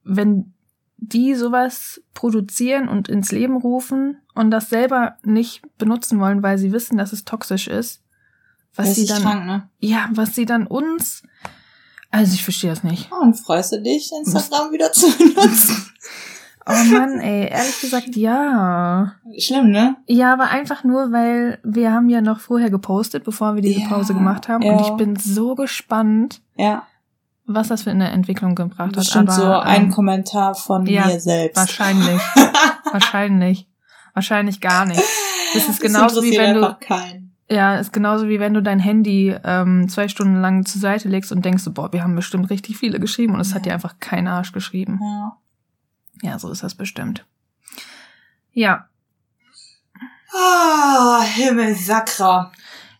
wenn 0.04 0.54
die 0.98 1.36
sowas 1.36 2.02
produzieren 2.14 2.88
und 2.88 3.08
ins 3.10 3.32
Leben 3.32 3.58
rufen 3.58 4.18
und 4.36 4.52
das 4.52 4.70
selber 4.70 5.18
nicht 5.24 5.62
benutzen 5.78 6.20
wollen, 6.20 6.44
weil 6.44 6.58
sie 6.58 6.72
wissen, 6.72 6.98
dass 6.98 7.12
es 7.14 7.26
toxisch 7.26 7.68
ist, 7.68 8.02
was 8.76 8.88
Das 8.88 8.96
sie 8.96 9.06
dann, 9.06 9.22
krank, 9.22 9.46
ne? 9.46 9.70
ja, 9.80 10.10
was 10.14 10.34
sie 10.36 10.46
dann 10.46 10.66
uns, 10.68 11.24
also 12.10 12.34
ich 12.34 12.44
verstehe 12.44 12.70
das 12.70 12.84
nicht. 12.84 13.10
Oh, 13.12 13.22
und 13.22 13.34
freust 13.36 13.74
du 13.74 13.82
dich, 13.82 14.12
Instagram 14.18 14.72
wieder 14.72 14.92
zu 14.92 15.08
benutzen? 15.18 15.76
Oh 16.66 16.94
Mann, 16.94 17.20
ey, 17.20 17.50
ehrlich 17.50 17.82
gesagt, 17.82 18.16
ja. 18.16 19.14
Schlimm, 19.38 19.70
ne? 19.72 19.98
Ja, 20.08 20.32
aber 20.32 20.50
einfach 20.50 20.84
nur, 20.84 21.12
weil 21.12 21.60
wir 21.64 21.92
haben 21.92 22.10
ja 22.10 22.22
noch 22.22 22.40
vorher 22.40 22.70
gepostet, 22.70 23.24
bevor 23.26 23.56
wir 23.56 23.62
diese 23.62 23.82
Ja, 23.82 23.88
Pause 23.90 24.14
gemacht 24.14 24.48
haben. 24.48 24.62
ja. 24.64 24.72
Und 24.74 24.82
ich 24.82 24.92
bin 24.92 25.16
so 25.18 25.56
gespannt, 25.56 26.42
Ja. 26.56 26.84
was 27.46 27.68
das 27.68 27.84
für 27.84 27.92
eine 27.92 28.10
Entwicklung 28.12 28.56
gebracht 28.56 28.80
hat. 28.92 28.96
Bestimmt 28.96 29.32
so 29.32 29.44
ein 29.46 29.84
ähm, 29.86 29.92
Kommentar 29.92 30.56
von 30.56 30.86
ja, 30.86 31.08
mir 31.08 31.20
selbst. 31.20 31.58
Wahrscheinlich. 31.58 32.22
wahrscheinlich. 32.92 33.68
Wahrscheinlich 34.14 34.62
gar 34.62 34.86
nicht. 34.86 35.02
Das 35.54 35.68
ist 35.68 35.82
genauso 35.82 36.22
wie 36.24 36.30
interessiert 36.36 36.56
wenn 36.56 36.62
du- 36.62 36.76
keinen. 36.80 37.24
Ja, 37.50 37.76
ist 37.76 37.92
genauso 37.92 38.30
wie 38.30 38.40
wenn 38.40 38.54
du 38.54 38.64
dein 38.64 38.80
Handy 38.80 39.36
ähm, 39.44 39.88
zwei 39.90 40.08
Stunden 40.08 40.40
lang 40.42 40.66
zur 40.66 40.80
Seite 40.80 41.10
legst 41.10 41.32
und 41.32 41.44
denkst, 41.44 41.66
boah, 41.72 41.92
wir 41.92 42.02
haben 42.02 42.16
bestimmt 42.16 42.50
richtig 42.50 42.78
viele 42.78 43.00
geschrieben 43.02 43.34
und 43.34 43.42
es 43.42 43.54
hat 43.54 43.66
dir 43.66 43.74
einfach 43.74 43.96
kein 44.00 44.28
Arsch 44.30 44.54
geschrieben. 44.54 45.00
Ja. 45.04 45.38
Ja, 46.24 46.40
so 46.40 46.50
ist 46.50 46.64
das 46.64 46.74
bestimmt. 46.76 47.26
Ja, 48.54 48.88
Ah, 50.36 51.22
Himmel 51.22 51.76
Sakra. 51.76 52.52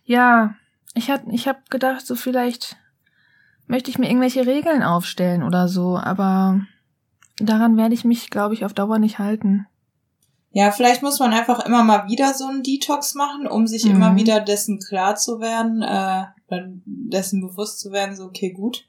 ja. 0.04 0.54
Ich 0.96 1.10
hab, 1.10 1.26
ich 1.26 1.48
hab 1.48 1.68
gedacht, 1.70 2.06
so 2.06 2.14
vielleicht 2.14 2.76
möchte 3.66 3.90
ich 3.90 3.98
mir 3.98 4.06
irgendwelche 4.08 4.46
Regeln 4.46 4.84
aufstellen 4.84 5.42
oder 5.42 5.66
so, 5.66 5.98
aber 5.98 6.60
daran 7.38 7.76
werde 7.76 7.94
ich 7.94 8.04
mich, 8.04 8.30
glaube 8.30 8.54
ich, 8.54 8.64
auf 8.64 8.74
Dauer 8.74 9.00
nicht 9.00 9.18
halten. 9.18 9.66
Ja, 10.52 10.70
vielleicht 10.70 11.02
muss 11.02 11.18
man 11.18 11.32
einfach 11.32 11.66
immer 11.66 11.82
mal 11.82 12.06
wieder 12.08 12.32
so 12.32 12.46
einen 12.46 12.62
Detox 12.62 13.16
machen, 13.16 13.48
um 13.48 13.66
sich 13.66 13.84
Mhm. 13.86 13.90
immer 13.96 14.14
wieder 14.14 14.38
dessen 14.38 14.78
klar 14.78 15.16
zu 15.16 15.40
werden, 15.40 15.82
äh, 15.82 16.26
dessen 16.84 17.40
bewusst 17.40 17.80
zu 17.80 17.90
werden, 17.90 18.14
so, 18.14 18.26
okay, 18.26 18.52
gut. 18.52 18.86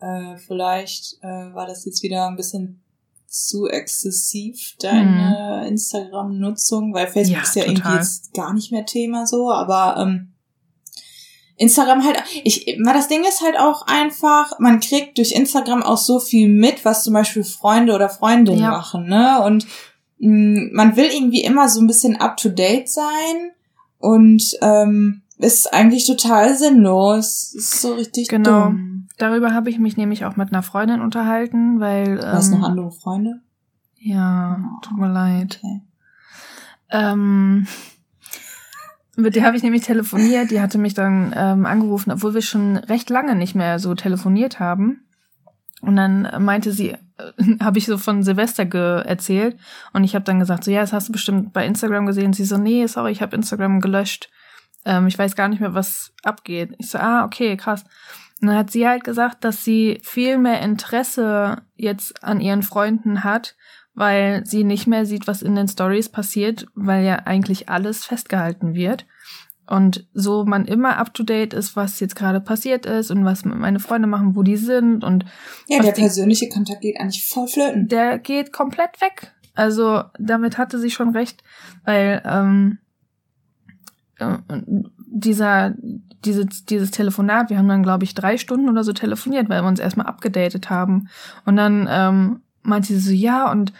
Äh, 0.00 0.38
vielleicht 0.38 1.18
äh, 1.22 1.54
war 1.54 1.68
das 1.68 1.84
jetzt 1.84 2.02
wieder 2.02 2.26
ein 2.26 2.34
bisschen 2.34 2.82
zu 3.28 3.66
exzessiv, 3.68 4.74
deine 4.80 5.66
Instagram-Nutzung, 5.68 6.94
weil 6.94 7.06
Facebook 7.06 7.36
Ja, 7.36 7.42
ist 7.42 7.54
ja 7.56 7.64
total. 7.64 7.76
irgendwie 7.76 7.96
jetzt 7.96 8.34
gar 8.34 8.54
nicht 8.54 8.72
mehr 8.72 8.86
Thema 8.86 9.26
so, 9.26 9.50
aber 9.52 10.00
ähm, 10.00 10.32
Instagram 11.56 12.04
halt, 12.04 12.22
ich, 12.44 12.76
na, 12.78 12.92
das 12.92 13.08
Ding 13.08 13.24
ist 13.24 13.42
halt 13.42 13.58
auch 13.58 13.82
einfach, 13.86 14.58
man 14.60 14.80
kriegt 14.80 15.18
durch 15.18 15.32
Instagram 15.32 15.82
auch 15.82 15.98
so 15.98 16.20
viel 16.20 16.48
mit, 16.48 16.84
was 16.84 17.02
zum 17.02 17.14
Beispiel 17.14 17.44
Freunde 17.44 17.94
oder 17.94 18.08
Freundinnen 18.08 18.60
Ja. 18.60 18.70
machen, 18.70 19.08
ne? 19.08 19.42
Und 19.44 19.66
mh, 20.18 20.70
man 20.72 20.96
will 20.96 21.06
irgendwie 21.12 21.42
immer 21.42 21.68
so 21.68 21.80
ein 21.80 21.86
bisschen 21.88 22.16
up 22.16 22.36
to 22.36 22.48
date 22.48 22.88
sein 22.88 23.50
und 23.98 24.56
ähm, 24.62 25.22
ist 25.38 25.72
eigentlich 25.72 26.06
total 26.06 26.56
sinnlos. 26.56 27.52
Ist 27.54 27.80
so 27.80 27.94
richtig 27.94 28.28
Genau. 28.28 28.66
dumm. 28.66 28.97
Darüber 29.18 29.52
habe 29.52 29.68
ich 29.68 29.78
mich 29.78 29.96
nämlich 29.96 30.24
auch 30.24 30.36
mit 30.36 30.52
einer 30.52 30.62
Freundin 30.62 31.00
unterhalten, 31.00 31.80
weil. 31.80 32.16
Du 32.16 32.32
hast 32.32 32.52
ähm, 32.52 32.60
noch 32.60 32.68
andere 32.68 32.90
Freunde? 32.92 33.40
Ja, 33.96 34.60
tut 34.82 34.96
mir 34.96 35.12
leid. 35.12 35.60
Okay. 35.62 35.82
Ähm, 36.90 37.66
mit 39.16 39.34
der 39.34 39.44
habe 39.44 39.56
ich 39.56 39.64
nämlich 39.64 39.82
telefoniert. 39.82 40.52
Die 40.52 40.60
hatte 40.60 40.78
mich 40.78 40.94
dann 40.94 41.34
ähm, 41.36 41.66
angerufen, 41.66 42.12
obwohl 42.12 42.34
wir 42.34 42.42
schon 42.42 42.76
recht 42.76 43.10
lange 43.10 43.34
nicht 43.34 43.56
mehr 43.56 43.80
so 43.80 43.94
telefoniert 43.94 44.60
haben. 44.60 45.04
Und 45.80 45.96
dann 45.96 46.28
meinte 46.44 46.72
sie, 46.72 46.90
äh, 46.90 46.98
habe 47.60 47.78
ich 47.78 47.86
so 47.86 47.98
von 47.98 48.22
Silvester 48.22 48.62
erzählt. 49.04 49.58
Und 49.92 50.04
ich 50.04 50.14
habe 50.14 50.24
dann 50.24 50.38
gesagt, 50.38 50.62
so 50.62 50.70
ja, 50.70 50.80
das 50.80 50.92
hast 50.92 51.08
du 51.08 51.12
bestimmt 51.12 51.52
bei 51.52 51.66
Instagram 51.66 52.06
gesehen. 52.06 52.32
Sie 52.32 52.44
so, 52.44 52.58
nee, 52.58 52.86
sorry, 52.86 53.10
ich 53.10 53.20
habe 53.20 53.34
Instagram 53.34 53.80
gelöscht. 53.80 54.30
Ähm, 54.84 55.08
ich 55.08 55.18
weiß 55.18 55.34
gar 55.34 55.48
nicht 55.48 55.60
mehr, 55.60 55.74
was 55.74 56.12
abgeht. 56.22 56.74
Ich 56.78 56.90
so, 56.90 56.98
ah, 56.98 57.24
okay, 57.24 57.56
krass. 57.56 57.84
Und 58.40 58.48
dann 58.48 58.56
hat 58.56 58.70
sie 58.70 58.86
halt 58.86 59.04
gesagt, 59.04 59.44
dass 59.44 59.64
sie 59.64 59.98
viel 60.02 60.38
mehr 60.38 60.60
Interesse 60.60 61.62
jetzt 61.74 62.22
an 62.22 62.40
ihren 62.40 62.62
Freunden 62.62 63.24
hat, 63.24 63.56
weil 63.94 64.46
sie 64.46 64.62
nicht 64.64 64.86
mehr 64.86 65.06
sieht, 65.06 65.26
was 65.26 65.42
in 65.42 65.56
den 65.56 65.66
Stories 65.68 66.08
passiert, 66.08 66.66
weil 66.74 67.04
ja 67.04 67.16
eigentlich 67.26 67.68
alles 67.68 68.04
festgehalten 68.04 68.74
wird. 68.74 69.06
Und 69.66 70.06
so 70.14 70.44
man 70.46 70.64
immer 70.66 70.96
up 70.96 71.12
to 71.12 71.24
date 71.24 71.52
ist, 71.52 71.76
was 71.76 72.00
jetzt 72.00 72.16
gerade 72.16 72.40
passiert 72.40 72.86
ist 72.86 73.10
und 73.10 73.24
was 73.24 73.44
meine 73.44 73.80
Freunde 73.80 74.06
machen, 74.08 74.34
wo 74.34 74.42
die 74.42 74.56
sind 74.56 75.04
und 75.04 75.26
Ja, 75.66 75.82
der 75.82 75.92
die- 75.92 76.00
persönliche 76.00 76.48
Kontakt 76.48 76.80
geht 76.80 76.98
eigentlich 76.98 77.26
voll 77.26 77.48
flöten. 77.48 77.86
der 77.88 78.18
geht 78.18 78.52
komplett 78.52 79.00
weg. 79.00 79.32
Also 79.54 80.04
damit 80.18 80.56
hatte 80.56 80.78
sie 80.78 80.90
schon 80.90 81.10
recht, 81.10 81.42
weil 81.84 82.22
ähm, 82.24 82.78
äh, 84.18 84.38
dieser 85.06 85.74
dieses 86.24 86.64
dieses 86.64 86.90
Telefonat, 86.90 87.50
wir 87.50 87.58
haben 87.58 87.68
dann 87.68 87.82
glaube 87.82 88.04
ich 88.04 88.14
drei 88.14 88.36
Stunden 88.36 88.68
oder 88.68 88.84
so 88.84 88.92
telefoniert, 88.92 89.48
weil 89.48 89.62
wir 89.62 89.68
uns 89.68 89.80
erstmal 89.80 90.06
abgedatet 90.06 90.70
haben 90.70 91.08
und 91.44 91.56
dann 91.56 91.88
ähm, 91.90 92.40
meinte 92.62 92.88
sie 92.88 92.98
so 92.98 93.12
ja 93.12 93.50
und 93.50 93.72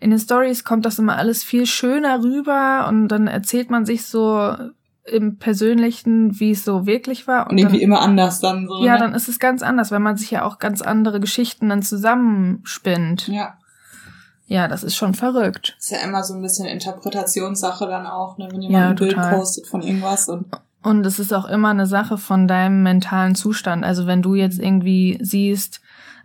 in 0.00 0.10
den 0.10 0.18
Stories 0.18 0.64
kommt 0.64 0.84
das 0.84 0.98
immer 0.98 1.16
alles 1.16 1.42
viel 1.42 1.66
schöner 1.66 2.22
rüber 2.22 2.86
und 2.88 3.08
dann 3.08 3.28
erzählt 3.28 3.70
man 3.70 3.86
sich 3.86 4.04
so 4.04 4.54
im 5.06 5.38
Persönlichen, 5.38 6.38
wie 6.40 6.50
es 6.50 6.64
so 6.64 6.86
wirklich 6.86 7.26
war 7.26 7.48
Und 7.48 7.58
irgendwie 7.58 7.76
dann, 7.76 7.84
immer 7.84 8.00
anders 8.00 8.40
dann 8.40 8.66
so. 8.66 8.84
ja, 8.84 8.94
ne? 8.94 8.98
dann 8.98 9.14
ist 9.14 9.28
es 9.28 9.38
ganz 9.38 9.62
anders, 9.62 9.92
weil 9.92 10.00
man 10.00 10.16
sich 10.16 10.30
ja 10.30 10.44
auch 10.44 10.58
ganz 10.58 10.82
andere 10.82 11.20
Geschichten 11.20 11.68
dann 11.68 11.82
zusammenspinnt. 11.82 13.28
Ja. 13.28 13.54
Ja, 14.46 14.68
das 14.68 14.84
ist 14.84 14.94
schon 14.96 15.14
verrückt. 15.14 15.76
Ist 15.78 15.90
ja 15.90 15.98
immer 15.98 16.22
so 16.22 16.34
ein 16.34 16.42
bisschen 16.42 16.66
Interpretationssache 16.66 17.86
dann 17.86 18.06
auch, 18.06 18.38
ne? 18.38 18.48
wenn 18.50 18.62
jemand 18.62 18.82
Ja, 18.82 18.88
ein 18.90 18.94
Bild 18.96 19.14
total. 19.14 19.34
postet 19.36 19.66
von 19.66 19.82
irgendwas 19.82 20.28
und 20.28 20.46
Und 20.84 21.04
es 21.04 21.18
ist 21.18 21.32
auch 21.32 21.46
immer 21.46 21.70
eine 21.70 21.86
Sache 21.86 22.16
von 22.16 22.46
deinem 22.46 22.84
mentalen 22.84 23.34
Zustand. 23.34 23.84
Also 23.84 24.06
wenn 24.06 24.22
du 24.22 24.34
jetzt 24.36 24.60
irgendwie 24.60 25.18
siehst, 25.20 25.80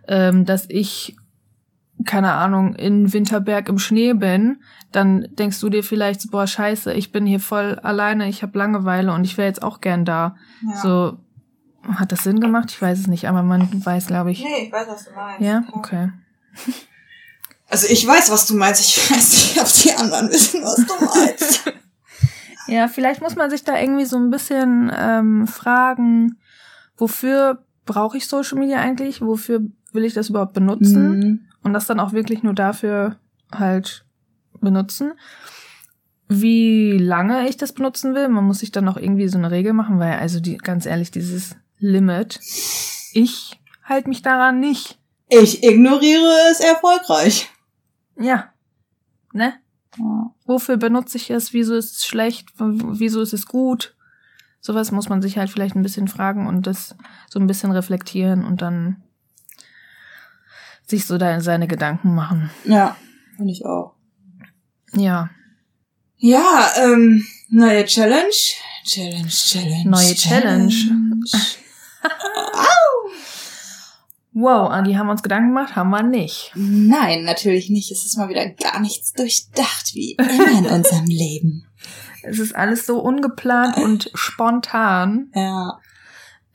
ähm, 0.06 0.44
dass 0.44 0.66
ich, 0.68 1.16
keine 2.04 2.32
Ahnung, 2.34 2.74
in 2.76 3.12
Winterberg 3.12 3.68
im 3.68 3.78
Schnee 3.80 4.12
bin, 4.12 4.58
dann 4.92 5.26
denkst 5.32 5.58
du 5.60 5.68
dir 5.68 5.82
vielleicht, 5.82 6.20
so, 6.20 6.30
boah, 6.30 6.46
scheiße, 6.46 6.92
ich 6.92 7.10
bin 7.10 7.26
hier 7.26 7.40
voll 7.40 7.78
alleine, 7.82 8.28
ich 8.28 8.42
habe 8.44 8.56
Langeweile 8.56 9.12
und 9.12 9.24
ich 9.24 9.36
wäre 9.36 9.48
jetzt 9.48 9.62
auch 9.62 9.80
gern 9.80 10.04
da. 10.04 10.36
ja. 10.64 10.76
So, 10.76 11.18
hat 11.88 12.12
das 12.12 12.22
Sinn 12.22 12.38
gemacht? 12.38 12.70
Ich 12.70 12.80
weiß 12.80 13.00
es 13.00 13.06
nicht, 13.08 13.28
aber 13.28 13.42
man 13.42 13.84
weiß, 13.84 14.06
glaube 14.06 14.30
ich. 14.30 14.44
Nee, 14.44 14.66
ich 14.66 14.72
weiß, 14.72 14.86
was 14.88 15.04
du 15.06 15.10
meinst. 15.12 15.40
Ja, 15.40 15.64
okay. 15.72 16.12
Also 17.72 17.86
ich 17.88 18.06
weiß, 18.06 18.30
was 18.30 18.46
du 18.46 18.54
meinst. 18.54 18.82
Ich 18.82 19.10
weiß 19.10 19.32
nicht, 19.32 19.60
ob 19.62 19.72
die 19.72 19.92
anderen 19.94 20.30
wissen, 20.30 20.62
was 20.62 20.76
du 20.76 21.04
meinst. 21.04 21.72
Ja, 22.68 22.86
vielleicht 22.86 23.20
muss 23.20 23.34
man 23.34 23.50
sich 23.50 23.64
da 23.64 23.76
irgendwie 23.76 24.04
so 24.04 24.16
ein 24.16 24.30
bisschen 24.30 24.90
ähm, 24.96 25.48
fragen, 25.48 26.38
wofür 26.96 27.66
brauche 27.84 28.16
ich 28.16 28.28
Social 28.28 28.56
Media 28.56 28.78
eigentlich? 28.78 29.20
Wofür 29.20 29.62
will 29.92 30.04
ich 30.04 30.14
das 30.14 30.30
überhaupt 30.30 30.52
benutzen? 30.52 31.18
Mhm. 31.18 31.40
Und 31.64 31.72
das 31.72 31.86
dann 31.86 31.98
auch 31.98 32.12
wirklich 32.12 32.44
nur 32.44 32.54
dafür 32.54 33.16
halt 33.50 34.06
benutzen. 34.60 35.12
Wie 36.28 36.96
lange 36.96 37.48
ich 37.48 37.56
das 37.56 37.72
benutzen 37.72 38.14
will, 38.14 38.28
man 38.28 38.44
muss 38.44 38.60
sich 38.60 38.70
dann 38.70 38.88
auch 38.88 38.96
irgendwie 38.96 39.28
so 39.28 39.38
eine 39.38 39.50
Regel 39.50 39.72
machen, 39.72 39.98
weil 39.98 40.14
also 40.14 40.38
die 40.38 40.56
ganz 40.56 40.86
ehrlich, 40.86 41.10
dieses 41.10 41.56
Limit, 41.78 42.38
ich 43.12 43.60
halte 43.82 44.08
mich 44.08 44.22
daran 44.22 44.60
nicht. 44.60 45.00
Ich 45.28 45.64
ignoriere 45.64 46.32
es 46.50 46.60
erfolgreich. 46.60 47.50
Ja. 48.16 48.52
Ne? 49.32 49.54
Wofür 50.46 50.76
benutze 50.76 51.18
ich 51.18 51.30
es? 51.30 51.52
Wieso 51.52 51.74
ist 51.74 51.96
es 51.96 52.06
schlecht? 52.06 52.48
Wieso 52.58 53.20
ist 53.20 53.32
es 53.32 53.46
gut? 53.46 53.94
Sowas 54.60 54.92
muss 54.92 55.08
man 55.08 55.20
sich 55.22 55.38
halt 55.38 55.50
vielleicht 55.50 55.74
ein 55.74 55.82
bisschen 55.82 56.08
fragen 56.08 56.46
und 56.46 56.66
das 56.66 56.96
so 57.28 57.40
ein 57.40 57.46
bisschen 57.46 57.72
reflektieren 57.72 58.44
und 58.44 58.62
dann 58.62 59.02
sich 60.86 61.06
so 61.06 61.18
da 61.18 61.40
seine 61.40 61.66
Gedanken 61.66 62.14
machen. 62.14 62.50
Ja, 62.64 62.96
finde 63.36 63.52
ich 63.52 63.66
auch. 63.66 63.94
Ja. 64.94 65.30
Ja, 66.16 66.70
ähm, 66.76 67.26
neue 67.48 67.84
Challenge. 67.84 68.30
Challenge, 68.84 69.28
Challenge. 69.28 69.90
Neue 69.90 70.14
Challenge. 70.14 70.72
Wow, 74.34 74.70
an 74.70 74.84
die 74.84 74.96
haben 74.96 75.06
wir 75.06 75.12
uns 75.12 75.22
Gedanken 75.22 75.48
gemacht, 75.48 75.76
haben 75.76 75.90
wir 75.90 76.02
nicht. 76.02 76.52
Nein, 76.54 77.24
natürlich 77.24 77.68
nicht. 77.68 77.92
Es 77.92 78.06
ist 78.06 78.16
mal 78.16 78.30
wieder 78.30 78.48
gar 78.48 78.80
nichts 78.80 79.12
durchdacht, 79.12 79.94
wie 79.94 80.12
immer 80.12 80.58
in 80.58 80.66
unserem 80.72 81.06
Leben. 81.06 81.66
Es 82.22 82.38
ist 82.38 82.54
alles 82.54 82.86
so 82.86 83.00
ungeplant 83.00 83.76
und 83.76 84.10
spontan. 84.14 85.30
Ja. 85.34 85.78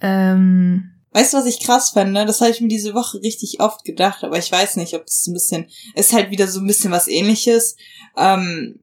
Ähm, 0.02 0.92
Weißt 1.12 1.34
du, 1.34 1.38
was 1.38 1.46
ich 1.46 1.62
krass 1.62 1.92
fände? 1.92 2.26
Das 2.26 2.42
habe 2.42 2.52
ich 2.52 2.62
mir 2.62 2.68
diese 2.68 2.94
Woche 2.94 3.22
richtig 3.22 3.60
oft 3.60 3.84
gedacht, 3.84 4.24
aber 4.24 4.38
ich 4.38 4.52
weiß 4.52 4.76
nicht, 4.76 4.94
ob 4.94 5.06
das 5.06 5.26
ein 5.26 5.34
bisschen, 5.34 5.66
ist 5.96 6.14
halt 6.14 6.30
wieder 6.32 6.48
so 6.48 6.60
ein 6.60 6.68
bisschen 6.68 6.92
was 6.92 7.08
ähnliches, 7.08 7.76
ähm, 8.16 8.80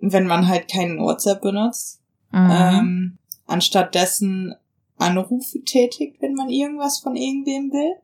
wenn 0.00 0.26
man 0.26 0.48
halt 0.48 0.70
keinen 0.70 0.98
WhatsApp 0.98 1.40
benutzt, 1.40 2.00
mhm. 2.30 2.50
ähm, 2.50 3.18
anstatt 3.46 3.94
dessen 3.94 4.54
Anrufe 4.98 5.62
tätigt, 5.64 6.20
wenn 6.20 6.34
man 6.34 6.50
irgendwas 6.50 6.98
von 6.98 7.16
irgendwem 7.16 7.72
will. 7.72 7.94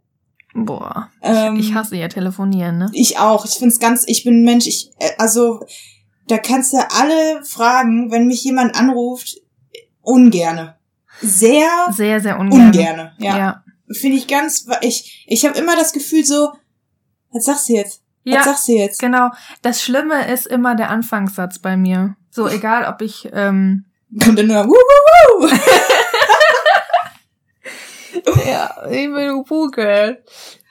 Boah. 0.54 1.08
Ähm, 1.22 1.56
ich 1.56 1.74
hasse 1.74 1.96
ja 1.96 2.08
telefonieren, 2.08 2.78
ne? 2.78 2.90
Ich 2.92 3.18
auch. 3.18 3.44
Ich 3.44 3.52
find's 3.52 3.78
ganz, 3.78 4.04
ich 4.06 4.24
bin 4.24 4.40
ein 4.40 4.44
Mensch, 4.44 4.66
ich, 4.66 4.90
äh, 4.98 5.10
also, 5.18 5.60
da 6.28 6.38
kannst 6.38 6.72
du 6.72 6.78
alle 6.90 7.42
fragen, 7.44 8.10
wenn 8.10 8.26
mich 8.26 8.44
jemand 8.44 8.74
anruft, 8.74 9.36
ungerne. 10.02 10.76
Sehr 11.20 11.68
Sehr, 11.90 12.20
sehr 12.20 12.38
ungern. 12.38 12.66
ungerne, 12.66 13.12
ja. 13.18 13.38
ja. 13.38 13.64
Finde 13.92 14.16
ich 14.16 14.26
ganz, 14.26 14.66
ich, 14.80 15.24
ich 15.28 15.44
habe 15.46 15.58
immer 15.58 15.76
das 15.76 15.92
Gefühl 15.92 16.24
so, 16.24 16.52
was 17.32 17.44
sagst 17.44 17.68
du 17.68 17.74
jetzt? 17.74 18.02
Was 18.24 18.34
Ja, 18.34 18.42
sagst 18.42 18.68
du 18.68 18.72
jetzt? 18.72 18.98
genau. 19.00 19.30
Das 19.62 19.82
Schlimme 19.82 20.30
ist 20.32 20.46
immer 20.46 20.74
der 20.74 20.90
Anfangssatz 20.90 21.58
bei 21.58 21.76
mir. 21.76 22.16
So, 22.30 22.48
egal 22.48 22.84
ob 22.92 23.02
ich, 23.02 23.28
ähm, 23.32 23.84
Kommt 24.22 24.38
dann 24.38 24.46
nur, 24.48 24.66
wuh, 24.66 24.70
wuh, 24.72 25.42
wuh. 25.42 25.48
ja, 28.46 28.70
ich 28.90 29.12
bin 29.12 29.44
Puke. 29.44 30.22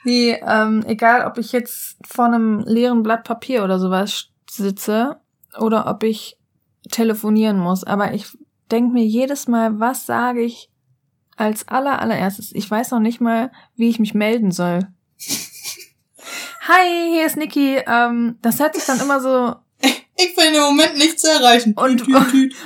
Nee, 0.04 0.40
ähm, 0.46 0.84
egal 0.86 1.26
ob 1.26 1.38
ich 1.38 1.52
jetzt 1.52 1.96
vor 2.06 2.26
einem 2.26 2.60
leeren 2.60 3.02
Blatt 3.02 3.24
Papier 3.24 3.64
oder 3.64 3.78
sowas 3.78 4.28
sitze 4.50 5.20
oder 5.58 5.86
ob 5.86 6.02
ich 6.02 6.38
telefonieren 6.90 7.58
muss, 7.58 7.84
aber 7.84 8.12
ich 8.12 8.26
denke 8.70 8.92
mir 8.92 9.04
jedes 9.04 9.46
Mal, 9.46 9.78
was 9.78 10.06
sage 10.06 10.42
ich 10.42 10.70
als 11.36 11.68
aller 11.68 12.00
allererstes? 12.00 12.52
Ich 12.52 12.70
weiß 12.70 12.90
noch 12.90 13.00
nicht 13.00 13.20
mal, 13.20 13.50
wie 13.76 13.88
ich 13.88 13.98
mich 13.98 14.14
melden 14.14 14.50
soll. 14.50 14.88
Hi, 16.68 17.10
hier 17.10 17.26
ist 17.26 17.36
Niki. 17.36 17.80
Ähm, 17.86 18.38
das 18.42 18.60
hört 18.60 18.74
sich 18.74 18.84
dann 18.84 19.00
immer 19.00 19.20
so 19.20 19.54
Ich 20.16 20.34
bin 20.36 20.54
im 20.54 20.60
Moment 20.60 20.98
nicht 20.98 21.18
zu 21.18 21.28
erreichen. 21.30 21.72
Und- 21.74 22.04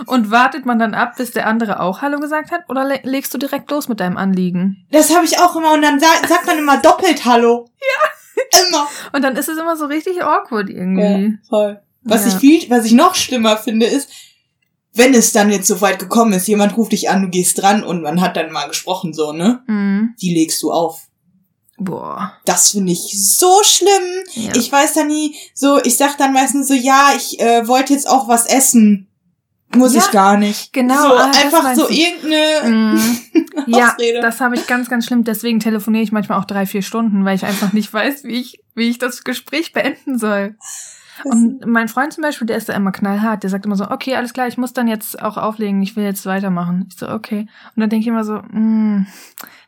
und 0.06 0.30
wartet 0.30 0.66
man 0.66 0.78
dann 0.78 0.94
ab, 0.94 1.14
bis 1.16 1.30
der 1.30 1.46
andere 1.46 1.80
auch 1.80 2.02
Hallo 2.02 2.18
gesagt 2.18 2.50
hat 2.50 2.62
oder 2.68 2.84
le 2.84 3.00
legst 3.04 3.32
du 3.32 3.38
direkt 3.38 3.70
los 3.70 3.88
mit 3.88 4.00
deinem 4.00 4.16
Anliegen? 4.16 4.84
Das 4.90 5.14
habe 5.14 5.24
ich 5.24 5.38
auch 5.38 5.54
immer 5.56 5.72
und 5.72 5.82
dann 5.82 6.00
sa 6.00 6.06
sagt 6.28 6.46
man 6.46 6.58
immer 6.58 6.78
doppelt 6.78 7.24
Hallo. 7.24 7.68
Ja. 7.80 8.60
Immer. 8.68 8.86
Und 9.12 9.22
dann 9.22 9.36
ist 9.36 9.48
es 9.48 9.58
immer 9.58 9.76
so 9.76 9.86
richtig 9.86 10.22
awkward 10.22 10.68
irgendwie. 10.68 11.38
voll. 11.48 11.80
Was 12.02 12.22
Ja. 12.26 12.32
ich 12.32 12.38
viel, 12.38 12.70
was 12.70 12.84
ich 12.84 12.92
noch 12.92 13.14
schlimmer 13.14 13.56
finde, 13.56 13.86
ist, 13.86 14.10
wenn 14.92 15.14
es 15.14 15.32
dann 15.32 15.50
jetzt 15.50 15.66
so 15.68 15.80
weit 15.80 15.98
gekommen 15.98 16.32
ist, 16.32 16.46
jemand 16.46 16.76
ruft 16.76 16.92
dich 16.92 17.08
an, 17.10 17.22
du 17.22 17.28
gehst 17.28 17.60
dran 17.60 17.82
und 17.82 18.02
man 18.02 18.20
hat 18.20 18.36
dann 18.36 18.52
mal 18.52 18.66
gesprochen, 18.68 19.12
so, 19.14 19.32
ne? 19.32 19.62
Mhm. 19.66 20.14
Die 20.20 20.34
legst 20.34 20.62
du 20.62 20.70
auf. 20.72 21.02
Boah. 21.78 22.32
Das 22.44 22.70
finde 22.70 22.92
ich 22.92 23.12
so 23.36 23.62
schlimm. 23.62 24.24
Ja. 24.32 24.52
Ich 24.56 24.70
weiß 24.72 24.94
da 24.94 25.04
nie, 25.04 25.36
so, 25.54 25.78
ich 25.84 25.96
sag 25.96 26.16
dann 26.18 26.32
meistens 26.32 26.68
so, 26.68 26.74
ja, 26.74 27.10
ich 27.16 27.38
äh, 27.40 27.68
wollte 27.68 27.92
jetzt 27.92 28.08
auch 28.08 28.28
was 28.28 28.46
essen. 28.46 29.08
Muss 29.74 29.94
Ja, 29.94 30.00
ich 30.00 30.10
gar 30.10 30.36
nicht. 30.38 30.72
genau, 30.72 30.94
So, 31.02 31.14
ah, 31.16 31.30
einfach 31.42 31.74
so 31.74 31.86
du. 31.88 31.92
irgendeine. 31.92 33.00
Ja, 33.66 33.92
Ausrede. 33.94 34.20
das 34.20 34.40
habe 34.42 34.54
ich 34.54 34.66
ganz, 34.66 34.88
ganz 34.90 35.06
schlimm. 35.06 35.24
Deswegen 35.24 35.60
telefoniere 35.60 36.04
ich 36.04 36.12
manchmal 36.12 36.38
auch 36.38 36.44
drei, 36.44 36.66
vier 36.66 36.82
Stunden, 36.82 37.24
weil 37.24 37.34
ich 37.36 37.44
einfach 37.44 37.72
nicht 37.72 37.92
weiß, 37.92 38.24
wie 38.24 38.38
ich, 38.38 38.60
wie 38.74 38.90
ich 38.90 38.98
das 38.98 39.24
Gespräch 39.24 39.72
beenden 39.72 40.18
soll. 40.18 40.56
Und 41.24 41.64
mein 41.66 41.88
Freund 41.88 42.12
zum 42.12 42.20
Beispiel, 42.22 42.46
der 42.46 42.58
ist 42.58 42.68
da 42.68 42.74
immer 42.74 42.92
knallhart. 42.92 43.42
Der 43.42 43.50
sagt 43.50 43.64
immer 43.64 43.74
so, 43.76 43.90
okay, 43.90 44.14
alles 44.14 44.34
klar, 44.34 44.46
ich 44.46 44.58
muss 44.58 44.74
dann 44.74 44.86
jetzt 44.88 45.20
auch 45.22 45.38
auflegen, 45.38 45.82
ich 45.82 45.96
will 45.96 46.04
jetzt 46.04 46.26
weitermachen. 46.26 46.86
Ich 46.90 46.98
so, 46.98 47.08
okay. 47.08 47.48
Und 47.74 47.80
dann 47.80 47.88
denke 47.88 48.02
ich 48.02 48.08
immer 48.08 48.24
so, 48.24 48.34
mm, 48.34 49.06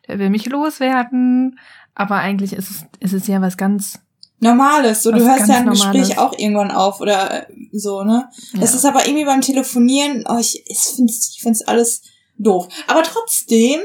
der 0.07 0.19
will 0.19 0.29
mich 0.29 0.47
loswerden. 0.47 1.59
Aber 1.99 2.15
eigentlich 2.17 2.55
ist 2.55 2.71
es, 2.71 2.85
ist 3.01 3.13
es 3.13 3.27
ja 3.27 3.43
was 3.43 3.57
ganz, 3.59 3.99
Normales. 4.41 5.03
So, 5.03 5.11
du 5.11 5.19
hörst 5.19 5.49
ja 5.49 5.57
ein 5.57 5.67
ganz 5.67 5.81
Gespräch 5.81 6.09
Normales. 6.11 6.19
auch 6.19 6.39
irgendwann 6.39 6.71
auf 6.71 7.01
oder 7.01 7.49
äh, 7.49 7.53
so, 7.73 8.05
ne? 8.05 8.31
Das 8.55 8.71
Ja. 8.71 8.77
ist 8.77 8.85
aber 8.85 9.05
irgendwie 9.07 9.25
beim 9.25 9.41
Telefonieren, 9.41 10.25
oh, 10.29 10.39
ich, 10.39 10.63
ich 10.67 10.79
finde 10.79 11.13
ich 11.13 11.41
find's 11.43 11.63
alles 11.63 12.03
doof. 12.39 12.69
Aber 12.87 13.03
trotzdem 13.03 13.81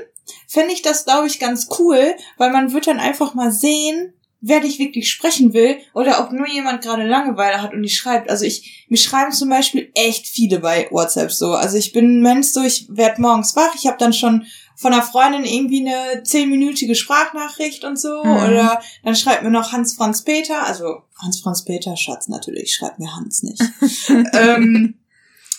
fände 0.47 0.71
ich 0.73 0.83
das, 0.83 1.05
glaube 1.05 1.25
ich, 1.25 1.39
ganz 1.39 1.67
cool, 1.79 2.13
weil 2.37 2.51
man 2.51 2.71
wird 2.71 2.85
dann 2.85 2.99
einfach 2.99 3.33
mal 3.33 3.51
sehen, 3.51 4.13
wer 4.41 4.59
dich 4.59 4.77
wirklich 4.77 5.09
sprechen 5.09 5.53
will 5.53 5.77
oder 5.95 6.19
ob 6.19 6.31
nur 6.31 6.47
jemand 6.47 6.83
gerade 6.83 7.07
Langeweile 7.07 7.61
hat 7.61 7.73
und 7.73 7.81
dich 7.81 7.97
schreibt. 7.97 8.29
Also 8.29 8.45
ich, 8.45 8.85
mir 8.89 8.97
schreiben 8.97 9.31
zum 9.31 9.49
Beispiel 9.49 9.89
echt 9.95 10.27
viele 10.27 10.59
bei 10.59 10.87
WhatsApp 10.91 11.31
so. 11.31 11.53
Also 11.53 11.77
ich 11.77 11.93
bin 11.93 12.21
Mensch 12.21 12.47
so, 12.47 12.61
ich 12.61 12.85
werd 12.89 13.17
morgens 13.17 13.55
wach, 13.55 13.73
ich 13.73 13.87
habe 13.87 13.97
dann 13.97 14.13
schon 14.13 14.45
von 14.83 14.93
einer 14.93 15.01
Freundin 15.01 15.45
irgendwie 15.45 15.79
eine 15.87 16.21
zehnminütige 16.21 16.93
Sprachnachricht 16.93 17.83
und 17.83 17.97
so 17.99 18.23
Mhm. 18.23 18.31
oder 18.31 18.81
dann 19.03 19.15
schreibt 19.15 19.41
mir 19.41 19.49
noch 19.49 19.71
Hans-Franz 19.71 20.23
Peter, 20.23 20.63
also 20.63 21.01
Hans-Franz 21.23 21.65
Peter, 21.65 21.97
Schatz 21.97 22.27
natürlich, 22.27 22.75
schreibt 22.75 22.99
mir 22.99 23.15
Hans 23.15 23.41
nicht. 23.41 23.61
ähm, 24.33 24.99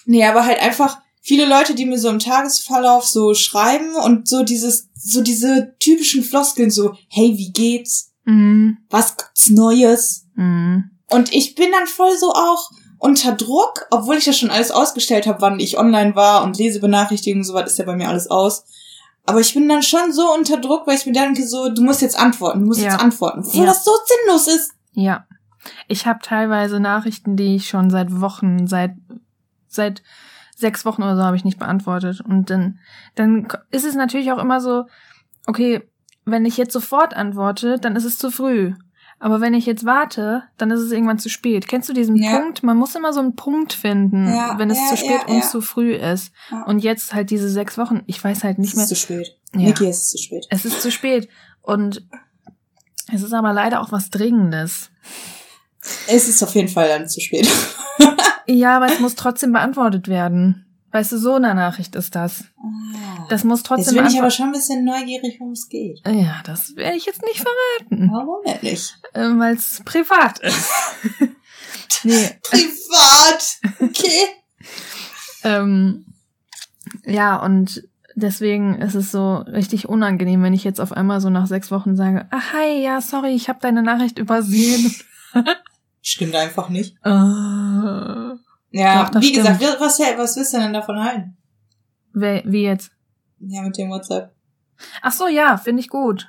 nee, 0.07 0.25
aber 0.25 0.45
halt 0.47 0.61
einfach 0.61 0.99
viele 1.21 1.47
Leute, 1.47 1.75
die 1.75 1.87
mir 1.87 1.99
so 1.99 2.09
im 2.11 2.19
Tagesverlauf 2.21 3.05
so 3.05 3.35
schreiben 3.35 3.97
und 3.97 4.29
so 4.29 4.45
dieses, 4.45 4.89
so 4.95 5.23
diese 5.23 5.75
typischen 5.81 6.23
Floskeln 6.23 6.71
so, 6.71 6.95
hey, 7.09 7.37
wie 7.37 7.51
geht's? 7.51 8.13
Mhm. 8.25 8.79
Was 8.91 9.17
gibt's 9.17 9.49
Neues? 9.49 10.27
Mhm. 10.35 10.91
Und 11.09 11.33
ich 11.35 11.55
bin 11.55 11.73
dann 11.73 11.87
voll 11.87 12.17
so 12.19 12.33
auch 12.33 12.71
unter 12.99 13.33
Druck, 13.33 13.87
obwohl 13.91 14.17
ich 14.17 14.27
ja 14.27 14.33
schon 14.33 14.51
alles 14.51 14.71
ausgestellt 14.71 15.27
habe, 15.27 15.41
wann 15.43 15.61
ich 15.61 15.79
online 15.79 16.15
war 16.15 16.43
und 16.43 16.59
Lesebenachrichtigungen, 16.59 17.45
so 17.45 17.53
was 17.55 17.71
ist 17.73 17.79
ja 17.79 17.85
bei 17.85 17.97
mir 17.97 18.09
alles 18.09 18.31
aus. 18.31 18.65
Aber 19.27 19.41
ich 19.41 19.55
bin 19.55 19.69
dann 19.69 19.83
schon 19.83 20.13
so 20.13 20.33
unter 20.35 20.59
Druck, 20.59 20.87
weil 20.87 20.97
ich 20.97 21.07
mir 21.07 21.13
denke 21.13 21.47
so, 21.47 21.71
du 21.71 21.83
musst 21.83 22.03
jetzt 22.03 22.19
antworten, 22.19 22.61
du 22.61 22.67
musst 22.67 22.81
Ja. 22.81 22.93
jetzt 22.93 23.01
antworten. 23.03 23.41
Obwohl 23.41 23.61
Ja. 23.61 23.67
das 23.67 23.85
so 23.85 23.91
sinnlos 24.07 24.49
ist. 24.49 24.73
Ja. 24.93 25.25
Ich 25.89 26.07
habe 26.07 26.19
teilweise 26.23 26.79
Nachrichten, 26.79 27.37
die 27.37 27.57
ich 27.57 27.69
schon 27.69 27.89
seit 27.91 28.21
Wochen, 28.21 28.67
seit 28.67 28.95
seit 29.67 30.03
sechs 30.57 30.85
Wochen 30.85 31.03
oder 31.03 31.17
so 31.17 31.23
habe 31.25 31.37
ich 31.37 31.45
nicht 31.45 31.59
beantwortet. 31.59 32.21
Und 32.21 32.49
dann, 32.51 32.79
dann 33.17 33.49
ist 33.71 33.85
es 33.85 33.95
natürlich 33.97 34.31
auch 34.31 34.39
immer 34.39 34.61
so, 34.61 34.85
okay, 35.47 35.83
wenn 36.25 36.45
ich 36.45 36.57
jetzt 36.57 36.73
sofort 36.73 37.15
antworte, 37.15 37.79
dann 37.81 37.97
ist 37.97 38.05
es 38.05 38.19
zu 38.19 38.31
früh. 38.31 38.75
Aber 39.25 39.41
wenn 39.41 39.55
ich 39.55 39.65
jetzt 39.65 39.87
warte, 39.87 40.43
dann 40.59 40.71
ist 40.71 40.81
es 40.81 40.93
irgendwann 40.93 41.19
zu 41.19 41.31
spät. 41.31 41.67
Kennst 41.67 41.89
du 41.89 41.95
diesen 41.95 42.17
Ja. 42.17 42.39
Punkt? 42.39 42.63
Man 42.63 42.77
muss 42.77 42.95
immer 42.95 43.15
so 43.15 43.21
einen 43.21 43.37
Punkt 43.37 43.73
finden, 43.73 44.27
Ja, 44.35 44.59
wenn 44.59 44.69
es 44.71 44.77
ja, 44.79 44.89
zu 44.91 44.97
spät 44.99 45.27
und 45.29 45.43
zu 45.43 45.63
früh 45.63 45.95
ist. 45.95 46.31
Und 46.67 46.81
jetzt 46.81 47.15
halt 47.15 47.31
diese 47.31 47.49
sechs 47.49 47.79
Wochen, 47.79 48.03
ich 48.07 48.23
weiß 48.23 48.45
halt 48.45 48.59
nicht 48.59 48.73
es 48.73 48.77
mehr. 48.77 48.83
ist 48.83 48.89
zu 48.91 48.97
spät. 48.97 49.35
Ja. 49.55 49.61
Niki, 49.61 49.87
es 49.87 50.03
ist 50.03 50.11
zu 50.11 50.19
spät. 50.19 50.47
Es 50.51 50.67
ist 50.67 50.83
zu 50.83 50.93
spät. 50.93 51.31
Und 51.63 52.07
es 53.15 53.23
ist 53.23 53.33
aber 53.33 53.55
leider 53.55 53.81
auch 53.81 53.93
was 53.93 54.11
Dringendes. 54.11 54.91
Es 56.07 56.29
ist 56.29 56.43
auf 56.43 56.55
jeden 56.55 56.69
Fall 56.69 56.89
dann 56.89 57.09
zu 57.09 57.21
spät. 57.23 57.49
Ja, 58.47 58.77
aber 58.77 58.93
es 58.93 59.01
muss 59.01 59.15
trotzdem 59.15 59.53
beantwortet 59.55 60.07
werden. 60.07 60.64
Weißt 60.95 61.11
du, 61.11 61.19
so 61.19 61.35
eine 61.35 61.57
Nachricht 61.57 61.97
ist 61.97 62.15
das. 62.15 62.45
Das 63.29 63.43
muss 63.43 63.59
Jetzt 63.59 63.67
trotzdem 63.67 63.97
bin 63.97 64.07
ich 64.07 64.17
aber 64.17 64.31
schon 64.31 64.47
ein 64.47 64.53
bisschen 64.53 64.85
neugierig, 64.85 65.41
worum 65.41 65.55
es 65.55 65.69
geht. 65.69 66.01
Ja, 66.07 66.41
das 66.45 66.77
werde 66.77 66.97
ich 66.97 67.05
jetzt 67.05 67.21
nicht 67.23 67.39
verraten, 67.43 68.11
Warum 68.13 68.45
denn 68.47 68.59
nicht? 68.63 68.97
äh, 69.13 69.23
weil 69.23 69.57
es 69.57 69.83
privat 69.85 70.39
ist. 70.39 70.71
nee, 72.05 72.31
Privat! 72.43 73.59
Okay. 73.81 74.21
Ähm, 75.47 76.07
ja, 77.05 77.37
und 77.37 77.83
deswegen 78.15 78.81
ist 78.81 78.95
es 78.95 79.11
so 79.11 79.37
richtig 79.37 79.87
unangenehm, 79.91 80.43
wenn 80.43 80.55
ich 80.55 80.65
jetzt 80.65 80.81
auf 80.81 80.93
einmal 80.93 81.21
so 81.21 81.29
nach 81.29 81.47
sechs 81.47 81.71
Wochen 81.71 81.97
sage, 81.97 82.27
ah, 82.31 82.41
hi, 82.55 82.83
ja, 82.83 83.03
sorry, 83.03 83.35
ich 83.35 83.51
habe 83.51 83.59
deine 83.61 83.83
Nachricht 83.83 84.19
übersehen. 84.19 84.95
Stimmt 86.01 86.35
einfach 86.35 86.71
nicht. 86.71 86.97
Äh, 87.05 87.11
Ja, 88.77 89.09
Doch, 89.09 89.21
wie 89.21 89.31
gesagt, 89.33 89.63
stimmt. 89.63 89.81
was, 89.81 90.01
was 90.01 90.37
willst 90.37 90.53
du 90.53 90.59
denn 90.59 90.73
davon 90.73 90.99
halten? 91.03 91.37
wer- 92.13 92.43
wie 92.45 92.65
jetzt? 92.65 92.91
Ja, 93.39 93.63
mit 93.63 93.77
dem 93.79 93.89
WhatsApp. 93.91 94.35
Ach 95.01 95.13
so, 95.13 95.29
ja, 95.29 95.57
finde 95.59 95.81
ich 95.81 95.89
gut. 95.89 96.29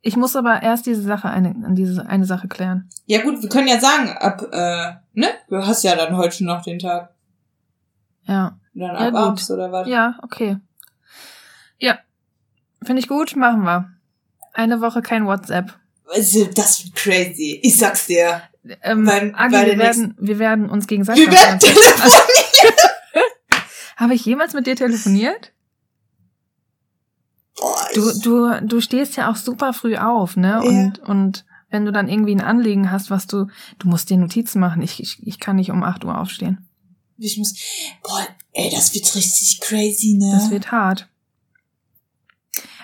Ich 0.00 0.16
muss 0.16 0.36
aber 0.36 0.62
erst 0.62 0.86
diese 0.86 1.02
Sache 1.02 1.28
eine, 1.28 1.54
diese 1.74 2.06
eine 2.06 2.24
Sache 2.24 2.46
klären. 2.46 2.88
Ja 3.06 3.22
gut, 3.22 3.42
wir 3.42 3.48
können 3.48 3.66
ja 3.68 3.80
sagen, 3.80 4.10
ab, 4.10 4.42
äh, 4.52 4.92
ne? 5.14 5.28
Du 5.48 5.56
hast 5.56 5.82
ja 5.82 5.96
dann 5.96 6.16
heute 6.16 6.36
schon 6.36 6.46
noch 6.46 6.62
den 6.62 6.78
Tag. 6.78 7.14
Ja. 8.24 8.58
Dann 8.74 8.94
Ja, 8.94 9.08
ab 9.08 9.14
abends 9.14 9.50
oder 9.50 9.70
was? 9.72 9.88
Ja, 9.88 10.18
okay. 10.22 10.58
Ja. 11.78 11.98
Finde 12.84 13.00
ich 13.00 13.08
gut, 13.08 13.34
machen 13.36 13.62
wir. 13.64 13.90
Eine 14.54 14.80
Woche 14.80 15.02
kein 15.02 15.26
WhatsApp. 15.26 15.72
Also, 16.12 16.44
das 16.54 16.84
wird 16.84 16.94
crazy. 16.94 17.58
Ich 17.62 17.76
sag's 17.78 18.06
dir. 18.06 18.42
Ähm, 18.82 19.06
Weil- 19.06 19.32
Agi, 19.34 19.54
weil 19.54 19.66
wir, 19.72 19.78
werden, 19.78 20.14
wir 20.18 20.38
werden 20.38 20.70
uns 20.70 20.86
gegenseitig. 20.86 21.26
Wir 21.26 21.32
werden 21.32 21.58
Habe 23.96 24.14
ich 24.14 24.24
jemals 24.24 24.52
mit 24.54 24.66
dir 24.66 24.76
telefoniert? 24.76 25.52
Boah, 27.58 27.88
Du, 27.94 28.12
du, 28.20 28.66
du 28.66 28.80
stehst 28.80 29.16
ja 29.16 29.30
auch 29.30 29.36
super 29.36 29.72
früh 29.72 29.96
auf, 29.96 30.36
ne? 30.36 30.48
Ja. 30.48 30.60
Und, 30.60 30.98
und 31.00 31.44
wenn 31.70 31.84
du 31.84 31.92
dann 31.92 32.08
irgendwie 32.08 32.34
ein 32.34 32.40
Anliegen 32.40 32.90
hast, 32.90 33.10
was 33.10 33.26
du, 33.26 33.46
du 33.78 33.88
musst 33.88 34.10
dir 34.10 34.16
Notizen 34.16 34.60
machen. 34.60 34.82
Ich, 34.82 35.00
ich, 35.00 35.24
ich 35.26 35.38
kann 35.40 35.56
nicht 35.56 35.70
um 35.70 35.82
8 35.82 36.04
Uhr 36.04 36.18
aufstehen. 36.18 36.68
ich 37.18 37.38
muss, 37.38 37.54
boah, 38.02 38.26
ey, 38.52 38.70
das 38.70 38.94
wird 38.94 39.14
richtig 39.14 39.60
crazy, 39.60 40.14
ne? 40.20 40.30
Das 40.32 40.50
wird 40.50 40.70
hart. 40.72 41.08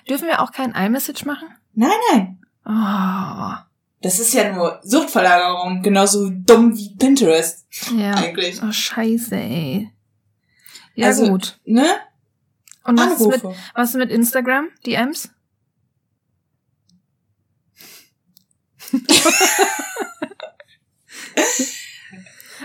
Dürfen 0.08 0.26
wir 0.28 0.40
auch 0.40 0.52
kein 0.52 0.72
iMessage 0.74 1.24
machen? 1.24 1.48
nein, 1.74 1.90
nein. 2.12 2.38
Oh, 2.64 3.54
Das 4.00 4.20
ist 4.20 4.32
ja 4.32 4.52
nur 4.52 4.80
Suchtverlagerung, 4.84 5.82
genauso 5.82 6.30
dumm 6.30 6.76
wie 6.76 6.94
Pinterest, 6.96 7.66
ja. 7.96 8.14
eigentlich. 8.14 8.62
Oh, 8.62 8.70
scheiße, 8.70 9.34
ey. 9.34 9.90
Ja, 10.94 11.08
Also, 11.08 11.28
gut. 11.28 11.58
Ne? 11.64 11.84
Und 12.84 12.98
was 12.98 13.20
ist, 13.20 13.26
mit, 13.26 13.42
was 13.74 13.90
ist 13.90 13.96
mit 13.96 14.10
Instagram, 14.10 14.68
DMs? 14.86 15.30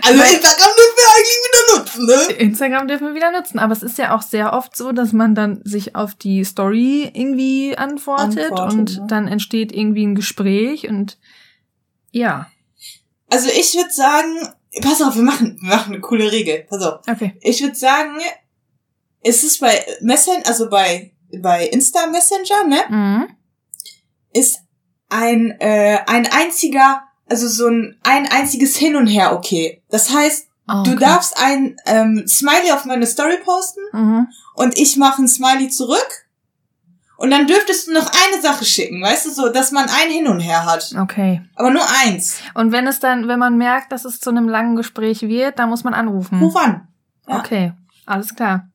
Also 0.06 0.22
Instagram 0.22 0.68
dürfen 0.76 0.96
wir 0.96 1.08
eigentlich 1.16 1.40
wieder 1.44 1.78
nutzen, 1.78 2.06
ne? 2.06 2.34
Instagram 2.34 2.88
dürfen 2.88 3.06
wir 3.08 3.14
wieder 3.14 3.32
nutzen, 3.32 3.58
aber 3.58 3.72
es 3.72 3.82
ist 3.82 3.98
ja 3.98 4.14
auch 4.14 4.22
sehr 4.22 4.52
oft 4.52 4.76
so, 4.76 4.92
dass 4.92 5.12
man 5.12 5.34
dann 5.34 5.60
sich 5.64 5.96
auf 5.96 6.14
die 6.14 6.44
Story 6.44 7.10
irgendwie 7.14 7.76
antwortet, 7.76 8.50
Antwortet, 8.50 8.78
und 8.78 8.98
ne? 8.98 9.06
dann 9.08 9.28
entsteht 9.28 9.72
irgendwie 9.72 10.06
ein 10.06 10.14
Gespräch 10.14 10.88
und 10.88 11.18
ja, 12.10 12.46
Also 13.28 13.48
ich 13.48 13.74
würde 13.74 13.90
sagen, 13.90 14.48
pass 14.82 15.02
auf, 15.02 15.16
wir 15.16 15.22
machen, 15.22 15.58
wir 15.60 15.68
machen 15.68 15.94
eine 15.94 16.00
coole 16.00 16.30
Regel. 16.30 16.66
Pass 16.68 16.82
auf. 16.82 17.00
okay. 17.08 17.36
Ich 17.40 17.62
würde 17.62 17.74
sagen, 17.74 18.18
es 19.22 19.42
ist 19.42 19.60
bei 19.60 19.84
Messenger, 20.00 20.46
also 20.46 20.68
bei, 20.68 21.12
bei 21.38 21.66
Insta 21.66 22.06
Messenger, 22.06 22.64
ne? 22.68 22.80
Mhm. 22.88 23.36
Ist 24.32 24.60
ein, 25.08 25.56
äh, 25.60 25.98
ein 26.06 26.26
einziger, 26.30 27.02
also 27.28 27.48
so 27.48 27.68
ein, 27.68 27.96
ein 28.02 28.30
einziges 28.30 28.76
Hin 28.76 28.96
und 28.96 29.06
Her 29.06 29.32
okay. 29.34 29.82
Das 29.90 30.12
heißt, 30.12 30.48
Okay. 30.66 30.90
du 30.92 30.96
darfst 30.96 31.36
ein 31.38 31.76
ähm, 31.84 32.24
Smiley 32.26 32.72
auf 32.72 32.86
meine 32.86 33.06
Story 33.06 33.36
posten 33.44 33.80
Mhm. 33.92 34.28
und 34.54 34.78
ich 34.78 34.96
mache 34.96 35.20
ein 35.22 35.28
Smiley 35.28 35.68
zurück. 35.68 36.08
Und 37.18 37.30
dann 37.30 37.46
dürftest 37.46 37.86
du 37.86 37.92
noch 37.92 38.06
eine 38.10 38.40
Sache 38.42 38.64
schicken, 38.64 39.00
weißt 39.02 39.26
du, 39.26 39.30
so, 39.30 39.48
dass 39.50 39.72
man 39.72 39.84
ein 39.90 40.10
Hin 40.10 40.26
und 40.26 40.40
Her 40.40 40.64
hat. 40.64 40.94
Okay. 40.98 41.42
Aber 41.54 41.70
nur 41.70 41.82
eins. 42.02 42.38
Und 42.54 42.72
wenn 42.72 42.86
es 42.86 42.98
dann, 42.98 43.28
wenn 43.28 43.38
man 43.38 43.58
merkt, 43.58 43.92
dass 43.92 44.06
es 44.06 44.20
zu 44.20 44.30
einem 44.30 44.48
langen 44.48 44.74
Gespräch 44.74 45.20
wird, 45.22 45.58
dann 45.58 45.68
muss 45.68 45.84
man 45.84 45.92
anrufen. 45.94 46.40
Ruf 46.40 46.56
an. 46.56 46.88
Ja. 47.28 47.38
Okay, 47.40 47.72
alles 48.06 48.34
klar. 48.34 48.66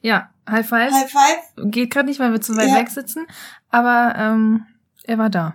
Ja, 0.00 0.30
High 0.48 0.66
Five. 0.66 0.92
High 0.92 1.10
five. 1.12 1.70
Geht 1.70 1.90
gerade 1.92 2.08
nicht, 2.08 2.20
weil 2.20 2.32
wir 2.32 2.40
zu 2.40 2.56
weit 2.56 2.68
Ja. 2.70 2.76
weg 2.76 2.88
sitzen, 2.90 3.26
aber 3.70 4.14
ähm, 4.16 4.64
er 5.04 5.18
war 5.18 5.28
da. 5.30 5.54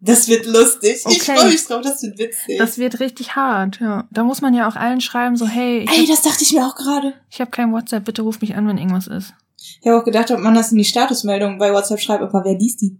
Das 0.00 0.28
wird 0.28 0.46
lustig. 0.46 0.98
Ich 1.08 1.22
Okay. 1.22 1.36
freue 1.36 1.50
mich 1.50 1.66
drauf, 1.66 1.80
das 1.82 2.02
wird 2.02 2.18
witzig. 2.18 2.58
Das 2.58 2.76
wird 2.78 3.00
richtig 3.00 3.34
hart, 3.34 3.80
ja. 3.80 4.06
Da 4.10 4.24
muss 4.24 4.42
man 4.42 4.52
ja 4.54 4.68
auch 4.68 4.76
allen 4.76 5.00
schreiben, 5.00 5.36
so, 5.36 5.46
hey, 5.46 5.78
ich, 5.84 5.90
Ey, 5.90 6.06
hab, 6.06 6.08
das 6.08 6.22
dachte 6.22 6.42
ich 6.44 6.52
mir 6.52 6.66
auch 6.66 6.76
gerade. 6.76 7.14
ich 7.30 7.40
habe 7.40 7.50
kein 7.50 7.72
WhatsApp, 7.72 8.04
bitte 8.04 8.22
ruf 8.22 8.40
mich 8.40 8.54
an, 8.56 8.68
wenn 8.68 8.76
irgendwas 8.78 9.06
ist. 9.06 9.32
Ich 9.58 9.86
habe 9.86 9.98
auch 10.00 10.04
gedacht, 10.04 10.30
ob 10.30 10.40
man 10.40 10.54
das 10.54 10.70
in 10.70 10.78
die 10.78 10.84
Statusmeldung 10.84 11.58
bei 11.58 11.72
WhatsApp 11.72 11.98
schreibt, 12.00 12.22
aber 12.22 12.44
wer 12.44 12.58
liest 12.58 12.82
die? 12.82 12.98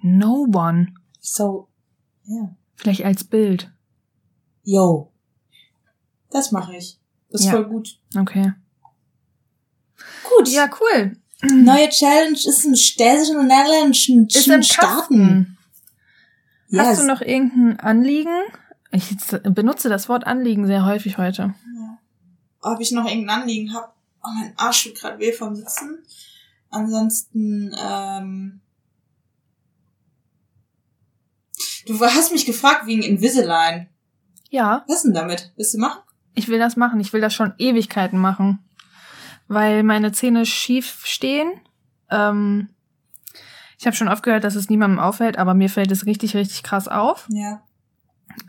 No 0.00 0.46
one. 0.52 0.94
So, 1.20 1.68
ja. 2.24 2.54
Vielleicht 2.76 3.04
als 3.04 3.24
Bild. 3.24 3.70
Yo. 4.62 5.10
Das 6.30 6.52
mache 6.52 6.76
ich. 6.76 6.98
Das 7.30 7.40
ist 7.40 7.46
Ja. 7.48 7.52
voll 7.52 7.64
gut. 7.66 7.98
Okay. 8.16 8.52
Gut. 10.36 10.48
Ja, 10.48 10.70
cool. 10.80 11.16
Neue 11.42 11.88
Challenge 11.88 12.32
ist 12.36 12.64
ein 12.64 12.76
Städtischen 12.76 14.26
Ist 14.28 14.46
im 14.48 14.60
Kasten. 14.60 15.57
Yes. 16.68 16.86
Hast 16.86 17.02
du 17.02 17.06
noch 17.06 17.20
irgendein 17.20 17.80
Anliegen? 17.80 18.36
Ich 18.90 19.04
benutze 19.42 19.88
das 19.88 20.08
Wort 20.08 20.26
Anliegen 20.26 20.66
sehr 20.66 20.84
häufig 20.84 21.18
heute. 21.18 21.54
Ob 22.60 22.80
ich 22.80 22.92
noch 22.92 23.06
irgendein 23.06 23.40
Anliegen 23.40 23.74
habe? 23.74 23.88
Oh, 24.22 24.28
mein 24.38 24.52
Arsch 24.56 24.84
tut 24.84 24.96
gerade 24.96 25.18
weh 25.18 25.32
vom 25.32 25.54
Sitzen. 25.54 26.02
Ansonsten, 26.70 27.74
ähm... 27.78 28.60
Du 31.86 31.98
hast 32.00 32.32
mich 32.32 32.44
gefragt 32.44 32.86
wegen 32.86 33.02
Invisalign. 33.02 33.88
Ja, 34.50 34.84
Was 34.88 35.02
denn 35.02 35.14
damit? 35.14 35.52
Willst 35.56 35.74
du 35.74 35.78
machen? 35.78 36.00
ich 36.38 36.48
will 36.48 36.58
das 36.58 36.76
machen. 36.76 37.00
Ich 37.00 37.12
will 37.12 37.20
das 37.20 37.34
schon 37.34 37.52
Ewigkeiten 37.58 38.18
machen. 38.18 38.60
Weil 39.48 39.82
meine 39.82 40.12
Zähne 40.12 40.46
schief 40.46 41.04
stehen. 41.04 41.60
Ähm, 42.10 42.68
ich 43.78 43.86
habe 43.86 43.96
schon 43.96 44.08
oft 44.08 44.24
gehört, 44.24 44.44
dass 44.44 44.56
es 44.56 44.68
niemandem 44.68 44.98
auffällt, 44.98 45.38
aber 45.38 45.54
mir 45.54 45.70
fällt 45.70 45.92
es 45.92 46.04
richtig, 46.04 46.34
richtig 46.34 46.64
krass 46.64 46.88
auf. 46.88 47.28
Ja. 47.30 47.62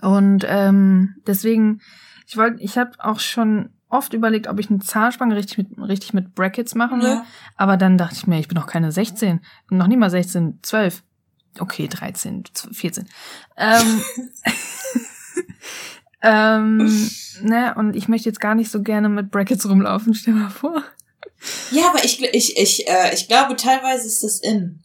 Und 0.02 0.46
ähm, 0.48 1.16
deswegen, 1.28 1.82
ich 2.28 2.36
wollte, 2.36 2.62
ich 2.64 2.78
habe 2.78 2.92
auch 2.98 3.20
schon 3.20 3.70
oft 3.90 4.14
überlegt, 4.14 4.48
ob 4.48 4.60
ich 4.60 4.70
eine 4.70 4.80
Zahnspange 4.80 5.36
richtig 5.36 5.58
mit, 5.60 5.78
richtig 5.78 6.14
mit 6.14 6.34
Brackets 6.34 6.74
machen 6.74 7.02
will. 7.02 7.10
ja. 7.10 7.26
Aber 7.58 7.78
dann 7.78 7.98
dachte 7.98 8.16
ich 8.16 8.28
mir, 8.28 8.40
ich 8.40 8.48
bin 8.48 8.56
noch 8.56 8.68
keine 8.68 8.92
16. 8.92 9.40
Bin 9.68 9.78
noch 9.78 9.88
nie 9.88 9.98
mal 9.98 10.10
16, 10.10 10.60
12. 10.64 11.04
Okay, 11.60 11.88
13, 11.88 12.44
14. 12.72 13.08
Ähm, 13.58 14.02
ähm, 16.22 17.10
ne, 17.42 17.74
und 17.76 17.96
ich 17.96 18.08
möchte 18.08 18.30
jetzt 18.30 18.40
gar 18.40 18.56
nicht 18.56 18.72
so 18.72 18.82
gerne 18.82 19.10
mit 19.10 19.30
Brackets 19.32 19.68
rumlaufen, 19.68 20.14
stell 20.14 20.34
mal 20.34 20.50
vor. 20.50 20.84
Ja, 21.72 21.90
aber 21.90 22.04
ich, 22.04 22.22
ich, 22.22 22.58
ich, 22.58 22.88
äh, 22.88 23.14
ich 23.14 23.28
glaube, 23.28 23.56
teilweise 23.56 24.08
ist 24.08 24.24
das 24.24 24.40
in. 24.40 24.82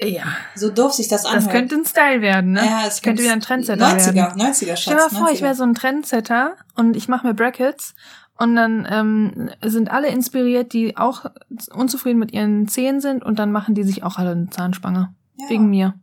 Ja, 0.00 0.24
So 0.56 0.70
doof 0.70 0.92
sich 0.92 1.08
das 1.08 1.24
anhört. 1.24 1.46
das 1.46 1.52
könnte 1.52 1.76
ein 1.76 1.84
Style 1.84 2.20
werden, 2.20 2.52
ne? 2.52 2.64
ja, 2.64 2.86
es 2.86 3.00
könnte 3.00 3.22
wieder 3.22 3.32
ein 3.32 3.40
Trendsetter 3.40 3.86
90er, 3.86 4.14
werden. 4.14 4.40
90er, 4.42 4.66
Schatz. 4.76 4.80
Stell 4.82 4.96
mal 4.96 5.08
vor, 5.08 5.30
ich 5.30 5.38
90er. 5.38 5.42
wäre 5.42 5.54
so 5.54 5.62
ein 5.62 5.74
Trendsetter 5.74 6.56
und 6.74 6.96
ich 6.96 7.08
mache 7.08 7.26
mir 7.26 7.34
Brackets 7.34 7.94
und 8.36 8.56
dann 8.56 8.86
ähm, 8.90 9.50
sind 9.62 9.90
alle 9.92 10.08
inspiriert, 10.08 10.72
die 10.72 10.96
auch 10.96 11.26
unzufrieden 11.72 12.18
mit 12.18 12.32
ihren 12.32 12.66
Zähnen 12.66 13.00
sind 13.00 13.24
und 13.24 13.38
dann 13.38 13.52
machen 13.52 13.74
die 13.76 13.84
sich 13.84 14.02
auch 14.02 14.18
alle 14.18 14.32
eine 14.32 14.50
Zahnspange. 14.50 15.14
ja. 15.36 15.48
Wegen 15.48 15.70
mir. 15.70 15.94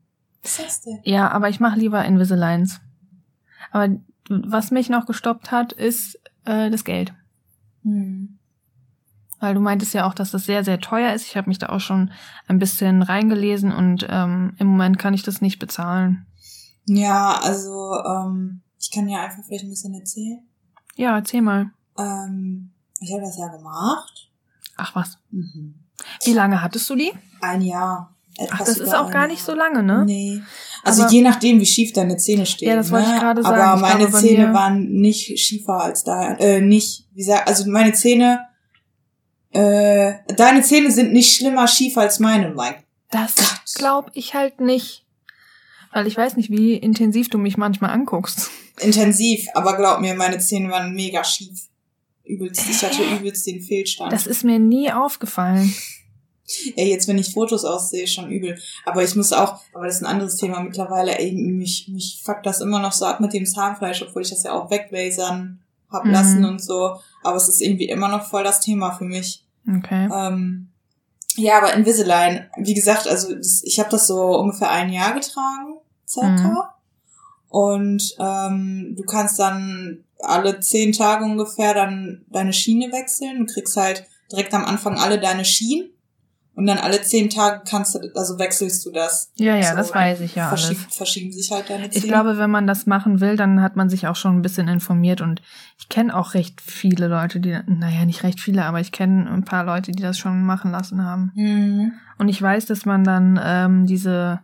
Was 0.44 0.82
denn? 0.82 1.00
Ja, 1.04 1.30
aber 1.30 1.50
ich 1.50 1.60
mache 1.60 1.78
lieber 1.78 2.04
Invisaligns. 2.06 2.80
Aber 3.72 3.94
was 4.30 4.72
mich 4.72 4.90
noch 4.90 5.06
gestoppt 5.06 5.52
hat, 5.52 5.74
ist 5.74 6.18
äh, 6.46 6.70
das 6.70 6.84
Geld. 6.86 7.14
Hm. 7.84 8.38
Weil 9.42 9.54
du 9.56 9.60
meintest 9.60 9.94
ja 9.94 10.08
auch, 10.08 10.14
dass 10.14 10.32
das 10.32 10.46
sehr, 10.46 10.64
sehr 10.64 10.80
teuer 10.80 11.14
ist. 11.14 11.26
Ich 11.26 11.36
habe 11.36 11.50
mich 11.50 11.58
da 11.58 11.70
auch 11.70 11.80
schon 11.82 12.12
ein 12.48 12.60
bisschen 12.60 13.02
reingelesen 13.02 13.74
und 13.74 14.06
ähm, 14.10 14.54
im 14.60 14.68
Moment 14.68 15.00
kann 15.00 15.14
ich 15.14 15.24
das 15.24 15.42
nicht 15.42 15.58
bezahlen. 15.60 16.26
Ja, 16.86 17.40
also, 17.42 17.96
ähm, 18.06 18.62
ich 18.80 18.92
kann 18.92 19.10
ja 19.10 19.24
einfach 19.24 19.44
vielleicht 19.46 19.64
ein 19.66 19.70
bisschen 19.70 19.94
erzählen. 19.96 20.40
Ja, 20.96 21.16
erzähl 21.16 21.42
mal. 21.42 21.72
Ähm, 21.98 22.72
ich 23.00 23.12
habe 23.12 23.24
das 23.24 23.38
ja 23.38 23.48
gemacht. 23.48 24.30
Ach 24.78 24.96
was. 24.96 25.18
Mhm. 25.32 25.76
Wie 26.24 26.34
lange 26.34 26.62
hattest 26.62 26.90
du 26.90 26.96
die? 26.96 27.12
Ein 27.42 27.62
Jahr. 27.62 28.16
Ach, 28.52 28.60
das 28.60 28.78
ist 28.78 28.96
auch 28.96 29.12
gar 29.12 29.28
nicht 29.28 29.44
so 29.44 29.54
lange, 29.54 29.84
ne? 29.84 30.04
Nee. 30.06 30.42
Also 30.84 31.04
Aber- 31.04 31.12
je 31.12 31.22
nachdem, 31.22 31.60
wie 31.60 31.66
schief 31.66 31.94
deine 31.94 32.18
Zähne 32.18 32.46
stehen. 32.46 32.70
Ja, 32.70 32.76
das 32.76 32.92
wollte 32.92 33.10
ne? 33.10 33.16
ich 33.16 33.22
gerade 33.22 33.44
sagen. 33.44 33.62
Aber 33.62 33.76
Ich 33.76 33.82
meine 33.82 34.08
glaube, 34.08 34.18
Zähne 34.26 34.54
waren 34.54 34.90
nicht 34.92 35.40
schiefer 35.40 35.82
als 35.82 36.04
da, 36.04 36.36
äh, 36.36 36.62
nicht, 36.62 37.08
wie 37.14 37.24
sag, 37.24 37.46
also 37.48 37.70
meine 37.70 37.94
Zähne, 37.94 38.40
äh, 39.52 40.14
deine 40.36 40.62
Zähne 40.62 40.92
sind 40.92 41.14
nicht 41.14 41.36
schlimmer 41.36 41.68
schief 41.68 41.98
als 41.98 42.20
meine, 42.20 42.50
Mike. 42.50 42.84
Das 43.10 43.34
glaube 43.76 44.12
ich 44.14 44.34
halt 44.34 44.62
nicht. 44.62 45.06
Weil 45.94 46.08
ich 46.08 46.16
weiß 46.16 46.38
nicht, 46.38 46.50
wie 46.50 46.76
intensiv 46.76 47.30
du 47.30 47.38
mich 47.38 47.58
manchmal 47.58 47.92
anguckst. 47.92 48.50
Intensiv, 48.80 49.46
aber 49.54 49.76
glaub 49.76 50.00
mir, 50.00 50.16
meine 50.16 50.40
Zähne 50.40 50.72
waren 50.72 50.94
mega 50.94 51.24
schief. 51.24 51.68
übelst, 52.24 52.64
ich 52.70 52.82
hatte 52.82 53.04
übelst 53.04 53.46
den 53.46 53.62
Fehlstand. 53.62 54.14
Das 54.14 54.26
ist 54.26 54.46
mir 54.46 54.58
nie 54.58 54.92
aufgefallen. 54.92 55.74
Ey, 56.76 56.90
jetzt, 56.90 57.08
wenn 57.08 57.18
ich 57.18 57.34
Fotos 57.34 57.66
aussehe, 57.66 58.08
schon 58.08 58.32
übel. 58.32 58.58
Aber 58.86 59.04
ich 59.04 59.16
muss 59.16 59.34
auch, 59.34 59.60
aber 59.74 59.86
das 59.86 59.96
ist 59.96 60.02
ein 60.02 60.08
anderes 60.08 60.38
Thema 60.38 60.62
mittlerweile, 60.62 61.18
ey, 61.18 61.32
mich, 61.34 61.88
mich 61.90 62.22
fuckt 62.24 62.46
das 62.46 62.62
immer 62.62 62.80
noch 62.80 62.92
so 62.94 63.06
ab 63.06 63.20
mit 63.20 63.34
dem 63.34 63.46
Zahnfleisch, 63.46 64.02
obwohl 64.02 64.22
ich 64.22 64.30
das 64.30 64.44
ja 64.44 64.54
auch 64.54 64.70
weglasern 64.70 65.60
hab 65.92 66.06
Mhm. 66.06 66.12
lassen 66.12 66.46
und 66.46 66.62
so. 66.64 67.00
Aber 67.24 67.36
es 67.38 67.48
ist 67.48 67.62
irgendwie 67.62 67.90
immer 67.90 68.08
noch 68.08 68.26
voll 68.30 68.44
das 68.44 68.62
Thema 68.62 68.92
für 68.92 69.06
mich. 69.06 69.46
Okay. 69.68 70.10
Ähm, 70.14 70.70
ja, 71.36 71.58
aber 71.58 71.74
Invisalign, 71.74 72.50
wie 72.58 72.74
gesagt, 72.74 73.08
also 73.08 73.34
das, 73.36 73.62
ich 73.64 73.80
habe 73.80 73.90
das 73.90 74.08
so 74.08 74.38
ungefähr 74.38 74.70
ein 74.70 74.92
Jahr 74.92 75.14
getragen, 75.14 75.76
circa. 76.08 76.50
Mhm. 76.50 76.58
Und 77.50 78.16
ähm, 78.20 78.96
du 78.98 79.04
kannst 79.04 79.40
dann 79.40 80.04
alle 80.20 80.60
zehn 80.60 80.92
Tage 80.94 81.26
ungefähr 81.26 81.74
dann 81.74 82.26
deine 82.30 82.54
Schiene 82.54 82.92
wechseln. 82.92 83.40
Du 83.40 83.54
kriegst 83.54 83.76
halt 83.76 84.06
direkt 84.32 84.54
am 84.54 84.66
Anfang 84.66 84.98
alle 84.98 85.20
deine 85.20 85.46
Schienen. 85.46 85.90
Und 86.62 86.68
dann 86.68 86.78
alle 86.78 87.02
zehn 87.02 87.28
Tage 87.28 87.64
kannst 87.68 87.96
du, 87.96 88.00
also 88.14 88.38
wechselst 88.38 88.86
du 88.86 88.92
das. 88.92 89.32
Ja, 89.34 89.56
ja, 89.56 89.72
So, 89.72 89.78
das 89.78 89.96
weiß 89.96 90.20
ich 90.20 90.36
ja 90.36 90.48
verschieb, 90.48 90.78
alles. 90.78 90.96
Verschieben 90.96 91.32
sich 91.34 91.50
halt 91.50 91.68
deine 91.72 91.90
Zähne. 91.90 91.96
Ich 91.96 92.04
glaube, 92.04 92.38
wenn 92.38 92.52
man 92.52 92.68
das 92.68 92.86
machen 92.86 93.20
will, 93.20 93.36
dann 93.36 93.64
hat 93.64 93.76
man 93.76 93.90
sich 93.90 94.06
auch 94.06 94.16
schon 94.16 94.38
ein 94.38 94.44
bisschen 94.44 94.68
informiert 94.68 95.22
und 95.22 95.42
ich 95.80 95.90
kenne 95.90 96.16
auch 96.16 96.36
recht 96.36 96.62
viele 96.62 97.08
Leute, 97.08 97.40
die, 97.40 97.58
naja, 97.66 98.06
nicht 98.06 98.22
recht 98.22 98.40
viele, 98.40 98.66
aber 98.66 98.80
ich 98.80 98.92
kenne 98.92 99.28
ein 99.32 99.44
paar 99.44 99.64
Leute, 99.64 99.92
die 99.92 100.04
das 100.04 100.20
schon 100.20 100.44
machen 100.44 100.70
lassen 100.70 101.04
haben. 101.04 101.32
Mhm. 101.34 101.94
Und 102.20 102.30
ich 102.30 102.40
weiß, 102.40 102.68
dass 102.68 102.86
man 102.86 103.04
dann 103.04 103.42
ähm, 103.44 103.88
diese 103.88 104.42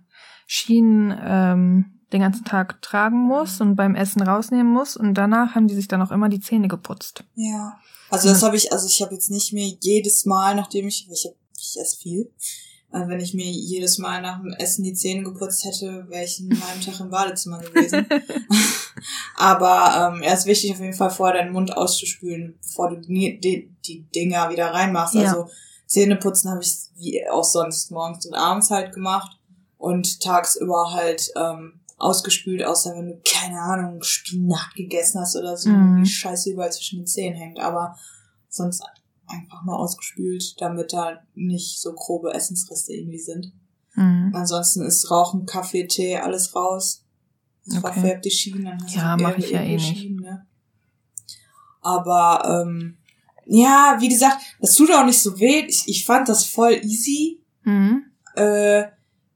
Schienen 0.48 1.16
ähm, 1.24 2.00
den 2.12 2.22
ganzen 2.22 2.46
Tag 2.46 2.82
tragen 2.82 3.28
muss 3.28 3.62
und 3.62 3.76
beim 3.76 3.94
Essen 3.94 4.24
rausnehmen 4.24 4.74
muss 4.74 4.98
und 4.98 5.14
danach 5.14 5.54
haben 5.54 5.68
die 5.68 5.76
sich 5.76 5.88
dann 5.88 6.02
auch 6.02 6.10
immer 6.10 6.30
die 6.30 6.40
Zähne 6.40 6.68
geputzt. 6.68 7.26
Ja. 7.36 7.78
Also 8.10 8.30
das 8.30 8.42
habe 8.42 8.56
ich, 8.56 8.72
also 8.72 8.88
ich 8.88 9.02
habe 9.02 9.14
jetzt 9.14 9.30
nicht 9.30 9.54
mehr 9.54 9.72
jedes 9.82 10.26
Mal, 10.26 10.56
nachdem 10.56 10.88
ich, 10.88 11.08
ich, 11.12 11.26
hab, 11.26 11.36
ich 11.72 11.80
esse 11.80 11.98
viel, 11.98 12.32
äh, 12.92 13.08
wenn 13.08 13.20
ich 13.20 13.34
mir 13.34 13.46
jedes 13.46 13.98
Mal 13.98 14.22
nach 14.22 14.40
dem 14.42 14.54
Essen 14.54 14.84
die 14.84 14.94
Zähne 14.94 15.24
geputzt 15.24 15.66
hätte, 15.66 16.06
wäre 16.10 16.24
ich 16.24 16.40
in 16.40 16.48
meinem 16.50 16.82
Tag 16.84 17.00
im 17.00 17.10
Badezimmer 17.10 17.60
gewesen. 17.60 18.06
Aber 19.36 20.14
ähm, 20.16 20.24
ja, 20.24 20.34
ist 20.34 20.46
wichtig 20.46 20.72
auf 20.72 20.80
jeden 20.80 20.94
Fall 20.94 21.10
vorher 21.10 21.38
deinen 21.38 21.54
Mund 21.54 21.76
auszuspülen, 21.76 22.58
bevor 22.62 22.90
du 22.90 22.98
die, 23.02 23.40
die, 23.40 23.70
die 23.86 24.02
Dinger 24.16 24.50
wieder 24.50 24.68
reinmachst. 24.74 25.16
Ja. 25.16 25.22
Also 25.22 25.50
Zähneputzen 25.86 26.50
habe 26.52 26.62
ich 26.64 26.76
wie 26.96 27.28
auch 27.30 27.44
sonst 27.44 27.92
morgens 27.92 28.26
und 28.26 28.34
abends 28.34 28.72
halt 28.72 28.94
gemacht 28.94 29.38
und 29.78 30.20
tagsüber 30.22 30.92
halt 30.94 31.32
ähm, 31.36 31.80
ausgespült, 31.98 32.64
außer 32.64 32.96
wenn 32.96 33.08
du, 33.08 33.22
keine 33.28 33.60
Ahnung, 33.62 34.02
Spinat 34.04 34.74
gegessen 34.76 35.20
hast 35.22 35.36
oder 35.36 35.56
so, 35.58 35.70
Mhm. 35.70 36.04
die 36.04 36.10
Scheiße 36.10 36.52
überall 36.52 36.72
zwischen 36.72 37.00
den 37.00 37.08
Zähnen 37.08 37.38
hängt. 37.38 37.60
Aber 37.60 37.96
sonst 38.50 38.84
einfach 39.28 39.64
nur 39.66 39.78
ausgespült, 39.80 40.56
damit 40.60 40.94
da 40.94 41.20
nicht 41.36 41.80
so 41.82 41.94
grobe 41.94 42.34
Essensreste 42.34 42.94
irgendwie 42.94 43.20
sind. 43.20 43.52
Mhm. 43.96 44.32
Ansonsten 44.34 44.84
ist 44.86 45.10
Rauchen, 45.12 45.46
Kaffee, 45.46 45.88
Tee, 45.88 46.18
alles 46.18 46.56
raus. 46.56 47.04
Das 47.66 47.84
Okay. 47.84 47.94
verfärbt 47.94 48.26
die 48.26 48.32
Schienen. 48.32 48.78
Ja, 48.88 49.18
du 49.18 49.24
mach 49.24 49.38
ich 49.38 49.50
ja 49.50 49.62
eh 49.62 49.74
nicht. 49.76 49.98
Schienen, 49.98 50.20
ne? 50.22 50.48
Aber 51.82 52.64
ähm, 52.66 52.98
ja, 53.46 53.98
wie 54.00 54.10
gesagt, 54.10 54.42
das 54.60 54.76
tut 54.76 54.92
auch 54.92 55.06
nicht 55.06 55.22
so 55.22 55.40
weh. 55.40 55.66
Ich, 55.68 55.84
ich 55.88 56.06
fand 56.06 56.28
das 56.30 56.46
voll 56.46 56.80
easy. 56.84 57.44
Mhm. 57.64 58.04
Äh, 58.36 58.86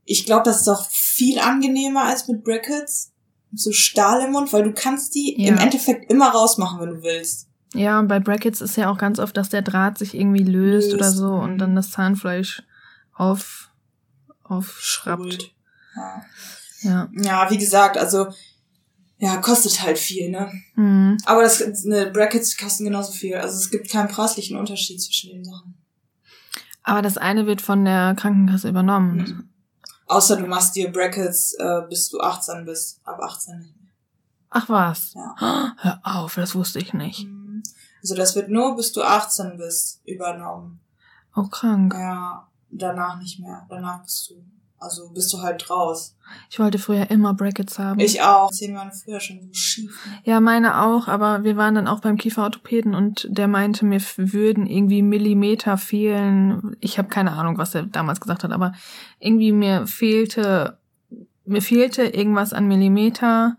ich 0.05 0.25
glaube, 0.25 0.43
das 0.43 0.61
ist 0.61 0.67
auch 0.67 0.89
viel 0.89 1.39
angenehmer 1.39 2.03
als 2.05 2.27
mit 2.27 2.43
Brackets. 2.43 3.11
So 3.53 3.71
Stahl 3.71 4.21
im 4.25 4.31
Mund, 4.31 4.51
weil 4.53 4.63
du 4.63 4.73
kannst 4.73 5.13
die 5.15 5.35
Ja. 5.37 5.49
im 5.49 5.57
Endeffekt 5.57 6.09
immer 6.11 6.29
rausmachen, 6.29 6.79
wenn 6.79 6.89
du 6.95 7.03
willst. 7.03 7.47
Ja, 7.73 7.99
und 7.99 8.07
bei 8.07 8.19
Brackets 8.19 8.61
ist 8.61 8.75
ja 8.75 8.89
auch 8.91 8.97
ganz 8.97 9.17
oft, 9.19 9.35
dass 9.37 9.49
der 9.49 9.61
Draht 9.61 9.97
sich 9.97 10.13
irgendwie 10.13 10.43
löst, 10.43 10.91
Löst, 10.91 10.93
oder 10.93 11.11
so 11.11 11.37
mhm. 11.37 11.43
und 11.43 11.57
dann 11.57 11.75
das 11.75 11.91
Zahnfleisch 11.91 12.63
auf. 13.13 13.69
Schrubbelt. 14.79 15.53
Ja. 15.95 16.21
Ja. 16.81 17.09
ja, 17.13 17.49
wie 17.49 17.57
gesagt, 17.57 17.97
also 17.97 18.27
ja, 19.17 19.37
kostet 19.37 19.81
halt 19.83 19.99
viel, 19.99 20.31
ne? 20.31 20.51
Mhm. 20.75 21.17
Aber 21.25 21.43
das 21.43 21.63
ne, 21.85 22.07
Brackets 22.07 22.57
kosten 22.57 22.85
genauso 22.85 23.13
viel. 23.13 23.35
Also 23.35 23.55
es 23.55 23.69
gibt 23.69 23.89
keinen 23.89 24.09
preislichen 24.09 24.57
Unterschied 24.57 25.01
zwischen 25.01 25.29
den 25.29 25.45
Sachen. 25.45 25.75
Aber 26.83 27.01
das 27.01 27.17
eine 27.17 27.45
wird 27.45 27.61
von 27.61 27.85
der 27.85 28.15
Krankenkasse 28.15 28.67
übernommen. 28.67 29.17
Mhm. 29.17 29.49
Außer 30.07 30.37
du 30.37 30.47
machst 30.47 30.75
dir 30.75 30.91
Brackets, 30.91 31.53
äh, 31.53 31.81
bis 31.87 32.09
du 32.09 32.19
18 32.19 32.65
bist. 32.65 32.99
Ab 33.05 33.19
18 33.21 33.59
nicht 33.59 33.79
mehr. 33.79 33.91
Ach 34.49 34.67
was. 34.67 35.13
Ja. 35.13 35.75
Hör 35.77 36.01
auf, 36.03 36.35
das 36.35 36.55
wusste 36.55 36.79
ich 36.79 36.93
nicht. 36.93 37.27
Mhm. 37.27 37.40
Also 38.01 38.15
das 38.15 38.35
wird 38.35 38.49
nur, 38.49 38.75
bis 38.75 38.91
du 38.91 39.01
18 39.01 39.57
bist, 39.57 40.01
übernommen. 40.05 40.79
Oh, 41.35 41.43
krank. 41.43 41.93
Ja, 41.93 42.47
danach 42.69 43.19
nicht 43.19 43.39
mehr. 43.39 43.65
Danach 43.69 44.03
bist 44.03 44.29
du, 44.29 44.43
also 44.79 45.09
bist 45.09 45.31
du 45.33 45.41
halt 45.41 45.69
raus. 45.69 46.15
Ich 46.49 46.59
wollte 46.59 46.79
früher 46.79 47.11
immer 47.11 47.33
Brackets 47.33 47.77
haben. 47.77 47.99
Ich 47.99 48.21
auch. 48.21 48.51
Zehn 48.51 48.75
waren 48.75 48.91
früher 48.91 49.19
schon 49.19 49.41
so 49.41 49.53
schief. 49.53 49.91
Ja, 50.23 50.39
meine 50.39 50.81
auch, 50.81 51.07
aber 51.07 51.43
wir 51.43 51.57
waren 51.57 51.75
dann 51.75 51.87
auch 51.87 51.99
beim 51.99 52.17
Kieferorthopäden 52.17 52.95
und 52.95 53.27
der 53.29 53.47
meinte, 53.47 53.85
mir 53.85 54.01
würden 54.17 54.65
irgendwie 54.65 55.01
Millimeter 55.01 55.77
fehlen. 55.77 56.75
Ich 56.79 56.97
habe 56.97 57.09
keine 57.09 57.33
Ahnung, 57.33 57.57
was 57.57 57.75
er 57.75 57.83
damals 57.83 58.19
gesagt 58.19 58.43
hat, 58.43 58.51
aber 58.51 58.73
irgendwie 59.19 59.51
mir 59.51 59.87
fehlte 59.87 60.77
mir 61.45 61.61
fehlte 61.61 62.03
irgendwas 62.03 62.53
an 62.53 62.67
Millimeter, 62.67 63.57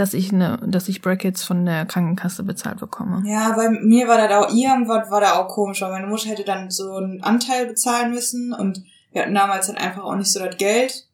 dass 0.00 0.14
ich 0.14 0.32
ne, 0.32 0.58
dass 0.66 0.88
ich 0.88 1.02
Brackets 1.02 1.44
von 1.44 1.66
der 1.66 1.84
Krankenkasse 1.84 2.42
bezahlt 2.42 2.80
bekomme. 2.80 3.22
Ja, 3.26 3.52
bei 3.52 3.68
mir 3.68 4.08
war 4.08 4.16
das 4.16 4.32
auch, 4.32 4.54
irgendwas 4.54 5.10
war 5.10 5.20
da 5.20 5.34
auch 5.38 5.48
komisch, 5.48 5.82
weil 5.82 5.90
meine 5.92 6.06
Mutter 6.06 6.30
hätte 6.30 6.44
dann 6.44 6.70
so 6.70 6.94
einen 6.94 7.22
Anteil 7.22 7.66
bezahlen 7.66 8.10
müssen 8.12 8.54
und 8.54 8.82
wir 9.12 9.22
hatten 9.22 9.34
damals 9.34 9.66
dann 9.66 9.76
einfach 9.76 10.02
auch 10.04 10.14
nicht 10.16 10.32
so 10.32 10.38
das 10.40 10.56
Geld. 10.56 11.06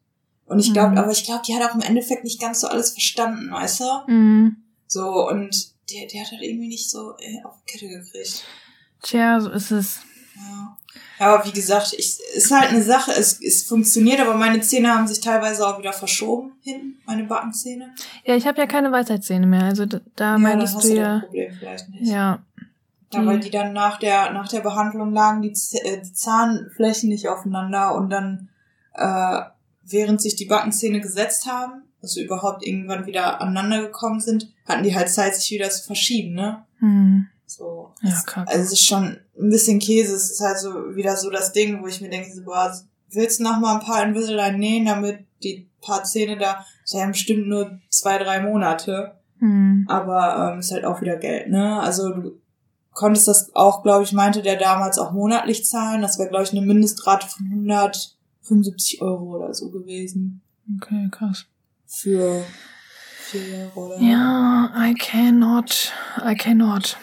Und 0.45 0.59
ich 0.59 0.71
glaube, 0.71 0.91
Mhm. 0.91 0.97
aber 0.99 1.11
ich 1.11 1.25
glaube, 1.25 1.41
die 1.45 1.53
hat 1.53 1.69
auch 1.69 1.75
im 1.75 1.81
Endeffekt 1.81 2.23
nicht 2.23 2.39
ganz 2.39 2.61
so 2.61 2.67
alles 2.67 2.91
verstanden, 2.91 3.51
weißt 3.51 3.81
du? 3.81 4.11
Mhm. 4.11 4.55
So, 4.87 5.27
und 5.27 5.73
der, 5.91 6.07
der 6.07 6.21
hat 6.21 6.31
halt 6.31 6.41
irgendwie 6.41 6.69
nicht 6.69 6.89
so 6.89 7.11
äh, 7.19 7.43
auf 7.43 7.55
die 7.59 7.73
Kette 7.73 7.89
gekriegt. 7.89 8.45
Tja, 9.03 9.41
so 9.41 9.49
ist 9.49 9.71
es. 9.71 9.99
Ja. 11.19 11.25
Ja, 11.25 11.33
aber 11.33 11.45
wie 11.45 11.51
gesagt, 11.51 11.93
ich, 11.97 12.19
ist 12.35 12.51
halt 12.51 12.69
eine 12.69 12.83
Sache, 12.83 13.11
es, 13.11 13.41
es 13.41 13.63
funktioniert, 13.63 14.19
aber 14.19 14.35
meine 14.35 14.61
Zähne 14.61 14.93
haben 14.93 15.07
sich 15.07 15.19
teilweise 15.19 15.67
auch 15.67 15.79
wieder 15.79 15.93
verschoben 15.93 16.53
hinten, 16.61 16.97
meine 17.05 17.23
Backenzähne. 17.23 17.93
Ja, 18.25 18.35
ich 18.35 18.45
habe 18.45 18.59
ja 18.59 18.67
keine 18.67 18.91
Weisheitszähne 18.91 19.47
mehr, 19.47 19.63
also 19.63 19.85
da, 19.85 19.99
da 20.15 20.37
meintest 20.37 20.75
hast 20.75 20.83
du 20.85 20.89
das 20.89 20.97
ja, 20.97 21.19
Problem 21.19 21.53
vielleicht 21.57 21.89
nicht. 21.89 22.07
ja, 22.11 22.39
Ja, 23.13 23.25
weil 23.25 23.39
die 23.39 23.49
dann 23.49 23.73
nach 23.73 23.97
der, 23.99 24.31
nach 24.33 24.47
der 24.47 24.59
Behandlung 24.59 25.11
lagen 25.13 25.41
die, 25.41 25.53
äh, 25.83 26.01
die 26.01 26.13
Zahnflächen 26.13 27.09
nicht 27.09 27.27
aufeinander 27.29 27.95
und 27.95 28.09
dann, 28.09 28.49
äh, 28.93 29.41
während 29.83 30.21
sich 30.21 30.35
die 30.35 30.45
Backenzähne 30.45 30.99
gesetzt 31.01 31.45
haben, 31.45 31.83
also 32.01 32.21
überhaupt 32.21 32.65
irgendwann 32.65 33.05
wieder 33.05 33.41
aneinander 33.41 33.81
gekommen 33.81 34.19
sind, 34.19 34.51
hatten 34.67 34.83
die 34.83 34.95
halt 34.95 35.09
Zeit, 35.09 35.35
sich 35.35 35.49
wieder 35.51 35.69
zu 35.69 35.83
verschieben, 35.83 36.35
ne? 36.35 36.63
hm, 36.79 37.27
So. 37.45 37.76
Ja, 38.01 38.21
kacke. 38.25 38.49
Also 38.49 38.63
es 38.63 38.71
ist 38.73 38.85
schon 38.85 39.17
ein 39.39 39.49
bisschen 39.49 39.79
Käse. 39.79 40.15
Es 40.15 40.31
ist 40.31 40.41
halt 40.41 40.59
so 40.59 40.95
wieder 40.95 41.15
so 41.17 41.29
das 41.29 41.51
Ding, 41.53 41.81
wo 41.81 41.87
ich 41.87 42.01
mir 42.01 42.09
denke, 42.09 42.33
so, 42.33 42.43
boah, 42.43 42.75
willst 43.11 43.39
du 43.39 43.43
noch 43.43 43.59
mal 43.59 43.75
ein 43.75 43.85
paar 43.85 44.03
Invisalign 44.03 44.59
nähen, 44.59 44.85
damit 44.85 45.25
die 45.43 45.69
paar 45.81 46.03
Zähne 46.03 46.37
da, 46.37 46.65
das 46.83 46.93
wären 46.95 47.11
bestimmt 47.11 47.47
nur 47.47 47.79
zwei, 47.89 48.17
drei 48.17 48.41
Monate. 48.41 49.13
hm, 49.39 49.85
Aber 49.87 50.51
ähm, 50.53 50.59
ist 50.59 50.71
halt 50.71 50.85
auch 50.85 51.01
wieder 51.01 51.17
Geld, 51.17 51.49
ne? 51.49 51.79
Also 51.79 52.09
du 52.09 52.41
konntest 52.91 53.27
das 53.27 53.55
auch, 53.55 53.83
glaube 53.83 54.03
ich, 54.03 54.11
meinte 54.11 54.41
der 54.41 54.57
damals 54.57 54.97
auch 54.97 55.11
monatlich 55.11 55.65
zahlen. 55.65 56.01
Das 56.01 56.17
wäre, 56.17 56.29
glaube 56.29 56.43
ich, 56.45 56.51
eine 56.51 56.61
Mindestrate 56.65 57.27
von 57.27 57.45
175 57.45 59.01
Euro 59.01 59.35
oder 59.35 59.53
so 59.53 59.69
gewesen. 59.69 60.41
okay, 60.77 61.07
krass. 61.11 61.45
Für 61.85 62.43
vier 63.19 63.47
Jahre 63.47 63.71
oder 63.75 63.99
Ja, 64.01 64.71
I 64.75 64.93
cannot, 64.95 65.93
I 66.25 66.35
cannot 66.35 66.97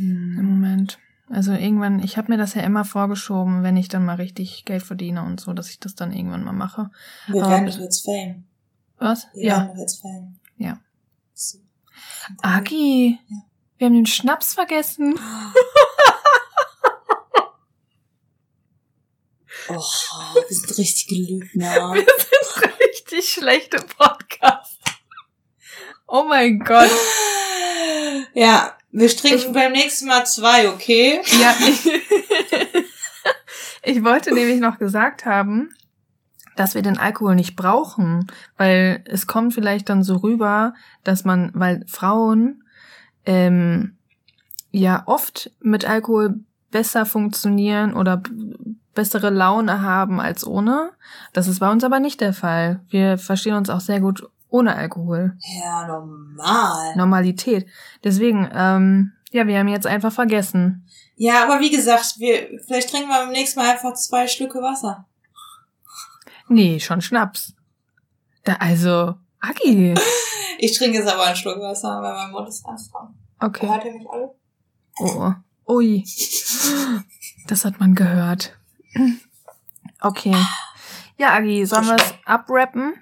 im 0.00 0.36
Hm. 0.38 0.44
Moment. 0.60 0.98
Also 1.28 1.52
irgendwann, 1.52 2.02
ich 2.02 2.16
habe 2.16 2.32
mir 2.32 2.38
das 2.38 2.54
ja 2.54 2.62
immer 2.62 2.84
vorgeschoben, 2.84 3.62
wenn 3.62 3.76
ich 3.76 3.88
dann 3.88 4.04
mal 4.04 4.16
richtig 4.16 4.64
Geld 4.64 4.82
verdiene 4.82 5.22
und 5.22 5.40
so, 5.40 5.52
dass 5.52 5.70
ich 5.70 5.78
das 5.78 5.94
dann 5.94 6.12
irgendwann 6.12 6.42
mal 6.44 6.52
mache. 6.52 6.90
Wir 7.28 7.42
werden 7.46 7.66
doch 7.66 7.78
jetzt 7.78 8.04
Fame. 8.04 8.44
Was? 8.98 9.28
Wir 9.34 9.44
Ja. 9.44 9.56
werden 9.58 9.68
doch 9.68 9.76
jetzt 9.80 10.00
Fame. 10.02 10.40
Ja. 10.56 10.80
So. 11.34 11.58
Agi, 12.42 13.18
Ja. 13.28 13.36
wir 13.78 13.86
haben 13.86 13.94
den 13.94 14.06
Schnaps 14.06 14.54
vergessen. 14.54 15.14
Oh, 19.68 19.74
wir 20.48 20.56
sind 20.56 20.78
richtige 20.78 21.14
Lügner. 21.14 21.92
Wir 21.94 22.04
sind 22.06 22.70
richtig 22.80 23.28
schlechte 23.32 23.78
Podcast. 23.78 24.78
Oh 26.08 26.24
mein 26.24 26.58
Gott. 26.60 26.90
Ja, 28.34 28.76
wir 28.92 29.08
trinken 29.08 29.52
beim 29.52 29.72
nächsten 29.72 30.06
Mal 30.06 30.26
zwei, 30.26 30.68
okay? 30.68 31.20
Ja, 31.40 31.54
ich, 31.60 31.90
ich 33.96 34.04
wollte 34.04 34.34
nämlich 34.34 34.60
noch 34.60 34.78
gesagt 34.78 35.24
haben, 35.24 35.70
dass 36.56 36.74
wir 36.74 36.82
den 36.82 36.98
Alkohol 36.98 37.36
nicht 37.36 37.56
brauchen, 37.56 38.26
weil 38.56 39.02
es 39.06 39.26
kommt 39.26 39.54
vielleicht 39.54 39.88
dann 39.88 40.02
so 40.02 40.16
rüber, 40.16 40.74
dass 41.04 41.24
man, 41.24 41.50
weil 41.54 41.84
Frauen 41.86 42.64
ähm, 43.26 43.96
ja 44.70 45.04
oft 45.06 45.50
mit 45.60 45.84
Alkohol 45.84 46.40
besser 46.70 47.06
funktionieren 47.06 47.94
oder 47.94 48.22
bessere 48.94 49.30
Laune 49.30 49.82
haben 49.82 50.20
als 50.20 50.46
ohne. 50.46 50.90
Das 51.32 51.48
ist 51.48 51.60
bei 51.60 51.70
uns 51.70 51.84
aber 51.84 52.00
nicht 52.00 52.20
der 52.20 52.32
Fall. 52.32 52.80
Wir 52.88 53.18
verstehen 53.18 53.54
uns 53.54 53.70
auch 53.70 53.80
sehr 53.80 54.00
gut 54.00 54.28
ohne 54.50 54.74
Alkohol. 54.74 55.36
Ja, 55.60 55.86
normal. 55.86 56.96
Normalität. 56.96 57.66
Deswegen, 58.04 58.48
ähm, 58.52 59.12
ja, 59.30 59.46
wir 59.46 59.58
haben 59.58 59.68
jetzt 59.68 59.86
einfach 59.86 60.12
vergessen. 60.12 60.86
Ja, 61.16 61.44
aber 61.44 61.60
wie 61.60 61.70
gesagt, 61.70 62.18
wir, 62.18 62.60
vielleicht 62.66 62.90
trinken 62.90 63.08
wir 63.08 63.24
beim 63.24 63.32
nächsten 63.32 63.60
Mal 63.60 63.70
einfach 63.70 63.94
zwei 63.94 64.26
Schlücke 64.26 64.60
Wasser. 64.60 65.06
Nee, 66.48 66.80
schon 66.80 67.00
Schnaps. 67.00 67.54
Da, 68.44 68.54
also, 68.54 69.14
Agi. 69.40 69.94
Ich 70.62 70.76
trinke 70.76 70.98
jetzt 70.98 71.08
aber 71.08 71.24
einen 71.24 71.36
Schluck 71.36 71.58
Wasser, 71.58 72.02
weil 72.02 72.12
mein 72.12 72.32
Mund 72.32 72.46
ist 72.46 72.62
ganz 72.62 72.90
dran. 72.90 73.14
Okay. 73.38 73.66
Hört 73.66 73.82
ihr 73.86 73.94
mich 73.94 74.06
alle? 74.10 74.34
Oh. 74.98 75.32
Ui. 75.72 76.04
Das 77.46 77.64
hat 77.64 77.80
man 77.80 77.94
gehört. 77.94 78.58
Okay. 80.02 80.34
Ja, 81.18 81.34
Agi, 81.34 81.66
sollen 81.66 81.84
wir 81.84 81.96
es 81.96 82.14
abrappen? 82.24 82.94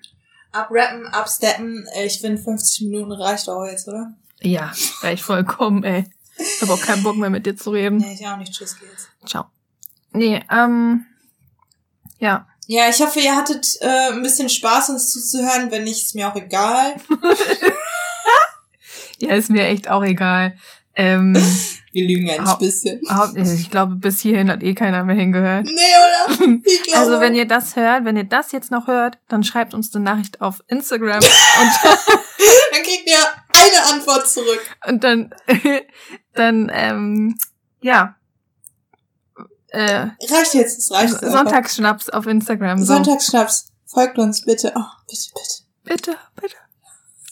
Abrappen, 0.53 1.07
absteppen. 1.09 1.87
Ich 2.05 2.21
finde 2.21 2.41
50 2.43 2.87
Minuten 2.87 3.13
reicht 3.13 3.49
auch 3.49 3.65
jetzt, 3.65 3.89
oder? 3.89 4.13
Ja, 4.41 4.73
reicht 5.03 5.23
vollkommen, 5.23 5.85
ey. 5.85 6.05
Ich 6.39 6.63
habe 6.63 6.73
auch 6.73 6.81
keinen 6.81 7.03
Bock 7.03 7.17
mehr 7.17 7.31
mit 7.31 7.47
dir 7.47 7.57
zu 7.57 7.71
reden. 7.71 7.99
Nee, 7.99 8.15
ich 8.15 8.27
auch 8.27 8.37
nicht. 8.37 8.53
Tschüss, 8.53 8.79
geht's. 8.79 9.09
Ciao. 9.27 9.47
Nee, 10.13 10.43
ähm, 10.51 11.05
ja. 12.19 12.47
Ja, 12.67 12.89
ich 12.89 13.01
hoffe, 13.01 13.21
ihr 13.21 13.35
hattet 13.35 13.67
äh, 13.81 14.13
ein 14.13 14.23
bisschen 14.23 14.49
Spaß, 14.49 14.91
uns 14.91 15.11
zuzuhören. 15.11 15.71
Wenn 15.71 15.85
nicht, 15.85 16.05
ist 16.05 16.15
mir 16.15 16.31
auch 16.31 16.37
egal. 16.37 16.97
Ja, 19.21 19.35
ist 19.35 19.51
mir 19.51 19.67
echt 19.67 19.89
auch 19.89 20.05
egal. 20.05 20.57
Ähm, 20.95 21.37
Wir 21.99 22.07
lügen 22.17 22.31
ein 22.31 22.59
bisschen. 22.59 23.01
haupt- 23.11 23.37
ich 23.37 23.71
glaube, 23.71 23.97
bis 23.97 24.21
hierhin 24.21 24.51
hat 24.51 24.63
eh 24.63 24.75
keiner 24.75 25.03
mehr 25.05 25.17
hingehört. 25.17 25.65
Nee, 25.67 25.73
oder? 25.73 26.59
Ich. 26.65 26.97
Also, 26.97 27.21
wenn 27.21 27.35
ihr 27.35 27.47
das 27.47 27.75
hört, 27.77 28.05
wenn 28.05 28.17
ihr 28.17 28.25
das 28.25 28.53
jetzt 28.53 28.71
noch 28.71 28.87
hört, 28.87 29.19
dann 29.29 29.43
schreibt 29.43 29.75
uns 29.75 29.95
eine 29.95 30.05
Nachricht 30.05 30.41
auf 30.41 30.63
Instagram 30.69 31.19
und, 31.19 31.25
Dann 32.73 32.83
kriegt 32.83 33.07
ihr 33.09 33.19
eine 33.53 33.93
Antwort 33.95 34.29
zurück. 34.29 34.61
und 34.87 35.03
dann, 35.05 35.35
dann, 36.35 36.71
ähm, 36.73 37.37
ja. 37.81 38.15
Äh, 39.71 40.07
Reicht 40.31 40.55
jetzt, 40.55 40.79
es 40.79 40.91
reicht. 40.91 41.21
Sonntagsschnaps 41.21 42.09
auf 42.11 42.27
Instagram. 42.27 42.79
So. 42.79 42.95
Sonntagsschnaps. 42.95 43.69
Folgt 43.87 44.19
uns 44.19 44.45
bitte. 44.45 44.73
Oh, 44.77 44.81
bitte, 45.09 45.31
bitte. 45.85 46.15
Bitte, 46.15 46.17
bitte. 46.41 46.57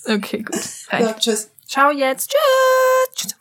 Okay, 0.07 0.43
gut. 0.43 0.61
Ja, 0.93 1.13
tschüss. 1.15 1.51
Ciao 1.67 1.91
jetzt. 1.91 2.31
Tschüss. 3.15 3.37